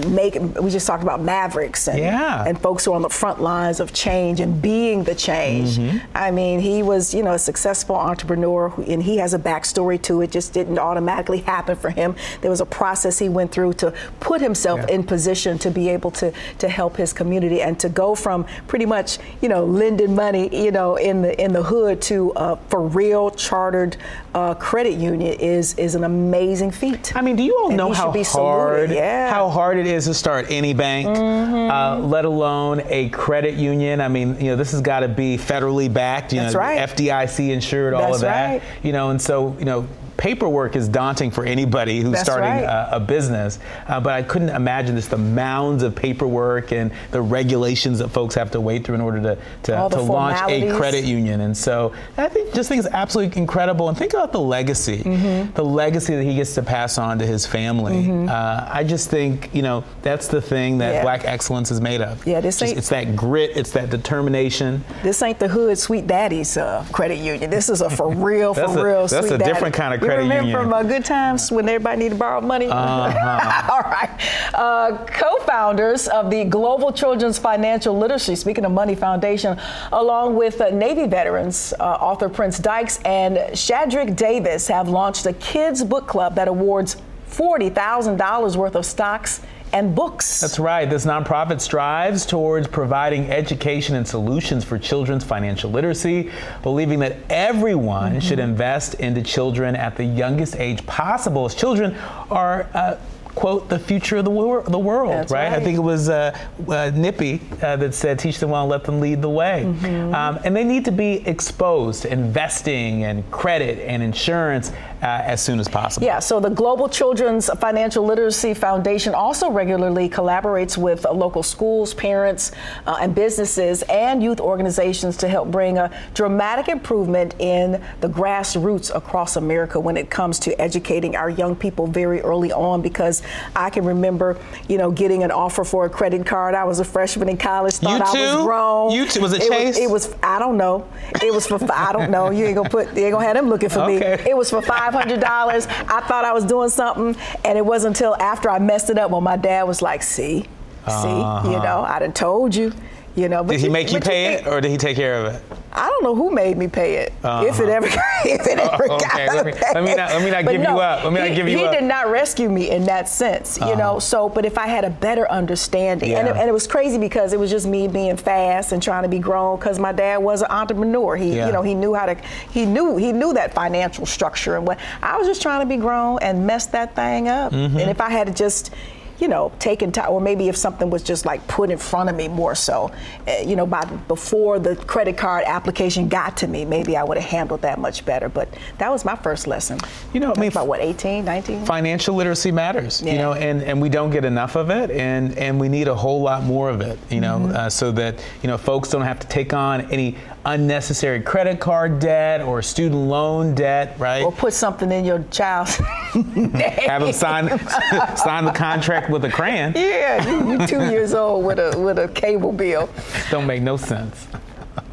make 0.09 0.35
we 0.61 0.71
just 0.71 0.87
talked 0.87 1.03
about 1.03 1.23
mavericks 1.23 1.89
and, 1.89 1.99
Yeah. 1.99 2.45
and 2.47 2.61
folks 2.61 2.85
who 2.85 2.93
are 2.93 2.97
on 2.97 3.03
the 3.03 3.09
front 3.09 3.41
lines 3.41 3.81
of 3.81 3.93
change 3.93 4.41
and 4.41 4.61
being 4.61 5.05
the 5.05 5.15
change. 5.15 5.79
Mm-hmm. 5.79 5.99
I 6.15 6.31
mean, 6.31 6.61
he 6.61 6.83
was, 6.83 7.15
you 7.15 7.23
know, 7.23 7.33
a 7.33 7.39
successful 7.39 7.97
entrepreneur 7.97 8.69
who, 8.71 8.83
and 8.83 9.03
he 9.03 9.19
has 9.19 9.33
a 9.33 9.39
backstory 9.39 10.01
to 10.03 10.21
it. 10.23 10.31
Just 10.31 10.53
didn't 10.53 10.79
automatically 10.79 11.39
happen 11.39 11.77
for 11.77 11.91
him. 11.91 12.15
There 12.41 12.51
was 12.51 12.61
a 12.61 12.67
process 12.87 13.19
he 13.19 13.29
went 13.29 13.51
through 13.51 13.73
to 13.73 13.93
put 14.21 14.41
himself 14.41 14.79
Yeah. 14.81 14.95
in 14.95 15.03
position 15.03 15.59
to 15.65 15.71
be 15.73 15.85
able 15.97 16.13
to 16.23 16.27
to 16.63 16.69
help 16.69 16.97
his 17.03 17.13
community 17.21 17.59
and 17.67 17.75
to 17.85 17.89
go 17.89 18.09
from 18.15 18.39
pretty 18.69 18.87
much, 18.87 19.19
you 19.43 19.49
know, 19.53 19.63
lending 19.83 20.15
money, 20.15 20.45
you 20.65 20.71
know, 20.71 20.91
in 21.09 21.17
the 21.25 21.33
in 21.45 21.51
the 21.59 21.65
hood 21.73 21.97
to 22.11 22.17
uh, 22.35 22.55
for 22.71 22.81
real 23.03 23.25
chartered 23.47 23.93
uh, 24.35 24.55
credit 24.69 24.95
union 25.13 25.33
is 25.57 25.67
is 25.87 25.93
an 25.97 26.05
amazing 26.05 26.71
feat. 26.81 27.05
I 27.17 27.23
mean, 27.27 27.35
do 27.41 27.43
you 27.49 27.55
all 27.61 27.69
And 27.69 27.77
know 27.77 27.93
how 27.93 28.13
hard 28.23 28.91
yeah. 28.91 29.31
how 29.37 29.49
hard 29.59 29.77
it 29.83 29.89
is 29.97 30.05
to 30.05 30.15
start 30.15 30.43
any 30.61 30.73
bank, 30.75 31.07
Mm-hmm. 31.09 31.71
uh, 31.77 31.99
let 32.15 32.25
alone 32.25 32.77
a 33.01 33.09
credit 33.09 33.55
union? 33.73 34.01
I 34.01 34.09
mean, 34.17 34.29
you 34.41 34.49
know, 34.51 34.57
this 34.63 34.71
has 34.71 34.81
got 34.93 35.01
to 35.01 35.09
be 35.09 35.31
federally 35.51 35.89
backed. 35.93 36.33
You 36.33 36.41
That's 36.41 36.55
know, 36.55 36.61
right. 36.61 36.79
FDIC 36.91 37.51
insured, 37.59 37.95
all 37.95 38.03
That's 38.03 38.17
of 38.17 38.21
that. 38.31 38.47
right. 38.51 38.63
You 38.87 38.93
know, 38.97 39.11
and 39.11 39.21
so 39.21 39.57
you 39.59 39.65
know. 39.65 39.81
Paperwork 40.17 40.77
is 40.77 40.89
daunting 40.89 41.31
for 41.31 41.45
anybody 41.45 42.01
who's 42.01 42.13
That's 42.13 42.23
starting 42.25 42.49
right. 42.49 42.63
a, 42.63 42.97
a 42.97 43.01
business, 43.01 43.59
uh, 43.87 44.01
but 44.01 44.13
I 44.15 44.23
couldn't 44.23 44.49
imagine 44.51 44.97
just 44.97 45.11
the 45.11 45.19
mounds 45.19 45.83
of 45.83 45.95
paperwork 45.95 46.73
and 46.73 46.91
the 47.11 47.21
regulations 47.21 47.99
that 47.99 48.09
folks 48.09 48.35
have 48.35 48.51
to 48.53 48.61
wade 48.61 48.85
through 48.85 48.95
in 48.95 49.01
order 49.01 49.21
to 49.23 49.37
to, 49.65 49.89
to 49.91 50.01
launch 50.01 50.39
a 50.51 50.75
credit 50.77 51.05
union. 51.05 51.43
And 51.43 51.57
so 51.57 51.93
I 52.17 52.29
think 52.29 52.55
just 52.55 52.69
think 52.69 52.83
it's 52.85 52.93
absolutely 52.95 53.37
incredible. 53.41 53.89
And 53.89 53.97
think 53.99 54.15
about 54.15 54.33
the 54.33 54.41
legacy, 54.41 54.99
Mm-hmm. 55.03 55.53
the 55.53 55.65
legacy 55.65 56.15
that 56.17 56.25
he 56.25 56.35
gets 56.37 56.55
to 56.55 56.63
pass 56.63 56.99
on 56.99 57.19
to 57.19 57.27
his 57.27 57.47
family. 57.47 58.27
Uh, 58.29 58.69
I 58.73 58.85
just 58.85 59.11
think 59.11 59.51
you 59.55 59.63
know 59.63 59.85
that's 60.03 60.29
the 60.29 60.41
thing 60.41 60.79
that 60.79 60.95
Yeah. 60.95 61.03
Black 61.03 61.25
excellence 61.25 61.71
is 61.71 61.81
made 61.81 62.01
of. 62.01 62.27
Yeah, 62.27 62.41
this 62.41 62.59
Just- 62.59 62.71
ain't- 62.71 62.79
it's 62.79 62.89
that 62.89 63.15
grit, 63.17 63.51
it's 63.57 63.71
that 63.73 63.91
determination. 63.91 64.83
This 65.03 65.23
ain't 65.23 65.39
the 65.39 65.49
hood 65.49 65.77
sweet 65.79 66.07
daddy's 66.07 66.57
uh, 66.57 66.85
credit 66.93 67.19
union. 67.19 67.51
This 67.51 67.69
is 67.69 67.81
a 67.83 67.91
for 67.91 68.09
real, 68.13 68.55
for 68.55 68.61
That's 68.61 68.75
a- 68.77 68.85
real 68.85 69.07
that's 69.07 69.27
a 69.31 69.39
daddy. 69.39 69.45
different 69.53 69.75
kind 69.75 69.93
of 69.95 70.01
You 70.07 70.19
remember 70.19 70.47
union. 70.47 70.63
from 70.63 70.73
uh, 70.73 70.83
good 70.83 71.05
times 71.05 71.51
when 71.51 71.69
everybody 71.69 71.99
needed 71.99 72.15
to 72.15 72.19
borrow 72.19 72.41
money? 72.41 72.67
Uh-huh. 72.67 73.73
All 73.73 73.91
right. 73.91 74.11
Uh, 74.55 75.05
co-founders 75.07 76.09
of 76.09 76.31
the 76.31 76.45
Global 76.45 76.93
Children's 76.93 77.39
Financial 77.39 77.97
Literacy, 77.97 78.37
speaking 78.37 78.65
of 78.65 78.73
Money 78.73 78.95
Foundation, 78.95 79.59
along 79.93 80.37
with 80.37 80.61
uh, 80.61 80.71
Navy 80.71 81.07
veterans, 81.07 81.73
uh, 81.79 81.85
author 81.85 82.29
Prince 82.29 82.59
Dykes 82.59 82.99
and 83.05 83.37
Shadrick 83.53 84.17
Davis, 84.17 84.69
have 84.69 84.89
launched 84.89 85.27
a 85.27 85.33
kids 85.35 85.83
book 85.85 86.07
club 86.07 86.35
that 86.37 86.49
awards 86.49 86.97
$40,000 87.31 88.57
worth 88.57 88.77
of 88.77 88.87
stocks 88.87 89.43
and 89.73 89.95
books. 89.95 90.41
That's 90.41 90.59
right. 90.59 90.89
This 90.89 91.07
nonprofit 91.07 91.61
strives 91.61 92.25
towards 92.25 92.69
providing 92.69 93.31
education 93.31 93.95
and 93.97 94.07
solutions 94.07 94.65
for 94.65 94.79
children's 94.79 95.25
financial 95.25 95.71
literacy, 95.71 96.31
believing 96.63 96.99
that 97.01 97.17
everyone 97.29 98.21
should 98.21 98.39
invest 98.39 98.95
into 98.95 99.23
children 99.23 99.77
at 99.77 99.97
the 99.97 100.05
youngest 100.05 100.57
age 100.57 100.85
possible, 100.87 101.45
as 101.45 101.55
children 101.55 101.95
are. 102.31 102.69
Uh, 102.75 102.97
Quote 103.37 103.69
the 103.69 103.79
future 103.79 104.17
of 104.17 104.25
the, 104.25 104.31
wor- 104.31 104.63
the 104.63 104.79
world, 104.79 105.13
That's 105.13 105.31
right? 105.31 105.53
I 105.53 105.61
think 105.61 105.77
it 105.77 105.83
was 105.83 106.09
uh, 106.09 106.37
uh, 106.67 106.91
Nippy 106.95 107.41
uh, 107.63 107.77
that 107.77 107.95
said, 107.95 108.19
"Teach 108.19 108.39
them 108.39 108.49
well, 108.49 108.63
and 108.63 108.71
let 108.71 108.85
them 108.85 108.99
lead 108.99 109.21
the 109.21 109.29
way." 109.29 109.65
Mm-hmm. 109.67 110.15
Um, 110.15 110.39
and 110.43 110.57
they 110.57 110.65
need 110.65 110.87
to 110.87 110.91
be 110.91 111.27
exposed 111.29 112.03
to 112.03 112.13
investing 112.13 113.05
and 113.05 113.31
credit 113.31 113.79
and 113.87 114.03
insurance 114.03 114.73
uh, 115.03 115.23
as 115.25 115.43
soon 115.43 115.61
as 115.61 115.69
possible. 115.69 116.07
Yeah, 116.07 116.19
so 116.19 116.41
the 116.41 116.49
Global 116.49 116.89
Children's 116.89 117.51
Financial 117.61 118.05
Literacy 118.05 118.55
Foundation 118.55 119.15
also 119.15 119.51
regularly 119.51 120.09
collaborates 120.09 120.79
with 120.79 121.05
uh, 121.05 121.13
local 121.13 121.43
schools, 121.43 121.93
parents, 121.93 122.53
uh, 122.87 122.97
and 123.01 123.15
businesses 123.15 123.83
and 123.91 124.23
youth 124.23 124.41
organizations 124.41 125.17
to 125.19 125.29
help 125.29 125.51
bring 125.51 125.79
a 125.79 125.91
dramatic 126.15 126.69
improvement 126.69 127.35
in 127.39 127.83
the 128.01 128.09
grassroots 128.09 128.95
across 128.95 129.37
America 129.37 129.79
when 129.79 129.97
it 129.97 130.11
comes 130.11 130.39
to 130.39 130.59
educating 130.61 131.15
our 131.15 131.29
young 131.29 131.55
people 131.55 131.87
very 131.87 132.21
early 132.23 132.51
on 132.53 132.81
because 132.81 133.23
I 133.55 133.71
can 133.71 133.85
remember, 133.85 134.39
you 134.69 134.79
know, 134.79 134.91
getting 134.91 135.23
an 135.23 135.31
offer 135.31 135.65
for 135.65 135.87
a 135.87 135.91
credit 135.91 136.25
card. 136.27 136.55
I 136.55 136.65
was 136.65 136.81
a 136.81 136.85
freshman 136.85 137.29
in 137.29 137.37
college, 137.37 137.75
thought 137.75 138.01
I 138.01 138.35
was 138.35 138.45
grown. 138.45 138.93
You 138.93 139.07
too? 139.07 139.21
Was 139.21 139.33
it 139.33 139.43
it 139.43 139.51
Chase? 139.51 139.67
Was, 139.67 139.79
it 139.79 139.91
was. 139.91 140.15
I 140.23 140.39
don't 140.39 140.57
know. 140.57 140.89
It 141.23 141.33
was 141.33 141.47
for. 141.47 141.59
I 141.73 141.93
don't 141.93 142.11
know. 142.11 142.31
You 142.31 142.45
ain't 142.47 142.57
gonna 142.57 142.69
put. 142.69 142.97
You 142.97 143.05
ain't 143.05 143.13
gonna 143.13 143.25
have 143.25 143.37
them 143.37 143.49
looking 143.49 143.69
for 143.69 143.87
me. 143.87 143.97
It 143.97 144.37
was 144.37 144.51
for 144.51 144.63
five 144.63 144.93
hundred 144.93 145.21
dollars. 145.21 145.67
I 145.67 146.01
thought 146.03 146.25
I 146.25 146.33
was 146.33 146.45
doing 146.45 146.69
something, 146.69 147.17
and 147.45 147.59
it 147.59 147.65
wasn't 147.65 147.97
until 147.97 148.17
after 148.17 148.51
I 148.51 148.59
messed 148.59 148.91
it 148.91 148.99
up 148.99 149.11
when 149.11 149.23
my 149.23 149.37
dad 149.37 149.65
was 149.65 149.83
like, 149.83 150.03
"See, 150.03 150.43
see, 150.43 150.43
you 150.43 150.47
uh-huh. 150.87 151.63
know, 151.63 151.83
I 151.83 151.99
done 151.99 152.13
told 152.13 152.55
you." 152.55 152.73
You 153.17 153.31
know, 153.31 153.43
but 153.43 153.55
Uh-huh. 153.57 153.59
Did 153.59 153.61
he 153.61 153.69
make 153.71 153.93
you 153.93 154.01
pay 154.01 154.37
think- 154.37 154.47
it, 154.47 154.51
or 154.51 154.61
did 154.61 154.71
he 154.71 154.77
take 154.77 154.95
care 154.97 155.25
of 155.25 155.35
it? 155.35 155.43
I 155.73 155.89
don't 155.89 156.03
know 156.05 156.15
who 156.15 156.31
made 156.31 156.57
me 156.57 156.69
pay 156.69 156.97
it. 156.97 157.13
If 157.25 157.61
it 157.61 157.69
ever, 157.69 157.87
if 158.25 158.47
it 158.47 158.59
ever 158.59 158.85
Uh-huh. 158.85 158.87
Oh, 158.91 158.95
okay, 158.97 159.27
got 159.27 159.35
let 159.37 159.47
me- 159.47 159.53
let 159.53 159.85
me 159.85 159.95
not- 159.95 160.11
let 160.11 160.23
me 160.23 160.31
not 160.31 160.45
But 160.45 160.53
give 160.53 160.61
you 160.61 160.79
up. 160.81 161.05
Let 161.05 161.13
me 161.15 161.21
not 161.21 161.35
give 161.37 161.49
you 161.49 161.57
he 161.59 161.65
up. 161.65 161.71
Uh-huh. 161.71 161.81
did 161.81 161.85
not 161.89 162.11
rescue 162.11 162.49
me 162.51 162.71
in 162.71 162.85
that 162.85 163.09
sense, 163.09 163.59
you 163.59 163.75
know. 163.75 163.99
So, 163.99 164.29
but 164.29 164.45
if 164.45 164.59
I 164.59 164.67
had 164.67 164.85
a 164.85 164.91
better 164.91 165.31
understanding, 165.31 166.15
and, 166.15 166.29
it, 166.29 166.37
and 166.37 166.49
it 166.49 166.53
was 166.53 166.67
crazy 166.67 166.99
because 166.99 167.33
it 167.33 167.41
was 167.41 167.51
just 167.51 167.67
me 167.67 167.89
being 167.89 168.17
fast 168.19 168.73
and 168.73 168.83
trying 168.83 169.03
to 169.05 169.09
be 169.09 169.19
grown 169.19 169.59
because 169.59 169.79
my 169.79 169.93
dad 169.93 170.19
was 170.19 170.43
an 170.43 170.51
entrepreneur. 170.51 171.17
He, 171.17 171.37
Yeah. 171.37 171.47
you 171.47 171.53
know, 171.53 171.63
he 171.63 171.75
knew 171.75 171.95
how 171.95 172.07
to, 172.07 172.17
he 172.51 172.67
knew, 172.67 172.97
he 172.99 173.13
knew 173.13 173.33
that 173.33 173.55
financial 173.55 174.05
structure 174.05 174.57
and 174.57 174.67
what. 174.67 174.79
I 175.03 175.17
was 175.17 175.27
just 175.27 175.41
trying 175.41 175.61
to 175.61 175.67
be 175.67 175.77
grown 175.79 176.19
and 176.21 176.47
mess 176.47 176.67
that 176.67 176.95
thing 176.95 177.29
up. 177.29 177.53
Mm-hmm. 177.53 177.79
And 177.79 177.91
if 177.91 178.01
I 178.01 178.11
had 178.11 178.27
to 178.27 178.33
just 178.35 178.73
you 179.19 179.29
know, 179.29 179.53
taken 179.59 179.93
time, 179.93 180.11
or 180.11 180.21
maybe 180.21 180.49
if 180.49 180.57
something 180.57 180.91
was 180.91 181.03
just 181.03 181.25
like 181.27 181.47
put 181.49 181.71
in 181.71 181.79
front 181.79 182.09
of 182.11 182.17
me 182.17 182.29
more 182.29 182.55
so, 182.55 182.91
uh, 183.29 183.33
you 183.45 183.57
know, 183.57 183.67
by 183.67 183.85
before 184.09 184.59
the 184.59 184.77
credit 184.77 185.17
card 185.17 185.45
application 185.47 186.09
got 186.09 186.37
to 186.39 186.47
me, 186.47 186.65
maybe 186.65 186.97
I 186.97 187.05
would 187.05 187.17
have 187.19 187.31
handled 187.31 187.63
that 187.63 187.79
much 187.79 188.05
better. 188.05 188.29
But 188.29 188.49
that 188.79 188.91
was 188.91 189.05
my 189.05 189.17
first 189.17 189.47
lesson. 189.47 189.79
You 190.13 190.21
know, 190.21 190.33
I 190.37 190.41
mean, 190.41 190.51
about 190.51 190.67
what, 190.67 190.81
18, 190.81 191.25
19? 191.25 191.65
financial 191.67 192.15
literacy 192.15 192.51
matters 192.53 193.03
you 193.03 193.15
know 193.15 193.33
and, 193.35 193.63
and 193.63 193.81
we 193.81 193.89
don't 193.89 194.11
get 194.11 194.25
enough 194.25 194.57
of 194.57 194.71
it 194.71 194.91
and 194.91 195.37
and 195.39 195.59
we 195.59 195.69
need 195.69 195.89
a 195.89 195.95
whole 195.95 196.21
lot 196.23 196.43
more 196.43 196.69
of 196.71 196.81
it 196.81 196.99
you 197.11 197.21
know 197.21 197.37
Mm-hmm. 197.37 197.57
uh, 197.57 197.69
so 197.69 197.93
that 197.93 198.23
you 198.43 198.49
know 198.49 198.57
folks 198.57 198.89
don't 198.89 199.03
have 199.03 199.19
to 199.21 199.27
take 199.27 199.53
on 199.53 199.83
any 199.93 200.17
unnecessary 200.47 201.21
credit 201.21 201.59
card 201.59 201.99
debt 201.99 202.41
or 202.41 202.63
student 202.63 203.01
loan 203.09 203.53
debt 203.55 203.97
right 203.99 204.23
Or 204.25 204.31
put 204.31 204.53
something 204.53 204.93
in 204.93 205.05
your 205.05 205.25
child's 205.33 205.81
name. 206.15 206.51
have 206.53 207.03
them 207.03 207.13
sign 207.13 207.49
sign 208.17 208.45
the 208.45 208.53
contract 208.55 209.11
with 209.11 209.25
a 209.25 209.31
crayon 209.31 209.73
Yeah, 209.75 210.25
you, 210.31 210.53
you 210.61 210.67
two 210.67 210.89
years 210.91 211.15
old 211.15 211.45
with 211.45 211.59
a 211.59 211.77
with 211.79 211.99
a 211.99 212.07
cable 212.09 212.53
bill. 212.53 212.89
don't 213.31 213.47
make 213.47 213.61
no 213.61 213.77
sense 213.77 214.29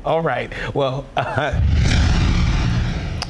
all 0.03 0.21
right 0.21 0.51
well 0.73 1.05
uh, 1.17 1.53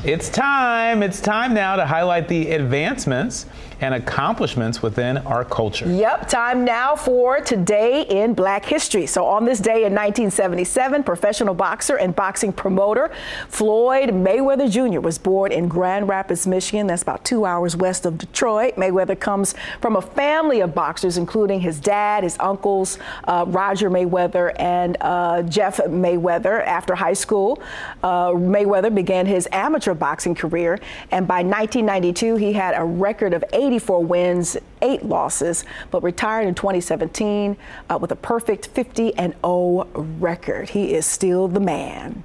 it's 0.05 0.29
time 0.29 1.03
it's 1.03 1.19
time 1.19 1.53
now 1.53 1.75
to 1.75 1.85
highlight 1.85 2.27
the 2.29 2.51
advancements 2.51 3.47
and 3.83 3.95
accomplishments 3.95 4.81
within 4.81 5.17
our 5.17 5.43
culture 5.43 5.85
Yep, 5.85 6.29
time 6.29 6.63
now 6.63 6.95
for 6.95 7.41
Today 7.41 8.03
in 8.03 8.33
Black 8.33 8.63
History. 8.63 9.05
So, 9.05 9.25
on 9.25 9.43
this 9.43 9.59
day 9.59 9.83
in 9.83 9.93
1977, 9.93 11.03
professional 11.03 11.53
boxer 11.53 11.97
and 11.97 12.15
boxing 12.15 12.53
promoter 12.53 13.11
Floyd 13.49 14.09
Mayweather 14.11 14.71
Jr. 14.71 15.01
was 15.01 15.17
born 15.17 15.51
in 15.51 15.67
Grand 15.67 16.07
Rapids, 16.07 16.47
Michigan. 16.47 16.87
That's 16.87 17.01
about 17.01 17.25
two 17.25 17.43
hours 17.45 17.75
west 17.75 18.05
of 18.05 18.17
Detroit. 18.17 18.75
Mayweather 18.75 19.19
comes 19.19 19.53
from 19.81 19.97
a 19.97 20.01
family 20.01 20.61
of 20.61 20.73
boxers, 20.73 21.17
including 21.17 21.59
his 21.59 21.81
dad, 21.81 22.23
his 22.23 22.37
uncles, 22.39 22.97
uh, 23.25 23.43
Roger 23.47 23.89
Mayweather, 23.89 24.53
and 24.59 24.95
uh, 25.01 25.41
Jeff 25.43 25.77
Mayweather. 25.79 26.65
After 26.65 26.95
high 26.95 27.13
school, 27.13 27.61
uh, 28.01 28.29
Mayweather 28.29 28.95
began 28.95 29.25
his 29.25 29.45
amateur 29.51 29.93
boxing 29.93 30.35
career, 30.35 30.79
and 31.11 31.27
by 31.27 31.43
1992, 31.43 32.37
he 32.37 32.53
had 32.53 32.75
a 32.77 32.83
record 32.85 33.33
of 33.33 33.43
84 33.73 34.03
wins, 34.05 34.57
eight 34.83 35.03
losses, 35.03 35.65
but 35.89 36.03
retired 36.03 36.47
in 36.47 36.53
2017 36.53 37.57
uh, 37.89 37.97
with 37.99 38.11
a 38.11 38.15
perfect 38.15 38.67
50 38.67 39.15
and 39.15 39.33
0 39.43 39.87
record. 40.19 40.69
He 40.69 40.93
is 40.93 41.07
still 41.07 41.47
the 41.47 41.59
man. 41.59 42.23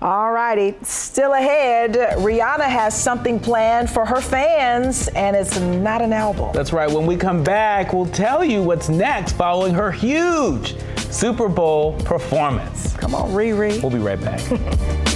All 0.00 0.32
righty, 0.32 0.76
still 0.82 1.34
ahead. 1.34 1.92
Rihanna 1.92 2.64
has 2.64 2.98
something 2.98 3.38
planned 3.38 3.90
for 3.90 4.06
her 4.06 4.20
fans, 4.20 5.08
and 5.08 5.36
it's 5.36 5.60
not 5.60 6.00
an 6.00 6.14
album. 6.14 6.52
That's 6.54 6.72
right. 6.72 6.90
When 6.90 7.04
we 7.04 7.16
come 7.16 7.44
back, 7.44 7.92
we'll 7.92 8.06
tell 8.06 8.42
you 8.42 8.62
what's 8.62 8.88
next 8.88 9.32
following 9.32 9.74
her 9.74 9.92
huge 9.92 10.74
Super 11.10 11.48
Bowl 11.48 12.00
performance. 12.02 12.96
Come 12.96 13.14
on, 13.14 13.30
Riri. 13.32 13.82
We'll 13.82 13.92
be 13.92 13.98
right 13.98 14.20
back. 14.20 15.04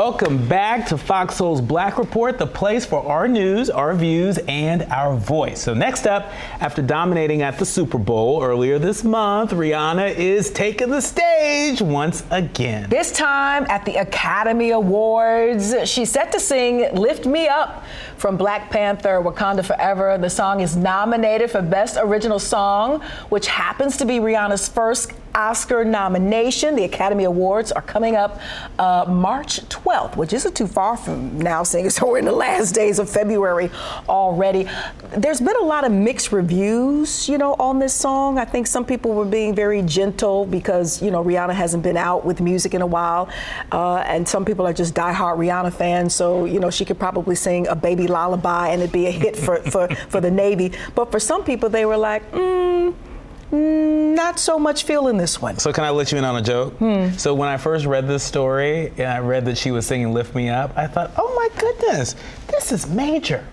Welcome 0.00 0.46
back 0.46 0.86
to 0.90 0.96
Fox 0.96 1.34
Soul's 1.34 1.60
Black 1.60 1.98
Report, 1.98 2.38
the 2.38 2.46
place 2.46 2.86
for 2.86 3.04
our 3.04 3.26
news, 3.26 3.68
our 3.68 3.96
views, 3.96 4.38
and 4.46 4.84
our 4.84 5.16
voice. 5.16 5.60
So, 5.60 5.74
next 5.74 6.06
up, 6.06 6.30
after 6.60 6.82
dominating 6.82 7.42
at 7.42 7.58
the 7.58 7.66
Super 7.66 7.98
Bowl 7.98 8.40
earlier 8.40 8.78
this 8.78 9.02
month, 9.02 9.50
Rihanna 9.50 10.14
is 10.14 10.50
taking 10.50 10.90
the 10.90 11.00
stage 11.00 11.82
once 11.82 12.22
again. 12.30 12.88
This 12.88 13.10
time 13.10 13.66
at 13.68 13.84
the 13.84 13.96
Academy 13.96 14.70
Awards, 14.70 15.74
she's 15.90 16.12
set 16.12 16.30
to 16.30 16.38
sing 16.38 16.94
Lift 16.94 17.26
Me 17.26 17.48
Up 17.48 17.84
from 18.18 18.36
Black 18.36 18.68
Panther 18.70 19.20
Wakanda 19.22 19.64
Forever. 19.64 20.18
The 20.18 20.28
song 20.28 20.60
is 20.60 20.76
nominated 20.76 21.50
for 21.50 21.62
Best 21.62 21.96
Original 21.98 22.40
Song, 22.40 23.00
which 23.28 23.46
happens 23.46 23.96
to 23.98 24.04
be 24.04 24.14
Rihanna's 24.14 24.68
first 24.68 25.12
Oscar 25.38 25.84
nomination. 25.84 26.74
The 26.74 26.82
Academy 26.82 27.24
Awards 27.24 27.70
are 27.70 27.82
coming 27.82 28.16
up 28.16 28.40
uh, 28.78 29.04
March 29.08 29.60
12th, 29.68 30.16
which 30.16 30.32
isn't 30.32 30.56
too 30.56 30.66
far 30.66 30.96
from 30.96 31.40
now, 31.40 31.62
seeing 31.62 31.86
as 31.86 32.02
we're 32.02 32.18
in 32.18 32.24
the 32.24 32.32
last 32.32 32.74
days 32.74 32.98
of 32.98 33.08
February 33.08 33.70
already. 34.08 34.68
There's 35.16 35.40
been 35.40 35.56
a 35.56 35.64
lot 35.64 35.84
of 35.84 35.92
mixed 35.92 36.32
reviews, 36.32 37.28
you 37.28 37.38
know, 37.38 37.54
on 37.54 37.78
this 37.78 37.94
song. 37.94 38.38
I 38.38 38.44
think 38.44 38.66
some 38.66 38.84
people 38.84 39.14
were 39.14 39.24
being 39.24 39.54
very 39.54 39.82
gentle 39.82 40.44
because, 40.44 41.00
you 41.00 41.12
know, 41.12 41.22
Rihanna 41.22 41.54
hasn't 41.54 41.84
been 41.84 41.96
out 41.96 42.24
with 42.24 42.40
music 42.40 42.74
in 42.74 42.82
a 42.82 42.86
while. 42.86 43.28
Uh, 43.70 43.98
and 43.98 44.26
some 44.26 44.44
people 44.44 44.66
are 44.66 44.72
just 44.72 44.94
diehard 44.94 45.36
Rihanna 45.36 45.72
fans, 45.72 46.14
so, 46.14 46.46
you 46.46 46.58
know, 46.58 46.70
she 46.70 46.84
could 46.84 46.98
probably 46.98 47.36
sing 47.36 47.68
a 47.68 47.76
baby 47.76 48.07
lullaby 48.08 48.68
and 48.68 48.82
it'd 48.82 48.92
be 48.92 49.06
a 49.06 49.10
hit 49.10 49.36
for, 49.36 49.58
for, 49.70 49.88
for 50.08 50.20
the 50.20 50.30
Navy. 50.30 50.72
But 50.94 51.10
for 51.10 51.20
some 51.20 51.44
people, 51.44 51.68
they 51.68 51.84
were 51.84 51.96
like, 51.96 52.30
mm, 52.32 52.94
not 53.50 54.38
so 54.38 54.58
much 54.58 54.84
feeling 54.84 55.16
this 55.16 55.40
one. 55.40 55.58
So, 55.58 55.72
can 55.72 55.84
I 55.84 55.90
let 55.90 56.12
you 56.12 56.18
in 56.18 56.24
on 56.24 56.36
a 56.36 56.42
joke? 56.42 56.74
So, 57.18 57.34
when 57.34 57.48
I 57.48 57.56
first 57.56 57.86
read 57.86 58.06
this 58.06 58.22
story 58.22 58.88
and 58.98 59.06
I 59.06 59.20
read 59.20 59.44
that 59.46 59.56
she 59.56 59.70
was 59.70 59.86
singing 59.86 60.12
Lift 60.12 60.34
Me 60.34 60.48
Up, 60.50 60.76
I 60.76 60.86
thought, 60.86 61.12
oh 61.16 61.34
my 61.34 61.48
goodness, 61.60 62.14
this 62.48 62.72
is 62.72 62.86
major. 62.88 63.46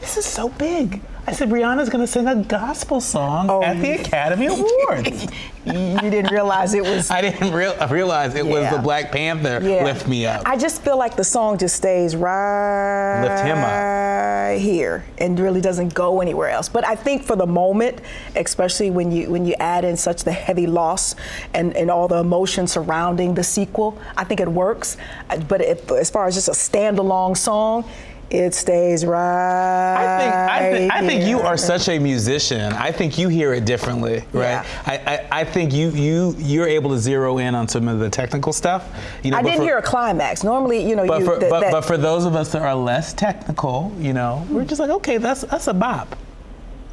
This 0.00 0.16
is 0.16 0.24
so 0.24 0.48
big. 0.50 1.00
I 1.28 1.32
said, 1.32 1.50
Rihanna's 1.50 1.90
going 1.90 2.02
to 2.02 2.10
sing 2.10 2.26
a 2.26 2.36
gospel 2.36 3.02
song 3.02 3.50
Oh, 3.50 3.62
at 3.62 3.78
the 3.82 4.00
Academy 4.00 4.46
Awards. 4.56 5.26
you 5.66 5.98
didn't 6.10 6.32
realize 6.32 6.72
it 6.72 6.82
was. 6.82 7.10
I 7.18 7.20
didn't 7.20 7.52
real, 7.52 7.76
realize 7.90 8.34
it 8.34 8.46
was 8.46 8.70
the 8.74 8.78
Black 8.78 9.12
Panther 9.12 9.60
Yeah. 9.62 9.84
Lift 9.84 10.08
Me 10.08 10.24
Up. 10.24 10.42
I 10.46 10.56
just 10.56 10.80
feel 10.80 10.96
like 10.96 11.16
the 11.16 11.24
song 11.24 11.58
just 11.58 11.76
stays 11.76 12.16
right 12.16 13.20
Lift 13.28 13.44
him 13.44 13.58
up. 13.58 14.58
here 14.58 15.04
and 15.18 15.38
really 15.38 15.60
doesn't 15.60 15.92
go 15.92 16.22
anywhere 16.22 16.48
else. 16.48 16.70
But 16.70 16.86
I 16.86 16.94
think 16.94 17.22
for 17.24 17.36
the 17.36 17.46
moment, 17.46 18.00
especially 18.34 18.90
when 18.90 19.12
you 19.12 19.28
when 19.30 19.44
you 19.44 19.54
add 19.60 19.84
in 19.84 19.98
such 19.98 20.24
the 20.24 20.32
heavy 20.32 20.66
loss 20.66 21.14
and, 21.52 21.76
and 21.76 21.90
all 21.90 22.08
the 22.08 22.20
emotion 22.20 22.66
surrounding 22.66 23.34
the 23.34 23.44
sequel, 23.44 23.98
I 24.16 24.24
think 24.24 24.40
it 24.40 24.48
works. 24.48 24.96
Uh, 25.28 25.36
But 25.46 25.60
if, 25.60 25.90
as 25.92 26.08
far 26.08 26.26
as 26.26 26.34
just 26.36 26.48
a 26.48 26.52
standalone 26.52 27.36
song, 27.36 27.84
it 28.30 28.54
stays 28.54 29.04
right. 29.06 29.94
I 29.94 30.18
think 30.18 30.34
I, 30.34 30.70
think 30.70 30.92
I 30.92 31.06
think 31.06 31.24
you 31.26 31.40
are 31.40 31.56
such 31.56 31.88
a 31.88 31.98
musician. 31.98 32.72
I 32.74 32.92
think 32.92 33.16
you 33.18 33.28
hear 33.28 33.54
it 33.54 33.64
differently, 33.64 34.24
right? 34.32 34.64
Yeah. 34.64 34.64
I, 34.86 34.96
I, 34.96 35.40
I 35.40 35.44
think 35.44 35.72
you 35.72 35.90
you 35.90 36.34
you're 36.38 36.66
able 36.68 36.90
to 36.90 36.98
zero 36.98 37.38
in 37.38 37.54
on 37.54 37.68
some 37.68 37.88
of 37.88 37.98
the 38.00 38.10
technical 38.10 38.52
stuff. 38.52 38.88
You 39.22 39.30
know, 39.30 39.38
I 39.38 39.42
didn't 39.42 39.58
for- 39.58 39.62
hear 39.64 39.78
a 39.78 39.82
climax. 39.82 40.44
Normally, 40.44 40.86
you 40.86 40.94
know, 40.96 41.06
But 41.06 41.20
you 41.20 41.26
for, 41.26 41.38
that- 41.38 41.50
but, 41.50 41.60
that- 41.60 41.72
but 41.72 41.84
for 41.86 41.96
those 41.96 42.24
of 42.26 42.34
us 42.36 42.52
that 42.52 42.62
are 42.62 42.74
less 42.74 43.14
technical, 43.14 43.92
you 43.98 44.12
know, 44.12 44.46
we're 44.50 44.64
just 44.64 44.80
like, 44.80 44.90
okay, 44.90 45.16
that's 45.18 45.42
that's 45.42 45.66
a 45.68 45.74
bop. 45.74 46.14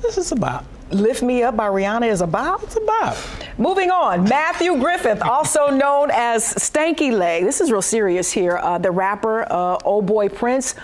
This 0.01 0.17
is 0.17 0.31
a 0.31 0.35
bop. 0.35 0.65
Lift 0.91 1.23
Me 1.23 1.41
Up 1.41 1.57
by 1.57 1.67
Rihanna 1.67 2.07
is 2.07 2.21
a 2.21 2.27
bop. 2.27 2.61
It's 2.63 2.75
a 2.75 2.81
bop. 2.81 3.17
Moving 3.57 3.89
on, 3.89 4.23
Matthew 4.25 4.77
Griffith, 4.77 5.21
also 5.23 5.69
known 5.69 6.11
as 6.13 6.43
Stanky 6.45 7.11
Leg. 7.11 7.43
This 7.43 7.59
is 7.59 7.71
real 7.71 7.81
serious 7.81 8.31
here. 8.31 8.57
Uh, 8.57 8.77
the 8.77 8.91
rapper, 8.91 9.51
uh, 9.51 9.77
Old 9.83 10.05
Boy 10.05 10.29
Prince, 10.29 10.75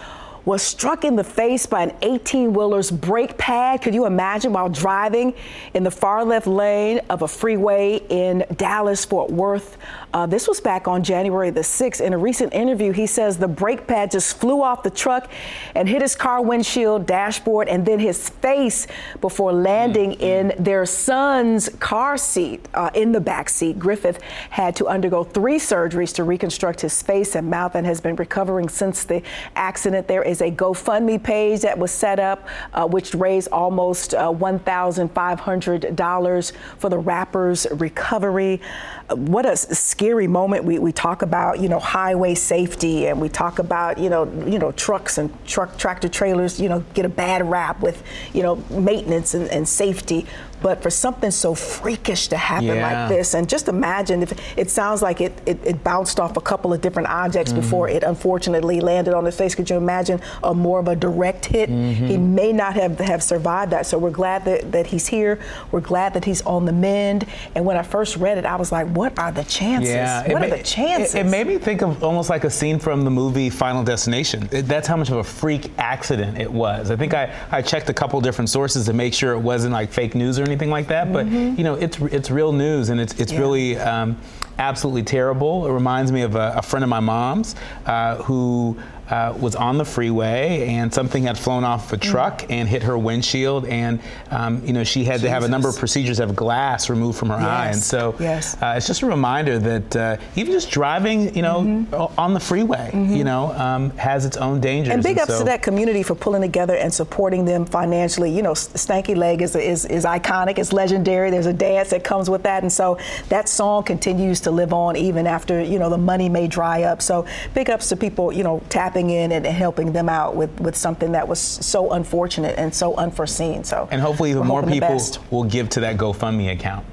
was 0.45 0.61
struck 0.61 1.03
in 1.03 1.15
the 1.15 1.23
face 1.23 1.65
by 1.65 1.83
an 1.83 1.93
18 2.01 2.53
wheeler's 2.53 2.89
brake 2.89 3.37
pad. 3.37 3.81
Could 3.81 3.93
you 3.93 4.05
imagine 4.05 4.53
while 4.53 4.69
driving 4.69 5.33
in 5.73 5.83
the 5.83 5.91
far 5.91 6.25
left 6.25 6.47
lane 6.47 6.99
of 7.09 7.21
a 7.21 7.27
freeway 7.27 8.01
in 8.09 8.43
Dallas, 8.55 9.05
Fort 9.05 9.29
Worth? 9.29 9.77
Uh, 10.13 10.25
this 10.25 10.47
was 10.47 10.59
back 10.59 10.87
on 10.87 11.03
January 11.03 11.51
the 11.51 11.61
6th. 11.61 12.01
In 12.01 12.13
a 12.13 12.17
recent 12.17 12.53
interview, 12.53 12.91
he 12.91 13.05
says 13.07 13.37
the 13.37 13.47
brake 13.47 13.87
pad 13.87 14.11
just 14.11 14.37
flew 14.37 14.61
off 14.61 14.83
the 14.83 14.89
truck 14.89 15.29
and 15.75 15.87
hit 15.87 16.01
his 16.01 16.15
car 16.15 16.41
windshield, 16.41 17.05
dashboard, 17.05 17.69
and 17.69 17.85
then 17.85 17.99
his 17.99 18.29
face 18.29 18.87
before 19.21 19.53
landing 19.53 20.11
mm-hmm. 20.11 20.23
in 20.23 20.63
their 20.63 20.85
son's 20.85 21.69
car 21.79 22.17
seat 22.17 22.67
uh, 22.73 22.89
in 22.93 23.11
the 23.11 23.21
back 23.21 23.47
seat. 23.47 23.79
Griffith 23.79 24.19
had 24.49 24.75
to 24.75 24.87
undergo 24.87 25.23
three 25.23 25.57
surgeries 25.57 26.13
to 26.15 26.23
reconstruct 26.23 26.81
his 26.81 27.01
face 27.01 27.35
and 27.35 27.49
mouth 27.49 27.75
and 27.75 27.85
has 27.85 28.01
been 28.01 28.15
recovering 28.15 28.67
since 28.67 29.03
the 29.03 29.21
accident. 29.55 30.07
There 30.07 30.23
is 30.31 30.41
a 30.41 30.49
GoFundMe 30.49 31.21
page 31.21 31.61
that 31.61 31.77
was 31.77 31.91
set 31.91 32.19
up, 32.19 32.47
uh, 32.73 32.87
which 32.87 33.13
raised 33.13 33.49
almost 33.49 34.15
uh, 34.15 34.31
$1,500 34.31 36.51
for 36.77 36.89
the 36.89 36.97
rapper's 36.97 37.67
recovery. 37.71 38.61
Uh, 39.09 39.17
what 39.17 39.45
a 39.45 39.55
scary 39.55 40.27
moment. 40.27 40.63
We, 40.63 40.79
we 40.79 40.91
talk 40.91 41.21
about, 41.21 41.59
you 41.59 41.69
know, 41.69 41.79
highway 41.79 42.33
safety 42.33 43.07
and 43.07 43.21
we 43.21 43.29
talk 43.29 43.59
about, 43.59 43.99
you 43.99 44.09
know, 44.09 44.23
you 44.47 44.57
know, 44.57 44.71
trucks 44.71 45.17
and 45.17 45.31
truck 45.45 45.77
tractor 45.77 46.09
trailers, 46.09 46.59
you 46.59 46.69
know, 46.69 46.79
get 46.93 47.05
a 47.05 47.09
bad 47.09 47.47
rap 47.47 47.81
with, 47.81 48.01
you 48.33 48.41
know, 48.41 48.55
maintenance 48.69 49.33
and, 49.33 49.47
and 49.49 49.67
safety. 49.67 50.25
But 50.61 50.81
for 50.81 50.89
something 50.89 51.31
so 51.31 51.55
freakish 51.55 52.27
to 52.29 52.37
happen 52.37 52.67
yeah. 52.67 53.07
like 53.07 53.09
this, 53.09 53.33
and 53.33 53.47
just 53.49 53.67
imagine 53.67 54.23
if 54.23 54.57
it 54.57 54.69
sounds 54.69 55.01
like 55.01 55.21
it, 55.21 55.33
it, 55.45 55.59
it 55.65 55.83
bounced 55.83 56.19
off 56.19 56.37
a 56.37 56.41
couple 56.41 56.73
of 56.73 56.81
different 56.81 57.09
objects 57.09 57.51
mm-hmm. 57.51 57.61
before 57.61 57.89
it 57.89 58.03
unfortunately 58.03 58.79
landed 58.79 59.13
on 59.13 59.25
his 59.25 59.37
face. 59.37 59.55
Could 59.55 59.69
you 59.69 59.77
imagine 59.77 60.21
a 60.43 60.53
more 60.53 60.79
of 60.79 60.87
a 60.87 60.95
direct 60.95 61.45
hit? 61.45 61.69
Mm-hmm. 61.69 62.05
He 62.07 62.17
may 62.17 62.51
not 62.53 62.75
have, 62.75 62.99
have 62.99 63.23
survived 63.23 63.71
that. 63.71 63.85
So 63.85 63.97
we're 63.97 64.11
glad 64.11 64.45
that, 64.45 64.71
that 64.71 64.87
he's 64.87 65.07
here. 65.07 65.39
We're 65.71 65.81
glad 65.81 66.13
that 66.13 66.25
he's 66.25 66.41
on 66.43 66.65
the 66.65 66.73
mend. 66.73 67.25
And 67.55 67.65
when 67.65 67.77
I 67.77 67.83
first 67.83 68.17
read 68.17 68.37
it, 68.37 68.45
I 68.45 68.55
was 68.55 68.71
like, 68.71 68.87
what 68.87 69.17
are 69.17 69.31
the 69.31 69.43
chances? 69.43 69.93
Yeah, 69.93 70.31
what 70.31 70.43
are 70.43 70.49
the 70.49 70.63
chances? 70.63 71.15
It, 71.15 71.25
it, 71.25 71.29
made 71.29 71.47
me 71.47 71.57
think 71.57 71.81
of 71.81 72.03
almost 72.03 72.29
like 72.29 72.43
a 72.43 72.49
scene 72.49 72.79
from 72.79 73.03
the 73.03 73.11
movie 73.11 73.49
Final 73.49 73.83
Destination. 73.83 74.47
It, 74.51 74.63
that's 74.63 74.87
how 74.87 74.97
much 74.97 75.09
of 75.09 75.17
a 75.17 75.23
freak 75.23 75.71
accident 75.77 76.37
it 76.37 76.51
was. 76.51 76.91
I 76.91 76.95
think 76.95 77.13
I, 77.13 77.33
I 77.51 77.61
checked 77.61 77.89
a 77.89 77.93
couple 77.93 78.19
different 78.21 78.49
sources 78.49 78.85
to 78.85 78.93
make 78.93 79.13
sure 79.13 79.33
it 79.33 79.39
wasn't 79.39 79.73
like 79.73 79.91
fake 79.91 80.15
news 80.15 80.39
or 80.39 80.43
anything 80.51 80.69
like 80.69 80.87
that. 80.87 81.11
But 81.11 81.25
mm-hmm. 81.25 81.57
you 81.57 81.63
know, 81.63 81.75
it's 81.75 81.99
it's 81.99 82.29
real 82.29 82.51
news, 82.51 82.89
and 82.89 82.99
it's 82.99 83.13
it's 83.19 83.31
yeah. 83.31 83.39
really 83.39 83.77
um, 83.77 84.17
absolutely 84.57 85.03
terrible. 85.03 85.65
It 85.67 85.71
reminds 85.71 86.11
me 86.11 86.21
of 86.21 86.35
a, 86.35 86.53
a 86.57 86.61
friend 86.61 86.83
of 86.83 86.89
my 86.89 86.99
mom's 86.99 87.55
uh, 87.85 88.17
who 88.17 88.77
uh, 89.11 89.37
was 89.39 89.55
on 89.55 89.77
the 89.77 89.83
freeway 89.83 90.65
and 90.67 90.93
something 90.93 91.23
had 91.23 91.37
flown 91.37 91.65
off 91.65 91.91
a 91.91 91.97
truck 91.97 92.39
mm. 92.39 92.51
and 92.51 92.69
hit 92.69 92.81
her 92.81 92.97
windshield 92.97 93.65
and 93.67 93.99
um, 94.31 94.65
you 94.65 94.71
know 94.71 94.83
she 94.85 95.03
had 95.03 95.15
Jesus. 95.15 95.23
to 95.23 95.29
have 95.29 95.43
a 95.43 95.47
number 95.49 95.67
of 95.67 95.77
procedures 95.77 96.17
have 96.17 96.33
glass 96.35 96.89
removed 96.89 97.19
from 97.19 97.29
her 97.29 97.39
yes. 97.39 97.45
eye 97.45 97.67
and 97.67 97.83
so 97.83 98.15
yes. 98.19 98.55
uh, 98.61 98.73
it's 98.77 98.87
just 98.87 99.01
a 99.01 99.05
reminder 99.05 99.59
that 99.59 99.95
uh, 99.95 100.17
even 100.37 100.53
just 100.53 100.71
driving 100.71 101.35
you 101.35 101.41
know 101.41 101.61
mm-hmm. 101.61 102.19
on 102.19 102.33
the 102.33 102.39
freeway 102.39 102.89
mm-hmm. 102.93 103.13
you 103.13 103.25
know 103.25 103.51
um, 103.53 103.89
has 103.97 104.25
its 104.25 104.37
own 104.37 104.61
dangers 104.61 104.93
and 104.93 105.03
big 105.03 105.17
and 105.17 105.21
ups 105.21 105.33
so, 105.33 105.39
to 105.39 105.45
that 105.45 105.61
community 105.61 106.03
for 106.03 106.15
pulling 106.15 106.41
together 106.41 106.77
and 106.77 106.93
supporting 106.93 107.43
them 107.43 107.65
financially 107.65 108.33
you 108.33 108.41
know 108.41 108.53
stanky 108.53 109.15
leg 109.15 109.41
is, 109.41 109.57
is, 109.57 109.83
is 109.85 110.05
iconic 110.05 110.57
it's 110.57 110.71
legendary 110.71 111.29
there's 111.29 111.47
a 111.47 111.53
dance 111.53 111.89
that 111.89 112.03
comes 112.03 112.29
with 112.29 112.43
that 112.43 112.63
and 112.63 112.71
so 112.71 112.97
that 113.27 113.49
song 113.49 113.83
continues 113.83 114.39
to 114.39 114.51
live 114.51 114.71
on 114.71 114.95
even 114.95 115.27
after 115.27 115.61
you 115.61 115.79
know 115.79 115.89
the 115.89 115.97
money 115.97 116.29
may 116.29 116.47
dry 116.47 116.83
up 116.83 117.01
so 117.01 117.25
big 117.53 117.69
ups 117.69 117.89
to 117.89 117.97
people 117.97 118.31
you 118.31 118.43
know 118.43 118.61
tapping 118.69 119.00
stepping 119.01 119.15
in 119.15 119.31
and 119.31 119.45
helping 119.45 119.91
them 119.91 120.09
out 120.09 120.35
with, 120.35 120.59
with 120.59 120.75
something 120.75 121.11
that 121.13 121.27
was 121.27 121.39
so 121.39 121.91
unfortunate 121.91 122.57
and 122.57 122.73
so 122.73 122.95
unforeseen. 122.95 123.63
So 123.63 123.87
and 123.91 124.01
hopefully 124.01 124.31
even 124.31 124.45
more 124.45 124.63
people 124.63 124.99
will 125.29 125.43
give 125.43 125.69
to 125.69 125.79
that 125.81 125.97
GoFundMe 125.97 126.51
account. 126.51 126.85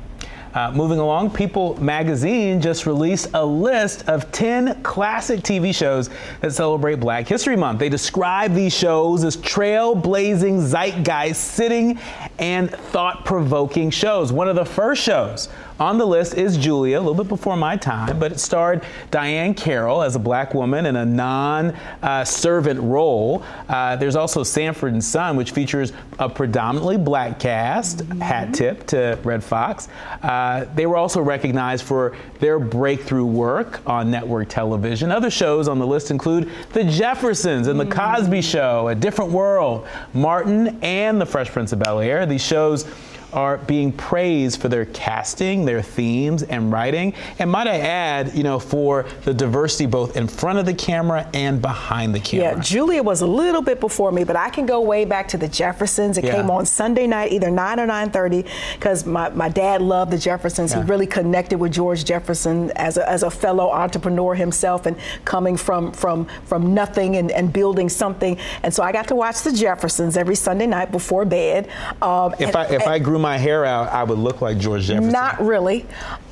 Uh, 0.54 0.72
moving 0.72 0.98
along, 0.98 1.30
People 1.30 1.80
magazine 1.80 2.60
just 2.60 2.86
released 2.86 3.28
a 3.34 3.44
list 3.44 4.08
of 4.08 4.32
10 4.32 4.82
classic 4.82 5.40
TV 5.40 5.74
shows 5.74 6.08
that 6.40 6.52
celebrate 6.52 6.96
Black 6.96 7.28
History 7.28 7.54
Month. 7.54 7.78
They 7.78 7.90
describe 7.90 8.54
these 8.54 8.74
shows 8.74 9.24
as 9.24 9.36
trailblazing, 9.36 10.60
zeitgeist, 10.66 11.36
sitting, 11.36 11.98
and 12.38 12.70
thought 12.70 13.26
provoking 13.26 13.90
shows. 13.90 14.32
One 14.32 14.48
of 14.48 14.56
the 14.56 14.64
first 14.64 15.02
shows 15.02 15.50
on 15.80 15.98
the 15.98 16.06
list 16.06 16.34
is 16.34 16.56
Julia, 16.56 16.98
a 16.98 17.00
little 17.00 17.14
bit 17.14 17.28
before 17.28 17.56
my 17.56 17.76
time, 17.76 18.18
but 18.18 18.32
it 18.32 18.40
starred 18.40 18.82
Diahann 19.10 19.56
Carroll 19.56 20.02
as 20.02 20.16
a 20.16 20.18
black 20.18 20.54
woman 20.54 20.86
in 20.86 20.96
a 20.96 21.04
non 21.04 21.70
uh, 22.02 22.24
servant 22.24 22.80
role. 22.80 23.44
Uh, 23.68 23.96
there's 23.96 24.16
also 24.16 24.42
Sanford 24.42 24.92
and 24.92 25.04
Son, 25.04 25.36
which 25.36 25.52
features 25.52 25.92
a 26.18 26.28
predominantly 26.28 26.96
black 26.96 27.38
cast, 27.38 27.98
mm-hmm. 27.98 28.20
hat 28.20 28.52
tip 28.52 28.86
to 28.88 29.18
Redd 29.22 29.44
Foxx. 29.44 29.88
Uh, 30.22 30.66
they 30.74 30.86
were 30.86 30.96
also 30.96 31.20
recognized 31.20 31.84
for 31.84 32.16
their 32.40 32.58
breakthrough 32.58 33.26
work 33.26 33.80
on 33.86 34.10
network 34.10 34.48
television. 34.48 35.12
Other 35.12 35.30
shows 35.30 35.68
on 35.68 35.78
the 35.78 35.86
list 35.86 36.10
include 36.10 36.50
The 36.72 36.84
Jeffersons 36.84 37.68
and 37.68 37.78
The 37.78 37.86
Cosby 37.86 38.42
Show, 38.42 38.88
A 38.88 38.94
Different 38.94 39.30
World, 39.30 39.86
Martin, 40.12 40.78
and 40.82 41.20
The 41.20 41.26
Fresh 41.26 41.50
Prince 41.50 41.72
of 41.72 41.78
Bel 41.78 42.00
Air. 42.00 42.26
These 42.26 42.44
shows 42.44 42.84
are 43.32 43.58
being 43.58 43.92
praised 43.92 44.60
for 44.60 44.68
their 44.68 44.86
casting, 44.86 45.64
their 45.64 45.82
themes, 45.82 46.42
and 46.42 46.72
writing. 46.72 47.12
And 47.38 47.50
might 47.50 47.66
I 47.66 47.78
add, 47.80 48.34
you 48.34 48.42
know, 48.42 48.58
for 48.58 49.06
the 49.24 49.34
diversity 49.34 49.86
both 49.86 50.16
in 50.16 50.26
front 50.26 50.58
of 50.58 50.66
the 50.66 50.74
camera 50.74 51.28
and 51.34 51.60
behind 51.60 52.14
the 52.14 52.20
camera. 52.20 52.56
Yeah, 52.56 52.62
Julia 52.62 53.02
was 53.02 53.20
a 53.20 53.26
little 53.26 53.62
bit 53.62 53.80
before 53.80 54.12
me, 54.12 54.24
but 54.24 54.36
I 54.36 54.48
can 54.48 54.66
go 54.66 54.80
way 54.80 55.04
back 55.04 55.28
to 55.28 55.38
the 55.38 55.48
Jeffersons. 55.48 56.16
It 56.16 56.24
yeah. 56.24 56.36
came 56.36 56.50
on 56.50 56.64
Sunday 56.64 57.06
night, 57.06 57.32
either 57.32 57.50
9 57.50 57.80
or 57.80 57.86
9.30, 57.86 58.48
because 58.74 59.04
my, 59.04 59.28
my 59.30 59.48
dad 59.48 59.82
loved 59.82 60.10
the 60.10 60.18
Jeffersons. 60.18 60.72
Yeah. 60.72 60.82
He 60.82 60.88
really 60.88 61.06
connected 61.06 61.58
with 61.58 61.72
George 61.72 62.04
Jefferson 62.04 62.70
as 62.76 62.96
a, 62.96 63.08
as 63.08 63.22
a 63.22 63.30
fellow 63.30 63.70
entrepreneur 63.70 64.34
himself 64.34 64.86
and 64.86 64.96
coming 65.24 65.56
from, 65.56 65.92
from, 65.92 66.26
from 66.44 66.72
nothing 66.74 67.16
and, 67.16 67.30
and 67.30 67.52
building 67.52 67.88
something. 67.88 68.38
And 68.62 68.72
so 68.72 68.82
I 68.82 68.92
got 68.92 69.08
to 69.08 69.14
watch 69.14 69.42
the 69.42 69.52
Jeffersons 69.52 70.16
every 70.16 70.34
Sunday 70.34 70.66
night 70.66 70.90
before 70.90 71.24
bed. 71.24 71.68
Um, 72.00 72.32
if, 72.34 72.48
and, 72.48 72.56
I, 72.56 72.64
if 72.68 72.86
I 72.86 72.98
grew 72.98 73.18
grew 73.18 73.22
my 73.28 73.36
hair 73.36 73.64
out, 73.64 73.88
I 73.92 74.04
would 74.04 74.18
look 74.18 74.40
like 74.40 74.58
George 74.58 74.84
Jefferson. 74.84 75.12
Not 75.12 75.40
really. 75.40 75.84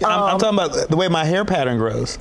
I'm, 0.02 0.10
um, 0.10 0.22
I'm 0.22 0.38
talking 0.38 0.58
about 0.58 0.88
the 0.88 0.96
way 0.96 1.08
my 1.08 1.24
hair 1.24 1.44
pattern 1.44 1.76
grows. 1.76 2.18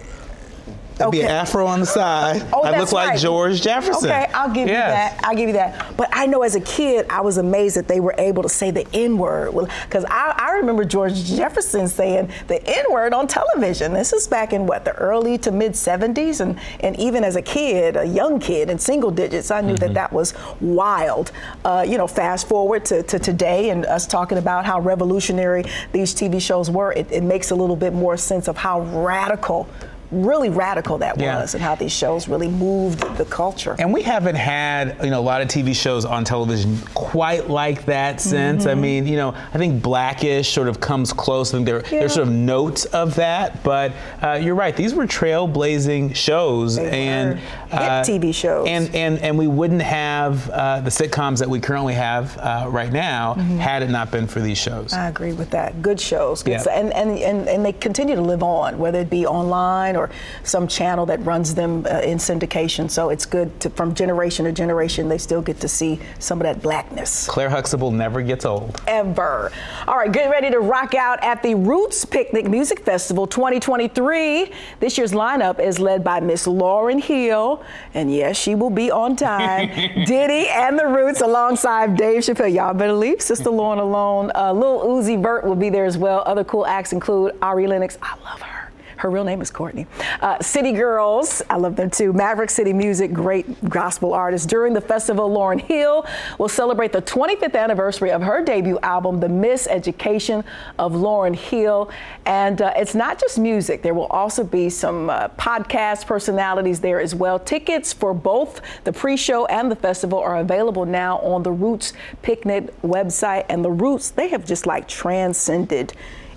I'd 0.96 1.08
okay. 1.08 1.20
be 1.20 1.24
afro 1.24 1.66
on 1.66 1.82
the 1.82 1.86
side. 1.86 2.46
Oh, 2.54 2.64
I 2.64 2.78
look 2.78 2.92
like 2.94 3.10
right. 3.10 3.20
George 3.20 3.62
Jefferson. 3.62 4.10
Okay, 4.10 4.28
I'll 4.34 4.54
give 4.54 4.68
yes. 4.68 4.86
you 4.88 5.18
that. 5.18 5.28
I'll 5.28 5.36
give 5.36 5.48
you 5.50 5.54
that. 5.54 5.98
But 5.98 6.10
I 6.14 6.26
know 6.26 6.42
as 6.44 6.56
a 6.56 6.62
kid, 6.62 7.06
I 7.10 7.20
was 7.22 7.38
amazed 7.38 7.76
that 7.76 7.88
they 7.88 8.00
were 8.00 8.16
able 8.18 8.44
to 8.44 8.50
say 8.50 8.72
the 8.72 8.88
N 8.94 9.18
word. 9.18 9.54
Because 9.84 10.06
I, 10.06 10.34
I, 10.35 10.35
remember 10.58 10.86
George 10.86 11.24
Jefferson 11.24 11.88
saying 11.88 12.32
the 12.48 12.62
N 12.68 12.86
word 12.92 13.14
on 13.14 13.28
television. 13.28 13.94
This 13.94 14.14
is 14.14 14.28
back 14.28 14.54
in 14.54 14.66
what, 14.66 14.86
the 14.86 14.94
early 14.94 15.38
to 15.40 15.52
mid 15.52 15.74
70s? 15.74 16.40
And, 16.40 16.60
and 16.80 17.00
even 17.00 17.24
as 17.24 17.36
a 17.36 17.42
kid, 17.42 17.96
a 17.96 18.06
young 18.06 18.40
kid 18.40 18.70
in 18.70 18.80
single 18.80 19.12
digits, 19.12 19.52
I 19.52 19.62
knew 19.62 19.74
mm-hmm. 19.74 19.86
that 19.86 19.94
that 19.94 20.14
was 20.14 20.34
wild. 20.62 21.32
Uh, 21.64 21.86
you 21.88 21.98
know, 21.98 22.08
fast 22.08 22.48
forward 22.48 22.86
to, 22.86 23.04
to 23.04 23.20
today 23.20 23.70
and 23.70 23.86
us 23.86 24.08
talking 24.08 24.38
about 24.38 24.66
how 24.66 24.80
revolutionary 24.80 25.64
these 25.92 26.14
TV 26.14 26.42
shows 26.42 26.70
were, 26.70 26.92
it, 26.94 27.12
it 27.12 27.24
makes 27.24 27.52
a 27.52 27.56
little 27.56 27.76
bit 27.76 27.94
more 27.94 28.18
sense 28.18 28.48
of 28.48 28.58
how 28.58 28.82
radical 28.82 29.68
really 30.16 30.50
radical 30.50 30.98
that 31.00 31.20
yeah. 31.20 31.40
was 31.40 31.54
and 31.54 31.64
how 31.64 31.76
these 31.76 31.92
shows 31.92 32.28
really 32.28 32.48
moved 32.48 33.00
the 33.18 33.26
culture. 33.26 33.76
And 33.80 33.94
we 33.94 34.02
haven't 34.02 34.36
had, 34.36 34.98
you 35.04 35.10
know, 35.10 35.20
a 35.20 35.22
lot 35.22 35.42
of 35.42 35.48
TV 35.48 35.76
shows 35.76 36.06
on 36.06 36.24
television 36.24 36.78
quite 36.94 37.50
like 37.50 37.86
that 37.86 38.22
since. 38.22 38.64
Mm-hmm. 38.64 38.70
I 38.70 38.76
mean, 38.76 39.08
you 39.08 39.18
know, 39.18 39.36
I 39.54 39.58
think 39.58 39.82
Blackish 39.82 40.52
sort 40.52 40.68
of 40.68 40.80
comes 40.80 41.14
close. 41.14 41.54
I 41.54 41.58
think 41.58 41.66
there, 41.66 41.82
yeah. 41.82 42.00
there's 42.00 42.14
sort 42.14 42.28
of 42.28 42.34
notes 42.34 42.86
of 42.86 43.16
that, 43.16 43.64
but 43.64 43.94
uh, 44.22 44.34
you're 44.34 44.56
right. 44.56 44.76
These 44.76 44.94
were 44.94 45.08
trailblazing 45.08 46.16
shows 46.16 46.76
they 46.76 47.08
and 47.08 47.40
uh, 47.72 48.04
TV 48.04 48.34
shows. 48.34 48.68
And, 48.68 48.94
and, 48.96 49.20
and 49.20 49.38
we 49.38 49.48
wouldn't 49.48 49.82
have 49.82 50.50
uh, 50.50 50.82
the 50.82 50.90
sitcoms 50.90 51.40
that 51.40 51.50
we 51.50 51.60
currently 51.60 51.94
have 51.94 52.38
uh, 52.38 52.68
right 52.70 52.92
now 52.92 53.34
mm-hmm. 53.34 53.58
had 53.58 53.84
it 53.84 53.90
not 53.90 54.12
been 54.12 54.28
for 54.28 54.40
these 54.40 54.58
shows. 54.58 54.94
I 54.94 55.08
agree 55.10 55.34
with 55.34 55.50
that. 55.52 55.82
Good 55.82 56.00
shows. 56.00 56.44
Good 56.44 56.52
yeah. 56.52 56.64
and, 56.72 56.94
and, 56.94 57.18
and, 57.20 57.48
and 57.48 57.66
they 57.66 57.74
continue 57.74 58.16
to 58.16 58.22
live 58.22 58.44
on, 58.44 58.78
whether 58.78 59.00
it 59.00 59.10
be 59.10 59.26
online 59.26 59.96
or 59.96 60.05
or 60.06 60.12
some 60.44 60.68
channel 60.68 61.06
that 61.08 61.24
runs 61.26 61.56
them 61.56 61.86
uh, 61.86 62.00
in 62.02 62.18
syndication. 62.18 62.90
So 62.90 63.10
it's 63.10 63.26
good 63.26 63.60
to, 63.62 63.70
from 63.70 63.94
generation 63.94 64.46
to 64.46 64.52
generation, 64.52 65.10
they 65.10 65.18
still 65.18 65.42
get 65.42 65.60
to 65.62 65.68
see 65.68 66.00
some 66.20 66.40
of 66.40 66.46
that 66.46 66.62
blackness. 66.62 67.28
Claire 67.28 67.50
Huxtable 67.50 67.92
never 67.92 68.22
gets 68.22 68.46
old. 68.46 68.82
Ever. 68.88 69.52
All 69.88 69.98
right, 69.98 70.12
get 70.12 70.30
ready 70.30 70.50
to 70.52 70.60
rock 70.60 70.96
out 70.96 71.24
at 71.24 71.42
the 71.42 71.56
Roots 71.56 72.06
Picnic 72.06 72.48
Music 72.48 72.80
Festival 72.80 73.28
2023. 73.28 74.52
This 74.80 74.98
year's 74.98 75.12
lineup 75.12 75.60
is 75.60 75.80
led 75.80 76.04
by 76.04 76.20
Miss 76.20 76.48
Lauryn 76.48 77.02
Hill, 77.02 77.64
and 77.94 78.14
yes, 78.14 78.38
she 78.38 78.56
will 78.56 78.70
be 78.70 78.92
on 78.92 79.16
time. 79.16 79.68
Diddy 80.06 80.48
and 80.50 80.78
the 80.78 80.88
Roots 80.88 81.22
alongside 81.22 81.98
Dave 81.98 82.22
Chappelle. 82.22 82.54
Y'all 82.54 82.74
better 82.74 82.94
leave 82.94 83.22
Sister 83.22 83.50
Lauryn 83.50 83.80
alone. 83.80 84.32
Uh, 84.36 84.54
Lil 84.54 84.82
Uzi 84.82 85.22
Vert 85.22 85.46
will 85.46 85.56
be 85.56 85.70
there 85.70 85.86
as 85.86 85.98
well. 85.98 86.24
Other 86.26 86.44
cool 86.44 86.66
acts 86.66 86.94
include 86.94 87.36
Ari 87.42 87.68
Lennox. 87.68 87.98
I 88.02 88.16
love 88.24 88.42
her. 88.42 88.55
Her 88.98 89.10
real 89.10 89.24
name 89.24 89.42
is 89.42 89.52
Courtney. 89.52 89.88
Uh, 90.22 90.40
City 90.42 90.72
Girls, 90.72 91.42
I 91.50 91.58
love 91.58 91.76
them 91.76 91.90
too. 91.90 92.14
Maverick 92.14 92.50
City 92.50 92.74
Music, 92.74 93.12
great 93.12 93.70
gospel 93.70 94.14
artist. 94.14 94.50
During 94.50 94.74
the 94.74 94.82
festival, 94.82 95.30
Lauryn 95.30 95.60
Hill 95.60 96.06
will 96.40 96.50
celebrate 96.50 96.92
the 96.92 97.02
25th 97.02 97.56
anniversary 97.56 98.12
of 98.12 98.22
her 98.22 98.44
debut 98.44 98.80
album, 98.80 99.20
The 99.20 99.28
Miseducation 99.28 100.44
of 100.80 100.94
Lauryn 100.94 101.36
Hill. 101.36 101.90
And 102.26 102.62
uh, 102.62 102.74
it's 102.76 102.96
not 102.96 103.20
just 103.20 103.38
music, 103.38 103.82
there 103.82 103.94
will 103.94 104.08
also 104.08 104.44
be 104.44 104.70
some 104.70 105.10
uh, 105.10 105.28
podcast 105.30 106.06
personalities 106.06 106.80
there 106.80 107.02
as 107.02 107.14
well. 107.14 107.40
Tickets 107.40 107.92
for 107.92 108.14
both 108.14 108.62
the 108.84 108.94
pre 108.94 109.18
show 109.18 109.46
and 109.48 109.70
the 109.70 109.76
festival 109.76 110.20
are 110.20 110.38
available 110.38 110.86
now 110.86 111.18
on 111.20 111.44
the 111.44 111.52
Roots 111.52 111.94
Picnic 112.22 112.82
website. 112.82 113.46
And 113.50 113.64
the 113.64 113.72
Roots, 113.72 114.12
they 114.12 114.30
have 114.30 114.46
just 114.46 114.66
like 114.66 114.88
transcended 114.88 115.94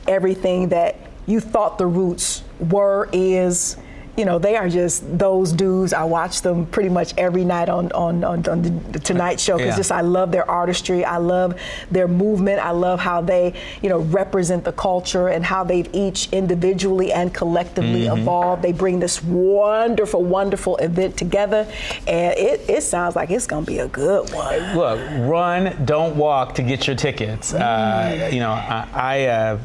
everything 0.07 0.69
that 0.71 0.97
you 1.29 1.41
thought 1.41 1.77
the 1.77 1.87
Roots 1.87 2.43
were, 2.59 3.09
is 3.13 3.77
you 4.19 4.25
know, 4.25 4.41
they 4.41 4.57
are 4.57 4.69
just 4.69 5.17
those 5.17 5.53
dudes. 5.53 5.93
I 5.93 6.03
watch 6.03 6.43
them 6.43 6.67
pretty 6.67 6.89
much 6.89 7.15
every 7.17 7.45
night 7.45 7.69
on 7.69 7.93
on, 7.93 8.25
on, 8.25 8.47
on 8.49 8.63
the 8.91 8.99
Tonight 8.99 9.39
Show 9.39 9.57
because 9.57 9.75
yeah. 9.75 9.77
just 9.77 9.93
I 9.93 10.01
love 10.01 10.33
their 10.33 10.49
artistry. 10.51 11.05
I 11.05 11.19
love 11.19 11.59
their 11.93 12.09
movement. 12.09 12.59
I 12.59 12.73
love 12.73 12.99
how 12.99 13.21
they, 13.21 13.55
you 13.81 13.89
know, 13.89 14.01
represent 14.01 14.65
the 14.65 14.73
culture 14.73 15.29
and 15.29 15.45
how 15.45 15.63
they've 15.63 15.89
each 15.95 16.29
individually 16.33 17.13
and 17.13 17.33
collectively 17.33 18.07
mm-hmm. 18.07 18.21
evolved. 18.21 18.63
They 18.63 18.73
bring 18.73 18.99
this 18.99 19.23
wonderful, 19.23 20.25
wonderful 20.25 20.77
event 20.79 21.17
together, 21.17 21.73
and 22.09 22.37
it, 22.37 22.69
it 22.69 22.83
sounds 22.83 23.15
like 23.15 23.31
it's 23.31 23.47
going 23.47 23.65
to 23.65 23.71
be 23.71 23.79
a 23.79 23.89
good 23.89 24.33
one. 24.33 24.77
Look, 24.77 24.99
run, 25.31 25.85
don't 25.85 26.17
walk 26.17 26.57
to 26.57 26.63
get 26.65 26.89
your 26.89 26.97
tickets. 26.97 27.55
Uh, 27.55 27.59
mm-hmm. 27.61 28.23
Uh, 28.25 28.27
you 28.29 28.41
know, 28.41 28.51
I 28.51 28.89
I, 28.93 29.27
uh, 29.27 29.61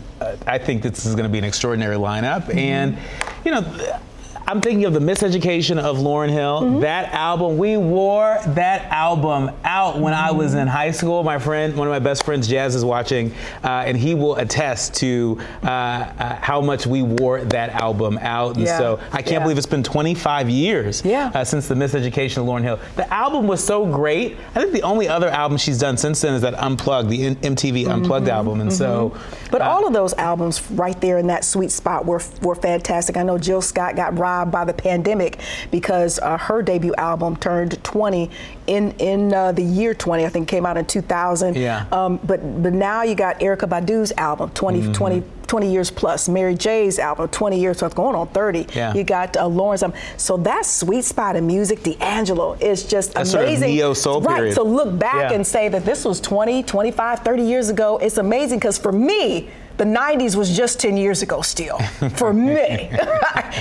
I 0.46 0.60
think 0.60 0.84
this 0.84 1.08
is 1.08 1.16
going 1.16 1.28
to 1.28 1.32
be 1.32 1.40
an 1.40 1.44
extraordinary 1.44 1.96
lineup, 1.96 2.44
mm-hmm. 2.44 2.60
and 2.60 2.98
you 3.44 3.50
know. 3.50 4.00
I'm 4.46 4.60
thinking 4.60 4.84
of 4.86 4.94
the 4.94 5.00
miseducation 5.00 5.80
of 5.80 5.98
Lauryn 5.98 6.30
Hill. 6.30 6.62
Mm-hmm. 6.62 6.80
That 6.82 7.14
album, 7.14 7.58
we 7.58 7.78
wore 7.78 8.40
that 8.48 8.92
album 8.92 9.52
out 9.64 10.00
when 10.00 10.14
mm-hmm. 10.14 10.28
I 10.28 10.32
was 10.32 10.54
in 10.54 10.68
high 10.68 10.92
school. 10.92 11.24
My 11.24 11.40
friend, 11.40 11.76
one 11.78 11.88
of 11.88 11.92
my 11.92 12.00
best 12.00 12.26
friends, 12.26 12.48
Jazz, 12.48 12.76
is 12.76 12.84
watching, 12.84 13.34
uh, 13.64 13.84
and 13.86 13.98
he 13.98 14.16
will 14.16 14.36
attest 14.36 14.96
to 14.96 15.40
uh, 15.64 15.68
uh, 15.68 16.36
how 16.42 16.60
much 16.60 16.86
we 16.86 17.04
wore 17.04 17.44
that 17.46 17.70
album 17.70 18.18
out. 18.22 18.58
And 18.58 18.66
yeah. 18.66 18.78
so 18.78 19.00
I 19.14 19.22
can't 19.22 19.32
yeah. 19.32 19.40
believe 19.40 19.58
it's 19.58 19.66
been 19.66 19.84
25 19.84 20.50
years 20.50 21.04
yeah. 21.06 21.32
Uh, 21.34 21.46
since 21.46 21.70
the 21.70 21.76
miseducation 21.76 22.38
of 22.38 22.46
Lauryn 22.46 22.64
Hill. 22.64 22.80
The 22.98 23.12
album 23.14 23.48
was 23.48 23.64
so 23.64 23.86
great. 23.86 24.38
I 24.56 24.60
think 24.62 24.74
the 24.74 24.84
only 24.84 25.08
other 25.08 25.30
album 25.30 25.58
she's 25.58 25.80
done 25.80 25.96
since 25.96 26.20
then 26.20 26.34
is 26.34 26.42
that 26.42 26.54
Unplugged, 26.56 27.10
the 27.10 27.34
MTV 27.36 27.88
Unplugged 27.88 28.28
mm-hmm. 28.28 28.36
album. 28.36 28.60
And 28.60 28.74
so. 28.74 29.12
Mm-hmm. 29.12 29.50
But 29.52 29.62
uh, 29.62 29.66
all 29.66 29.88
of 29.88 29.94
those 29.94 30.14
albums 30.16 30.70
right 30.72 31.00
there 31.00 31.18
in 31.18 31.28
that 31.28 31.46
sweet 31.46 31.72
spot 31.72 32.06
were, 32.06 32.22
were 32.42 32.56
fantastic. 32.56 33.16
I 33.16 33.24
know 33.24 33.38
Jill 33.38 33.62
Scott 33.62 33.96
got 33.96 34.18
robbed 34.18 34.33
robbed 34.34 34.52
by 34.52 34.66
the 34.66 34.74
pandemic 34.74 35.40
because 35.72 36.20
uh, 36.20 36.38
her 36.38 36.62
debut 36.62 36.94
album 36.98 37.36
turned 37.38 37.82
20 37.84 38.30
in 38.68 38.92
in 38.98 39.34
uh, 39.34 39.52
the 39.52 39.64
year 39.64 39.94
20. 39.94 40.26
I 40.26 40.30
think 40.30 40.48
came 40.48 40.66
out 40.66 40.78
in 40.78 40.86
2000. 40.86 41.56
Yeah. 41.56 41.86
Um, 41.92 42.20
but 42.24 42.40
but 42.64 42.74
now 42.74 43.04
you 43.04 43.16
got 43.16 43.40
Erykah 43.40 43.70
Badu's 43.70 44.12
album 44.18 44.50
20 44.52 44.82
mm-hmm. 44.82 44.92
20 44.94 45.24
20 45.48 45.72
years 45.72 45.92
plus. 45.92 46.28
Mary 46.28 46.56
J's 46.56 46.98
album, 46.98 47.28
20 47.28 47.60
years, 47.60 47.78
so 47.78 47.86
it's 47.86 47.94
going 47.94 48.16
on 48.16 48.28
30. 48.30 48.66
Yeah. 48.74 48.94
You 48.94 49.04
got 49.04 49.38
uh, 49.38 49.46
Lawrence. 49.46 49.84
Um, 49.84 49.94
so 50.18 50.38
that 50.38 50.66
sweet 50.66 51.04
spot 51.04 51.36
in 51.36 51.46
music, 51.46 51.84
D'Angelo, 51.84 52.54
is 52.54 52.84
just 52.84 53.14
That's 53.14 53.34
amazing. 53.34 53.58
Sort 53.58 53.70
of 53.70 53.76
neo 53.76 53.94
soul 53.94 54.22
right. 54.22 54.38
Period. 54.38 54.56
So 54.56 54.64
look 54.64 54.98
back 54.98 55.30
yeah. 55.30 55.36
and 55.36 55.46
say 55.46 55.70
that 55.70 55.86
this 55.86 56.06
was 56.06 56.20
20, 56.22 56.64
25, 56.64 57.20
30 57.20 57.44
years 57.44 57.70
ago. 57.70 58.00
It's 58.00 58.18
amazing 58.18 58.58
because 58.60 58.80
for 58.80 58.92
me, 58.92 59.52
the 59.78 59.84
90s 59.84 60.36
was 60.36 60.56
just 60.56 60.80
10 60.80 60.98
years 60.98 61.22
ago 61.22 61.42
still 61.42 61.80
for 62.16 62.34
me 62.34 62.90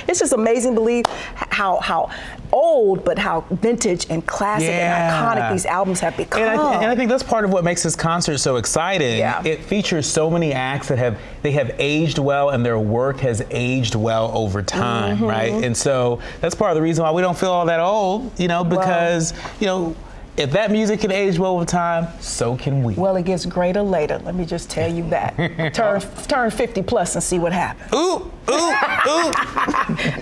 it's 0.08 0.18
just 0.18 0.32
amazing 0.32 0.72
to 0.72 0.80
believe 0.80 1.04
how 1.34 1.78
how 1.80 2.10
old 2.52 3.02
but 3.04 3.18
how 3.18 3.40
vintage 3.50 4.06
and 4.10 4.26
classic 4.26 4.68
yeah. 4.68 5.32
and 5.32 5.40
iconic 5.40 5.52
these 5.52 5.64
albums 5.64 6.00
have 6.00 6.14
become 6.16 6.42
and 6.42 6.50
I, 6.50 6.56
th- 6.56 6.82
and 6.82 6.90
I, 6.90 6.94
think 6.94 7.08
that's 7.08 7.22
part 7.22 7.46
of 7.46 7.52
what 7.52 7.64
makes 7.64 7.82
this 7.82 7.96
concert 7.96 8.38
so 8.38 8.56
exciting 8.56 9.18
yeah. 9.18 9.42
it 9.44 9.62
features 9.64 10.06
so 10.06 10.30
many 10.30 10.52
acts 10.52 10.88
that 10.88 10.98
have 10.98 11.18
they 11.40 11.52
have 11.52 11.74
aged 11.78 12.18
well 12.18 12.50
and 12.50 12.64
their 12.64 12.78
work 12.78 13.20
has 13.20 13.42
aged 13.50 13.94
well 13.94 14.30
over 14.36 14.62
time 14.62 15.16
mm-hmm. 15.16 15.26
right 15.26 15.52
and 15.52 15.74
so 15.74 16.20
that's 16.40 16.54
part 16.54 16.70
of 16.70 16.76
the 16.76 16.82
reason 16.82 17.02
why 17.04 17.10
we 17.10 17.22
don't 17.22 17.38
feel 17.38 17.50
all 17.52 17.66
that 17.66 17.80
old 17.80 18.38
you 18.38 18.48
know 18.48 18.62
because 18.62 19.32
well, 19.32 19.52
you 19.60 19.66
know 19.66 19.96
if 20.36 20.50
that 20.52 20.70
music 20.70 21.00
can 21.00 21.12
age 21.12 21.38
well 21.38 21.58
with 21.58 21.68
time, 21.68 22.08
so 22.20 22.56
can 22.56 22.82
we. 22.82 22.94
Well, 22.94 23.16
it 23.16 23.24
gets 23.24 23.44
greater 23.44 23.82
later. 23.82 24.18
Let 24.18 24.34
me 24.34 24.46
just 24.46 24.70
tell 24.70 24.90
you 24.90 25.08
that. 25.10 25.36
turn 25.74 26.00
turn 26.00 26.50
50 26.50 26.82
plus 26.82 27.14
and 27.14 27.22
see 27.22 27.38
what 27.38 27.52
happens. 27.52 27.92
Ooh, 27.92 28.30
ooh, 28.50 28.72
ooh. 29.08 29.32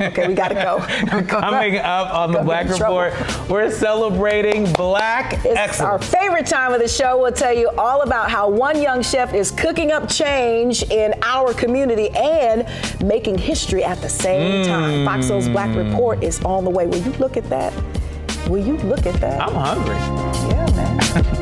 okay, 0.06 0.26
we 0.26 0.34
gotta 0.34 0.54
go. 0.54 0.78
Coming 1.28 1.76
up 1.76 2.12
on 2.12 2.32
the 2.32 2.40
Black 2.40 2.68
Report, 2.68 3.14
we're 3.48 3.70
celebrating 3.70 4.72
Black 4.72 5.44
it's 5.44 5.46
excellence. 5.46 5.80
Our 5.80 6.20
favorite 6.20 6.46
time 6.46 6.72
of 6.72 6.80
the 6.80 6.88
show. 6.88 7.20
We'll 7.20 7.30
tell 7.30 7.54
you 7.54 7.70
all 7.78 8.02
about 8.02 8.30
how 8.30 8.48
one 8.48 8.82
young 8.82 9.02
chef 9.02 9.32
is 9.32 9.52
cooking 9.52 9.92
up 9.92 10.08
change 10.08 10.82
in 10.90 11.14
our 11.22 11.54
community 11.54 12.10
and 12.10 12.66
making 13.04 13.38
history 13.38 13.84
at 13.84 14.02
the 14.02 14.08
same 14.08 14.64
mm. 14.64 14.66
time. 14.66 15.04
Fox 15.04 15.28
Soul's 15.28 15.48
Black 15.48 15.74
Report 15.76 16.20
is 16.22 16.42
on 16.44 16.64
the 16.64 16.70
way. 16.70 16.86
Will 16.86 16.98
you 16.98 17.12
look 17.12 17.36
at 17.36 17.48
that? 17.48 17.72
Will 18.48 18.64
you 18.66 18.76
look 18.78 19.06
at 19.06 19.20
that? 19.20 19.40
I'm 19.40 19.54
hungry. 19.54 19.96
Yeah, 20.50 20.66
man. 20.76 21.40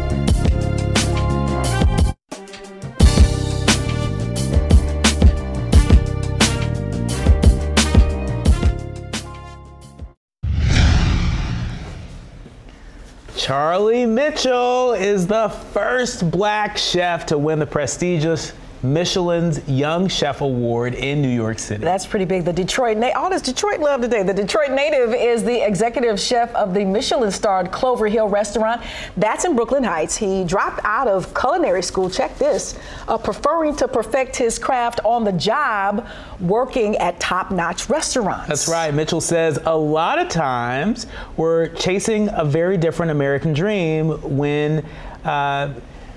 Charlie 13.37 14.05
Mitchell 14.05 14.93
is 14.93 15.27
the 15.27 15.49
first 15.49 16.31
black 16.31 16.77
chef 16.77 17.25
to 17.27 17.39
win 17.39 17.59
the 17.59 17.67
prestigious 17.67 18.53
Michelin's 18.83 19.67
Young 19.69 20.09
Chef 20.09 20.41
Award 20.41 20.95
in 20.95 21.21
New 21.21 21.29
York 21.29 21.59
City. 21.59 21.83
That's 21.83 22.07
pretty 22.07 22.25
big. 22.25 22.45
The 22.45 22.53
Detroit 22.53 22.97
all 23.17 23.31
this 23.31 23.43
Detroit 23.43 23.81
love 23.81 24.01
today. 24.01 24.23
The 24.23 24.35
Detroit 24.35 24.71
native 24.71 25.15
is 25.15 25.43
the 25.43 25.67
executive 25.67 26.21
chef 26.21 26.55
of 26.55 26.75
the 26.75 26.85
Michelin 26.85 27.31
starred 27.33 27.73
Clover 27.73 28.07
Hill 28.07 28.29
restaurant. 28.29 28.83
That's 29.17 29.45
in 29.45 29.57
Brooklyn 29.57 29.83
Heights. 29.83 30.17
He 30.17 30.45
dropped 30.45 30.81
out 30.85 31.09
of 31.09 31.35
culinary 31.35 31.83
school, 31.83 32.09
check 32.09 32.39
this, 32.39 32.79
uh, 33.09 33.19
preferring 33.19 33.75
to 33.77 33.89
perfect 33.89 34.37
his 34.37 34.59
craft 34.59 35.01
on 35.05 35.25
the 35.25 35.33
job 35.33 36.07
working 36.41 36.97
at 36.99 37.19
top 37.19 37.51
notch 37.51 37.89
restaurants. 37.89 38.49
That's 38.49 38.69
right. 38.69 38.95
Mitchell 38.95 39.21
says 39.21 39.59
a 39.65 39.77
lot 39.77 40.19
of 40.19 40.29
times 40.29 41.07
we're 41.37 41.69
chasing 41.69 42.29
a 42.33 42.45
very 42.45 42.77
different 42.77 43.11
American 43.11 43.53
dream 43.53 44.37
when. 44.37 44.87
Uh, 45.25 45.75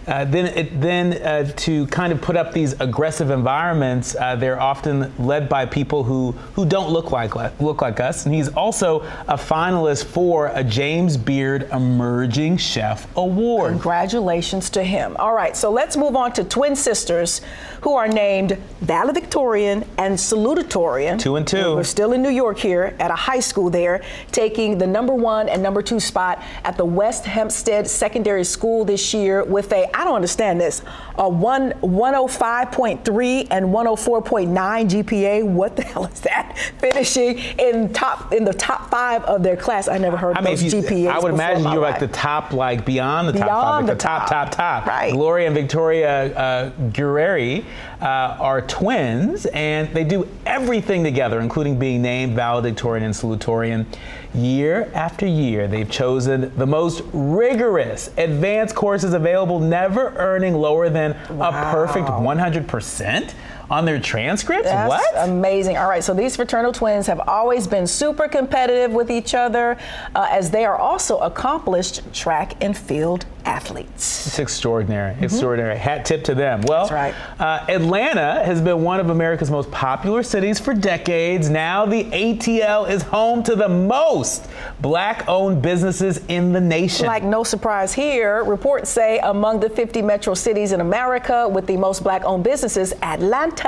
uh, 0.07 0.25
then, 0.25 0.45
it, 0.47 0.81
then 0.81 1.13
uh, 1.21 1.51
to 1.57 1.85
kind 1.87 2.11
of 2.11 2.21
put 2.21 2.35
up 2.35 2.53
these 2.53 2.79
aggressive 2.79 3.29
environments, 3.29 4.15
uh, 4.15 4.35
they're 4.35 4.59
often 4.59 5.13
led 5.17 5.47
by 5.47 5.65
people 5.65 6.03
who, 6.03 6.31
who 6.53 6.65
don't 6.65 6.91
look 6.91 7.11
like 7.11 7.35
look 7.59 7.81
like 7.81 7.99
us. 7.99 8.25
And 8.25 8.33
he's 8.33 8.49
also 8.49 9.01
a 9.27 9.37
finalist 9.37 10.05
for 10.05 10.47
a 10.53 10.63
James 10.63 11.17
Beard 11.17 11.69
Emerging 11.71 12.57
Chef 12.57 13.07
Award. 13.15 13.71
Congratulations 13.71 14.69
to 14.71 14.83
him. 14.83 15.15
All 15.17 15.33
right, 15.33 15.55
so 15.55 15.71
let's 15.71 15.95
move 15.95 16.15
on 16.15 16.33
to 16.33 16.43
twin 16.43 16.75
sisters 16.75 17.41
who 17.81 17.93
are 17.95 18.07
named 18.07 18.57
valedictorian 18.81 19.83
and 19.97 20.15
salutatorian. 20.15 21.19
Two 21.19 21.35
and 21.35 21.47
two. 21.47 21.75
We're 21.75 21.83
still 21.83 22.13
in 22.13 22.21
New 22.21 22.29
York 22.29 22.57
here 22.57 22.95
at 22.99 23.11
a 23.11 23.15
high 23.15 23.39
school 23.39 23.69
there, 23.69 24.03
taking 24.31 24.77
the 24.77 24.87
number 24.87 25.13
one 25.13 25.49
and 25.49 25.61
number 25.61 25.81
two 25.81 25.99
spot 25.99 26.41
at 26.63 26.77
the 26.77 26.85
West 26.85 27.25
Hempstead 27.25 27.87
Secondary 27.87 28.43
School 28.43 28.85
this 28.85 29.13
year 29.13 29.43
with 29.43 29.71
a 29.73 29.90
I 29.93 30.03
don't 30.03 30.15
understand 30.15 30.59
this. 30.59 30.81
A 31.17 31.27
one 31.27 31.71
105.3 31.81 33.47
and 33.51 33.65
104.9 33.67 34.89
GPA. 34.89 35.43
What 35.43 35.75
the 35.75 35.81
hell 35.91 36.05
is 36.05 36.21
that? 36.21 36.57
Finishing 36.79 37.37
in 37.59 37.91
top 37.93 38.33
in 38.33 38.43
the 38.43 38.53
top 38.53 38.89
five 38.89 39.23
of 39.25 39.43
their 39.43 39.57
class. 39.57 39.87
I 39.87 39.97
never 39.97 40.17
heard 40.17 40.37
I 40.37 40.41
mean, 40.41 40.55
those 40.55 40.73
GPAs. 40.73 41.07
I 41.07 41.19
would 41.19 41.33
imagine 41.33 41.63
you're 41.71 41.81
like 41.81 41.99
the 41.99 42.07
top, 42.07 42.53
like 42.53 42.85
beyond 42.85 43.27
the 43.27 43.33
beyond 43.33 43.49
top 43.49 43.63
five, 43.63 43.81
like 43.81 43.85
the, 43.87 43.93
the 43.93 43.99
top, 43.99 44.29
top, 44.29 44.51
top, 44.51 44.85
Right. 44.85 45.11
Gloria 45.11 45.47
and 45.47 45.55
Victoria 45.55 46.35
uh, 46.35 46.71
Guerreri 46.89 47.65
uh, 48.01 48.05
are 48.39 48.61
twins, 48.61 49.45
and 49.47 49.93
they 49.93 50.03
do 50.03 50.27
everything 50.45 51.03
together, 51.03 51.39
including 51.39 51.77
being 51.77 52.01
named 52.01 52.35
valedictorian 52.35 53.03
and 53.03 53.13
salutatorian. 53.13 53.85
Year 54.33 54.89
after 54.93 55.25
year, 55.25 55.67
they've 55.67 55.89
chosen 55.89 56.55
the 56.57 56.65
most 56.65 57.03
rigorous 57.11 58.09
advanced 58.17 58.75
courses 58.75 59.13
available, 59.13 59.59
never 59.59 60.13
earning 60.15 60.53
lower 60.53 60.89
than 60.89 61.17
wow. 61.29 61.49
a 61.49 61.71
perfect 61.71 62.07
100% 62.07 63.33
on 63.71 63.85
their 63.85 63.99
transcripts? 63.99 64.65
That's 64.65 64.89
what? 64.89 65.29
Amazing. 65.29 65.77
All 65.77 65.87
right, 65.87 66.03
so 66.03 66.13
these 66.13 66.35
fraternal 66.35 66.73
twins 66.73 67.07
have 67.07 67.21
always 67.21 67.67
been 67.67 67.87
super 67.87 68.27
competitive 68.27 68.91
with 68.91 69.09
each 69.09 69.33
other, 69.33 69.77
uh, 70.13 70.27
as 70.29 70.51
they 70.51 70.65
are 70.65 70.75
also 70.75 71.19
accomplished 71.19 72.01
track 72.13 72.61
and 72.61 72.77
field 72.77 73.25
athletes. 73.45 74.27
It's 74.27 74.39
extraordinary. 74.39 75.13
Mm-hmm. 75.13 75.23
Extraordinary. 75.23 75.77
Hat 75.77 76.05
tip 76.05 76.23
to 76.25 76.35
them. 76.35 76.61
Well, 76.61 76.87
right. 76.89 77.15
uh, 77.39 77.65
Atlanta 77.69 78.43
has 78.43 78.61
been 78.61 78.83
one 78.83 78.99
of 78.99 79.09
America's 79.09 79.49
most 79.49 79.71
popular 79.71 80.21
cities 80.21 80.59
for 80.59 80.73
decades. 80.73 81.49
Now 81.49 81.85
the 81.85 82.03
ATL 82.03 82.89
is 82.89 83.01
home 83.01 83.41
to 83.43 83.55
the 83.55 83.69
most 83.69 84.47
black 84.81 85.27
owned 85.27 85.61
businesses 85.61 86.21
in 86.27 86.51
the 86.51 86.61
nation. 86.61 87.07
Like 87.07 87.23
no 87.23 87.43
surprise 87.43 87.93
here, 87.93 88.43
reports 88.43 88.89
say 88.89 89.19
among 89.19 89.61
the 89.61 89.69
50 89.69 90.01
metro 90.01 90.33
cities 90.33 90.73
in 90.73 90.81
America 90.81 91.47
with 91.47 91.65
the 91.65 91.77
most 91.77 92.03
black 92.03 92.23
owned 92.25 92.43
businesses, 92.43 92.93
Atlanta 93.01 93.60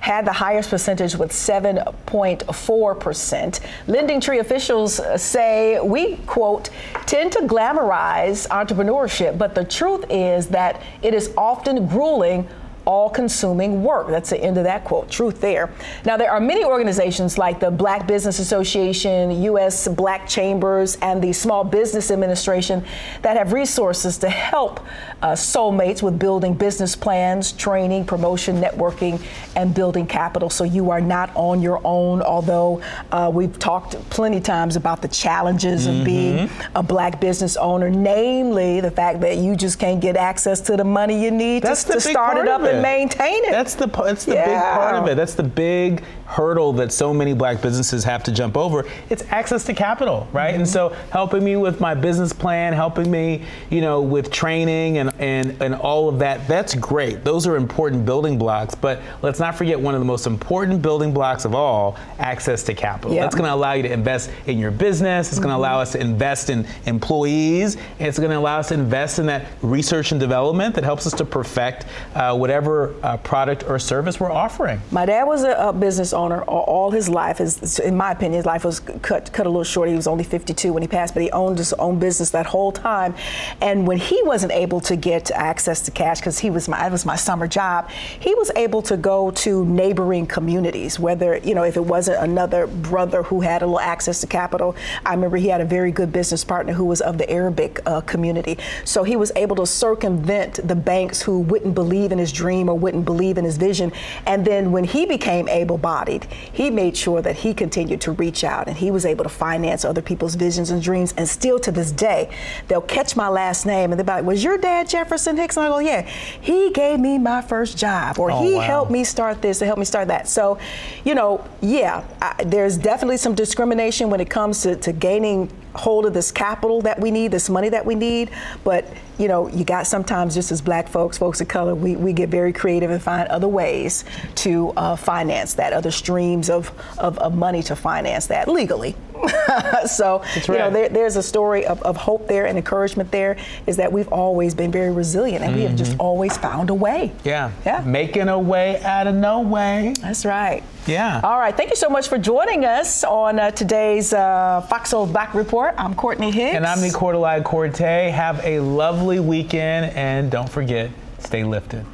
had 0.00 0.24
the 0.24 0.32
highest 0.32 0.70
percentage 0.70 1.16
with 1.16 1.32
7.4%. 1.32 3.60
Lending 3.86 4.20
Tree 4.20 4.38
officials 4.38 5.00
uh, 5.00 5.16
say 5.16 5.80
we, 5.80 6.16
quote, 6.26 6.68
tend 7.06 7.32
to 7.32 7.40
glamorize 7.40 8.46
entrepreneurship, 8.48 9.38
but 9.38 9.54
the 9.54 9.64
truth 9.64 10.04
is 10.10 10.48
that 10.48 10.82
it 11.02 11.14
is 11.14 11.32
often 11.36 11.86
grueling 11.86 12.46
all 12.84 13.08
consuming 13.08 13.82
work. 13.82 14.08
That's 14.08 14.30
the 14.30 14.42
end 14.42 14.58
of 14.58 14.64
that 14.64 14.84
quote. 14.84 15.10
Truth 15.10 15.40
there. 15.40 15.70
Now, 16.04 16.16
there 16.16 16.30
are 16.30 16.40
many 16.40 16.64
organizations 16.64 17.38
like 17.38 17.60
the 17.60 17.70
Black 17.70 18.06
Business 18.06 18.38
Association, 18.38 19.42
U.S. 19.42 19.88
Black 19.88 20.28
Chambers, 20.28 20.96
and 20.96 21.22
the 21.22 21.32
Small 21.32 21.64
Business 21.64 22.10
Administration 22.10 22.84
that 23.22 23.36
have 23.36 23.52
resources 23.52 24.18
to 24.18 24.28
help 24.28 24.80
uh, 25.22 25.32
soulmates 25.32 26.02
with 26.02 26.18
building 26.18 26.54
business 26.54 26.96
plans, 26.96 27.52
training, 27.52 28.04
promotion, 28.04 28.60
networking, 28.60 29.24
and 29.54 29.74
building 29.74 30.06
capital. 30.06 30.50
So 30.50 30.64
you 30.64 30.90
are 30.90 31.00
not 31.00 31.30
on 31.34 31.62
your 31.62 31.80
own, 31.84 32.22
although 32.22 32.82
uh, 33.12 33.30
we've 33.32 33.58
talked 33.58 33.92
plenty 34.10 34.40
times 34.40 34.76
about 34.76 35.02
the 35.02 35.08
challenges 35.08 35.86
mm-hmm. 35.86 36.00
of 36.00 36.04
being 36.04 36.50
a 36.74 36.82
black 36.82 37.20
business 37.20 37.56
owner, 37.56 37.90
namely 37.90 38.80
the 38.80 38.90
fact 38.90 39.20
that 39.20 39.38
you 39.38 39.54
just 39.54 39.78
can't 39.78 40.00
get 40.00 40.16
access 40.16 40.60
to 40.62 40.76
the 40.76 40.84
money 40.84 41.22
you 41.22 41.30
need 41.30 41.62
to, 41.62 41.68
to 41.68 42.00
start 42.00 42.36
it 42.38 42.48
up 42.48 42.62
and 42.74 42.82
maintain 42.82 43.44
it. 43.44 43.50
That's 43.50 43.74
the 43.74 43.86
that's 43.86 44.24
the 44.24 44.34
yeah. 44.34 44.46
big 44.46 44.62
part 44.62 44.94
of 44.96 45.08
it. 45.08 45.16
That's 45.16 45.34
the 45.34 45.42
big 45.42 46.02
hurdle 46.32 46.72
that 46.72 46.90
so 46.90 47.12
many 47.12 47.34
black 47.34 47.60
businesses 47.60 48.04
have 48.04 48.22
to 48.24 48.32
jump 48.32 48.56
over. 48.56 48.86
It's 49.10 49.22
access 49.28 49.64
to 49.64 49.74
capital, 49.74 50.26
right? 50.32 50.52
Mm-hmm. 50.52 50.60
And 50.60 50.68
so 50.68 50.88
helping 51.10 51.44
me 51.44 51.56
with 51.56 51.78
my 51.78 51.94
business 51.94 52.32
plan, 52.32 52.72
helping 52.72 53.10
me, 53.10 53.44
you 53.68 53.82
know, 53.82 54.00
with 54.00 54.30
training 54.30 54.96
and, 54.98 55.12
and 55.18 55.60
and 55.60 55.74
all 55.74 56.08
of 56.08 56.18
that, 56.20 56.48
that's 56.48 56.74
great. 56.74 57.22
Those 57.22 57.46
are 57.46 57.56
important 57.56 58.06
building 58.06 58.38
blocks, 58.38 58.74
but 58.74 59.02
let's 59.20 59.40
not 59.40 59.54
forget 59.56 59.78
one 59.78 59.94
of 59.94 60.00
the 60.00 60.06
most 60.06 60.26
important 60.26 60.80
building 60.80 61.12
blocks 61.12 61.44
of 61.44 61.54
all, 61.54 61.98
access 62.18 62.62
to 62.64 62.74
capital. 62.74 63.12
Yep. 63.12 63.22
That's 63.22 63.34
going 63.34 63.48
to 63.48 63.54
allow 63.54 63.74
you 63.74 63.82
to 63.82 63.92
invest 63.92 64.30
in 64.46 64.58
your 64.58 64.70
business, 64.70 65.28
it's 65.28 65.36
mm-hmm. 65.36 65.48
going 65.48 65.52
to 65.52 65.58
allow 65.58 65.80
us 65.80 65.92
to 65.92 66.00
invest 66.00 66.48
in 66.48 66.66
employees, 66.86 67.76
it's 67.98 68.18
going 68.18 68.30
to 68.30 68.38
allow 68.38 68.58
us 68.58 68.68
to 68.68 68.74
invest 68.74 69.18
in 69.18 69.26
that 69.26 69.46
research 69.60 70.12
and 70.12 70.20
development 70.20 70.74
that 70.76 70.84
helps 70.84 71.06
us 71.06 71.12
to 71.12 71.26
perfect 71.26 71.84
uh, 72.14 72.34
whatever 72.34 72.94
uh, 73.02 73.18
product 73.18 73.64
or 73.64 73.78
service 73.78 74.18
we're 74.18 74.32
offering. 74.32 74.80
My 74.90 75.04
dad 75.04 75.24
was 75.24 75.44
a, 75.44 75.52
a 75.52 75.72
business 75.74 76.14
owner 76.14 76.21
owner 76.22 76.42
all 76.42 76.90
his 76.90 77.08
life. 77.08 77.38
His, 77.38 77.78
in 77.78 77.96
my 77.96 78.12
opinion, 78.12 78.38
his 78.38 78.46
life 78.46 78.64
was 78.64 78.80
cut 78.80 79.32
cut 79.32 79.46
a 79.46 79.48
little 79.48 79.64
short. 79.64 79.88
He 79.88 79.94
was 79.94 80.06
only 80.06 80.24
52 80.24 80.72
when 80.72 80.82
he 80.82 80.88
passed, 80.88 81.14
but 81.14 81.22
he 81.22 81.30
owned 81.30 81.58
his 81.58 81.72
own 81.74 81.98
business 81.98 82.30
that 82.30 82.46
whole 82.46 82.72
time. 82.72 83.14
And 83.60 83.86
when 83.86 83.98
he 83.98 84.20
wasn't 84.24 84.52
able 84.52 84.80
to 84.82 84.96
get 84.96 85.30
access 85.30 85.80
to 85.82 85.90
cash 85.90 86.18
because 86.20 86.38
he 86.38 86.50
was 86.50 86.68
my 86.68 86.78
that 86.78 86.92
was 86.92 87.04
my 87.04 87.16
summer 87.16 87.46
job, 87.46 87.90
he 88.20 88.34
was 88.34 88.50
able 88.56 88.82
to 88.82 88.96
go 88.96 89.30
to 89.30 89.64
neighboring 89.64 90.26
communities. 90.26 90.98
Whether 90.98 91.38
you 91.38 91.54
know 91.54 91.64
if 91.64 91.76
it 91.76 91.84
wasn't 91.84 92.18
another 92.22 92.66
brother 92.66 93.22
who 93.24 93.40
had 93.40 93.62
a 93.62 93.66
little 93.66 93.80
access 93.80 94.20
to 94.20 94.26
capital, 94.26 94.76
I 95.04 95.14
remember 95.14 95.36
he 95.36 95.48
had 95.48 95.60
a 95.60 95.64
very 95.64 95.92
good 95.92 96.12
business 96.12 96.44
partner 96.44 96.72
who 96.72 96.84
was 96.84 97.00
of 97.00 97.18
the 97.18 97.28
Arabic 97.30 97.80
uh, 97.86 98.00
community. 98.02 98.58
So 98.84 99.02
he 99.04 99.16
was 99.16 99.32
able 99.36 99.56
to 99.56 99.66
circumvent 99.66 100.66
the 100.66 100.76
banks 100.76 101.22
who 101.22 101.40
wouldn't 101.40 101.74
believe 101.74 102.12
in 102.12 102.18
his 102.18 102.32
dream 102.32 102.68
or 102.68 102.78
wouldn't 102.78 103.04
believe 103.04 103.38
in 103.38 103.44
his 103.44 103.56
vision. 103.56 103.92
And 104.26 104.44
then 104.44 104.72
when 104.72 104.84
he 104.84 105.06
became 105.06 105.48
able-bodied 105.48 106.11
he 106.20 106.70
made 106.70 106.96
sure 106.96 107.22
that 107.22 107.36
he 107.36 107.54
continued 107.54 108.00
to 108.02 108.12
reach 108.12 108.44
out 108.44 108.68
and 108.68 108.76
he 108.76 108.90
was 108.90 109.06
able 109.06 109.24
to 109.24 109.30
finance 109.30 109.84
other 109.84 110.02
people's 110.02 110.34
visions 110.34 110.70
and 110.70 110.82
dreams. 110.82 111.14
And 111.16 111.28
still 111.28 111.58
to 111.60 111.72
this 111.72 111.92
day, 111.92 112.30
they'll 112.68 112.80
catch 112.80 113.16
my 113.16 113.28
last 113.28 113.66
name 113.66 113.92
and 113.92 113.98
they'll 113.98 114.06
be 114.06 114.12
like, 114.12 114.24
Was 114.24 114.42
your 114.42 114.58
dad 114.58 114.88
Jefferson 114.88 115.36
Hicks? 115.36 115.56
And 115.56 115.66
I 115.66 115.68
go, 115.68 115.78
Yeah, 115.78 116.02
he 116.02 116.70
gave 116.70 117.00
me 117.00 117.18
my 117.18 117.42
first 117.42 117.76
job 117.78 118.18
or 118.18 118.30
oh, 118.30 118.42
he 118.42 118.54
wow. 118.54 118.60
helped 118.60 118.90
me 118.90 119.04
start 119.04 119.42
this 119.42 119.62
or 119.62 119.66
helped 119.66 119.78
me 119.78 119.84
start 119.84 120.08
that. 120.08 120.28
So, 120.28 120.58
you 121.04 121.14
know, 121.14 121.44
yeah, 121.60 122.04
I, 122.20 122.44
there's 122.44 122.76
definitely 122.76 123.16
some 123.18 123.34
discrimination 123.34 124.10
when 124.10 124.20
it 124.20 124.30
comes 124.30 124.62
to, 124.62 124.76
to 124.76 124.92
gaining 124.92 125.50
hold 125.74 126.06
of 126.06 126.12
this 126.12 126.30
capital 126.30 126.82
that 126.82 127.00
we 127.00 127.10
need, 127.10 127.30
this 127.30 127.48
money 127.48 127.68
that 127.70 127.84
we 127.86 127.94
need. 127.94 128.30
But 128.64 128.86
you 129.22 129.28
know, 129.28 129.46
you 129.46 129.62
got 129.62 129.86
sometimes 129.86 130.34
just 130.34 130.50
as 130.50 130.60
black 130.60 130.88
folks, 130.88 131.16
folks 131.16 131.40
of 131.40 131.46
color, 131.46 131.76
we, 131.76 131.94
we 131.94 132.12
get 132.12 132.28
very 132.28 132.52
creative 132.52 132.90
and 132.90 133.00
find 133.00 133.28
other 133.28 133.46
ways 133.46 134.04
to 134.34 134.70
uh, 134.76 134.96
finance 134.96 135.54
that, 135.54 135.72
other 135.72 135.92
streams 135.92 136.50
of, 136.50 136.72
of, 136.98 137.16
of 137.18 137.32
money 137.32 137.62
to 137.62 137.76
finance 137.76 138.26
that 138.26 138.48
legally. 138.48 138.96
so 139.86 140.18
right. 140.18 140.48
you 140.48 140.54
know 140.54 140.70
there, 140.70 140.88
there's 140.88 141.16
a 141.16 141.22
story 141.22 141.66
of, 141.66 141.82
of, 141.82 141.96
hope 141.96 142.26
there 142.26 142.46
and 142.46 142.56
encouragement 142.56 143.10
there 143.10 143.36
is 143.66 143.76
that 143.76 143.92
we've 143.92 144.08
always 144.08 144.54
been 144.54 144.72
very 144.72 144.90
resilient 144.90 145.42
and 145.42 145.52
mm-hmm. 145.52 145.60
we 145.60 145.66
have 145.66 145.76
just 145.76 145.92
mm-hmm. 145.92 146.00
always 146.00 146.36
found 146.36 146.70
a 146.70 146.74
way. 146.74 147.12
Yeah. 147.24 147.52
Yeah. 147.64 147.82
Making 147.82 148.28
a 148.28 148.38
way 148.38 148.80
out 148.82 149.06
of 149.06 149.14
no 149.14 149.40
way. 149.40 149.94
That's 150.00 150.24
right. 150.24 150.62
Yeah. 150.86 151.20
All 151.22 151.38
right. 151.38 151.56
Thank 151.56 151.70
you 151.70 151.76
so 151.76 151.88
much 151.88 152.08
for 152.08 152.18
joining 152.18 152.64
us 152.64 153.04
on 153.04 153.38
uh, 153.38 153.50
today's 153.50 154.12
uh, 154.12 154.66
Fox 154.68 154.90
Soul 154.90 155.06
Black 155.06 155.34
Report. 155.34 155.74
I'm 155.78 155.94
Courtney 155.94 156.30
Hicks. 156.30 156.56
And 156.56 156.66
I'm 156.66 156.80
the 156.80 156.88
Nicordelai 156.88 157.44
Corte. 157.44 157.78
Have 157.78 158.44
a 158.44 158.60
lovely 158.60 159.20
weekend 159.20 159.94
and 159.96 160.30
don't 160.30 160.48
forget 160.48 160.90
stay 161.18 161.44
lifted 161.44 161.86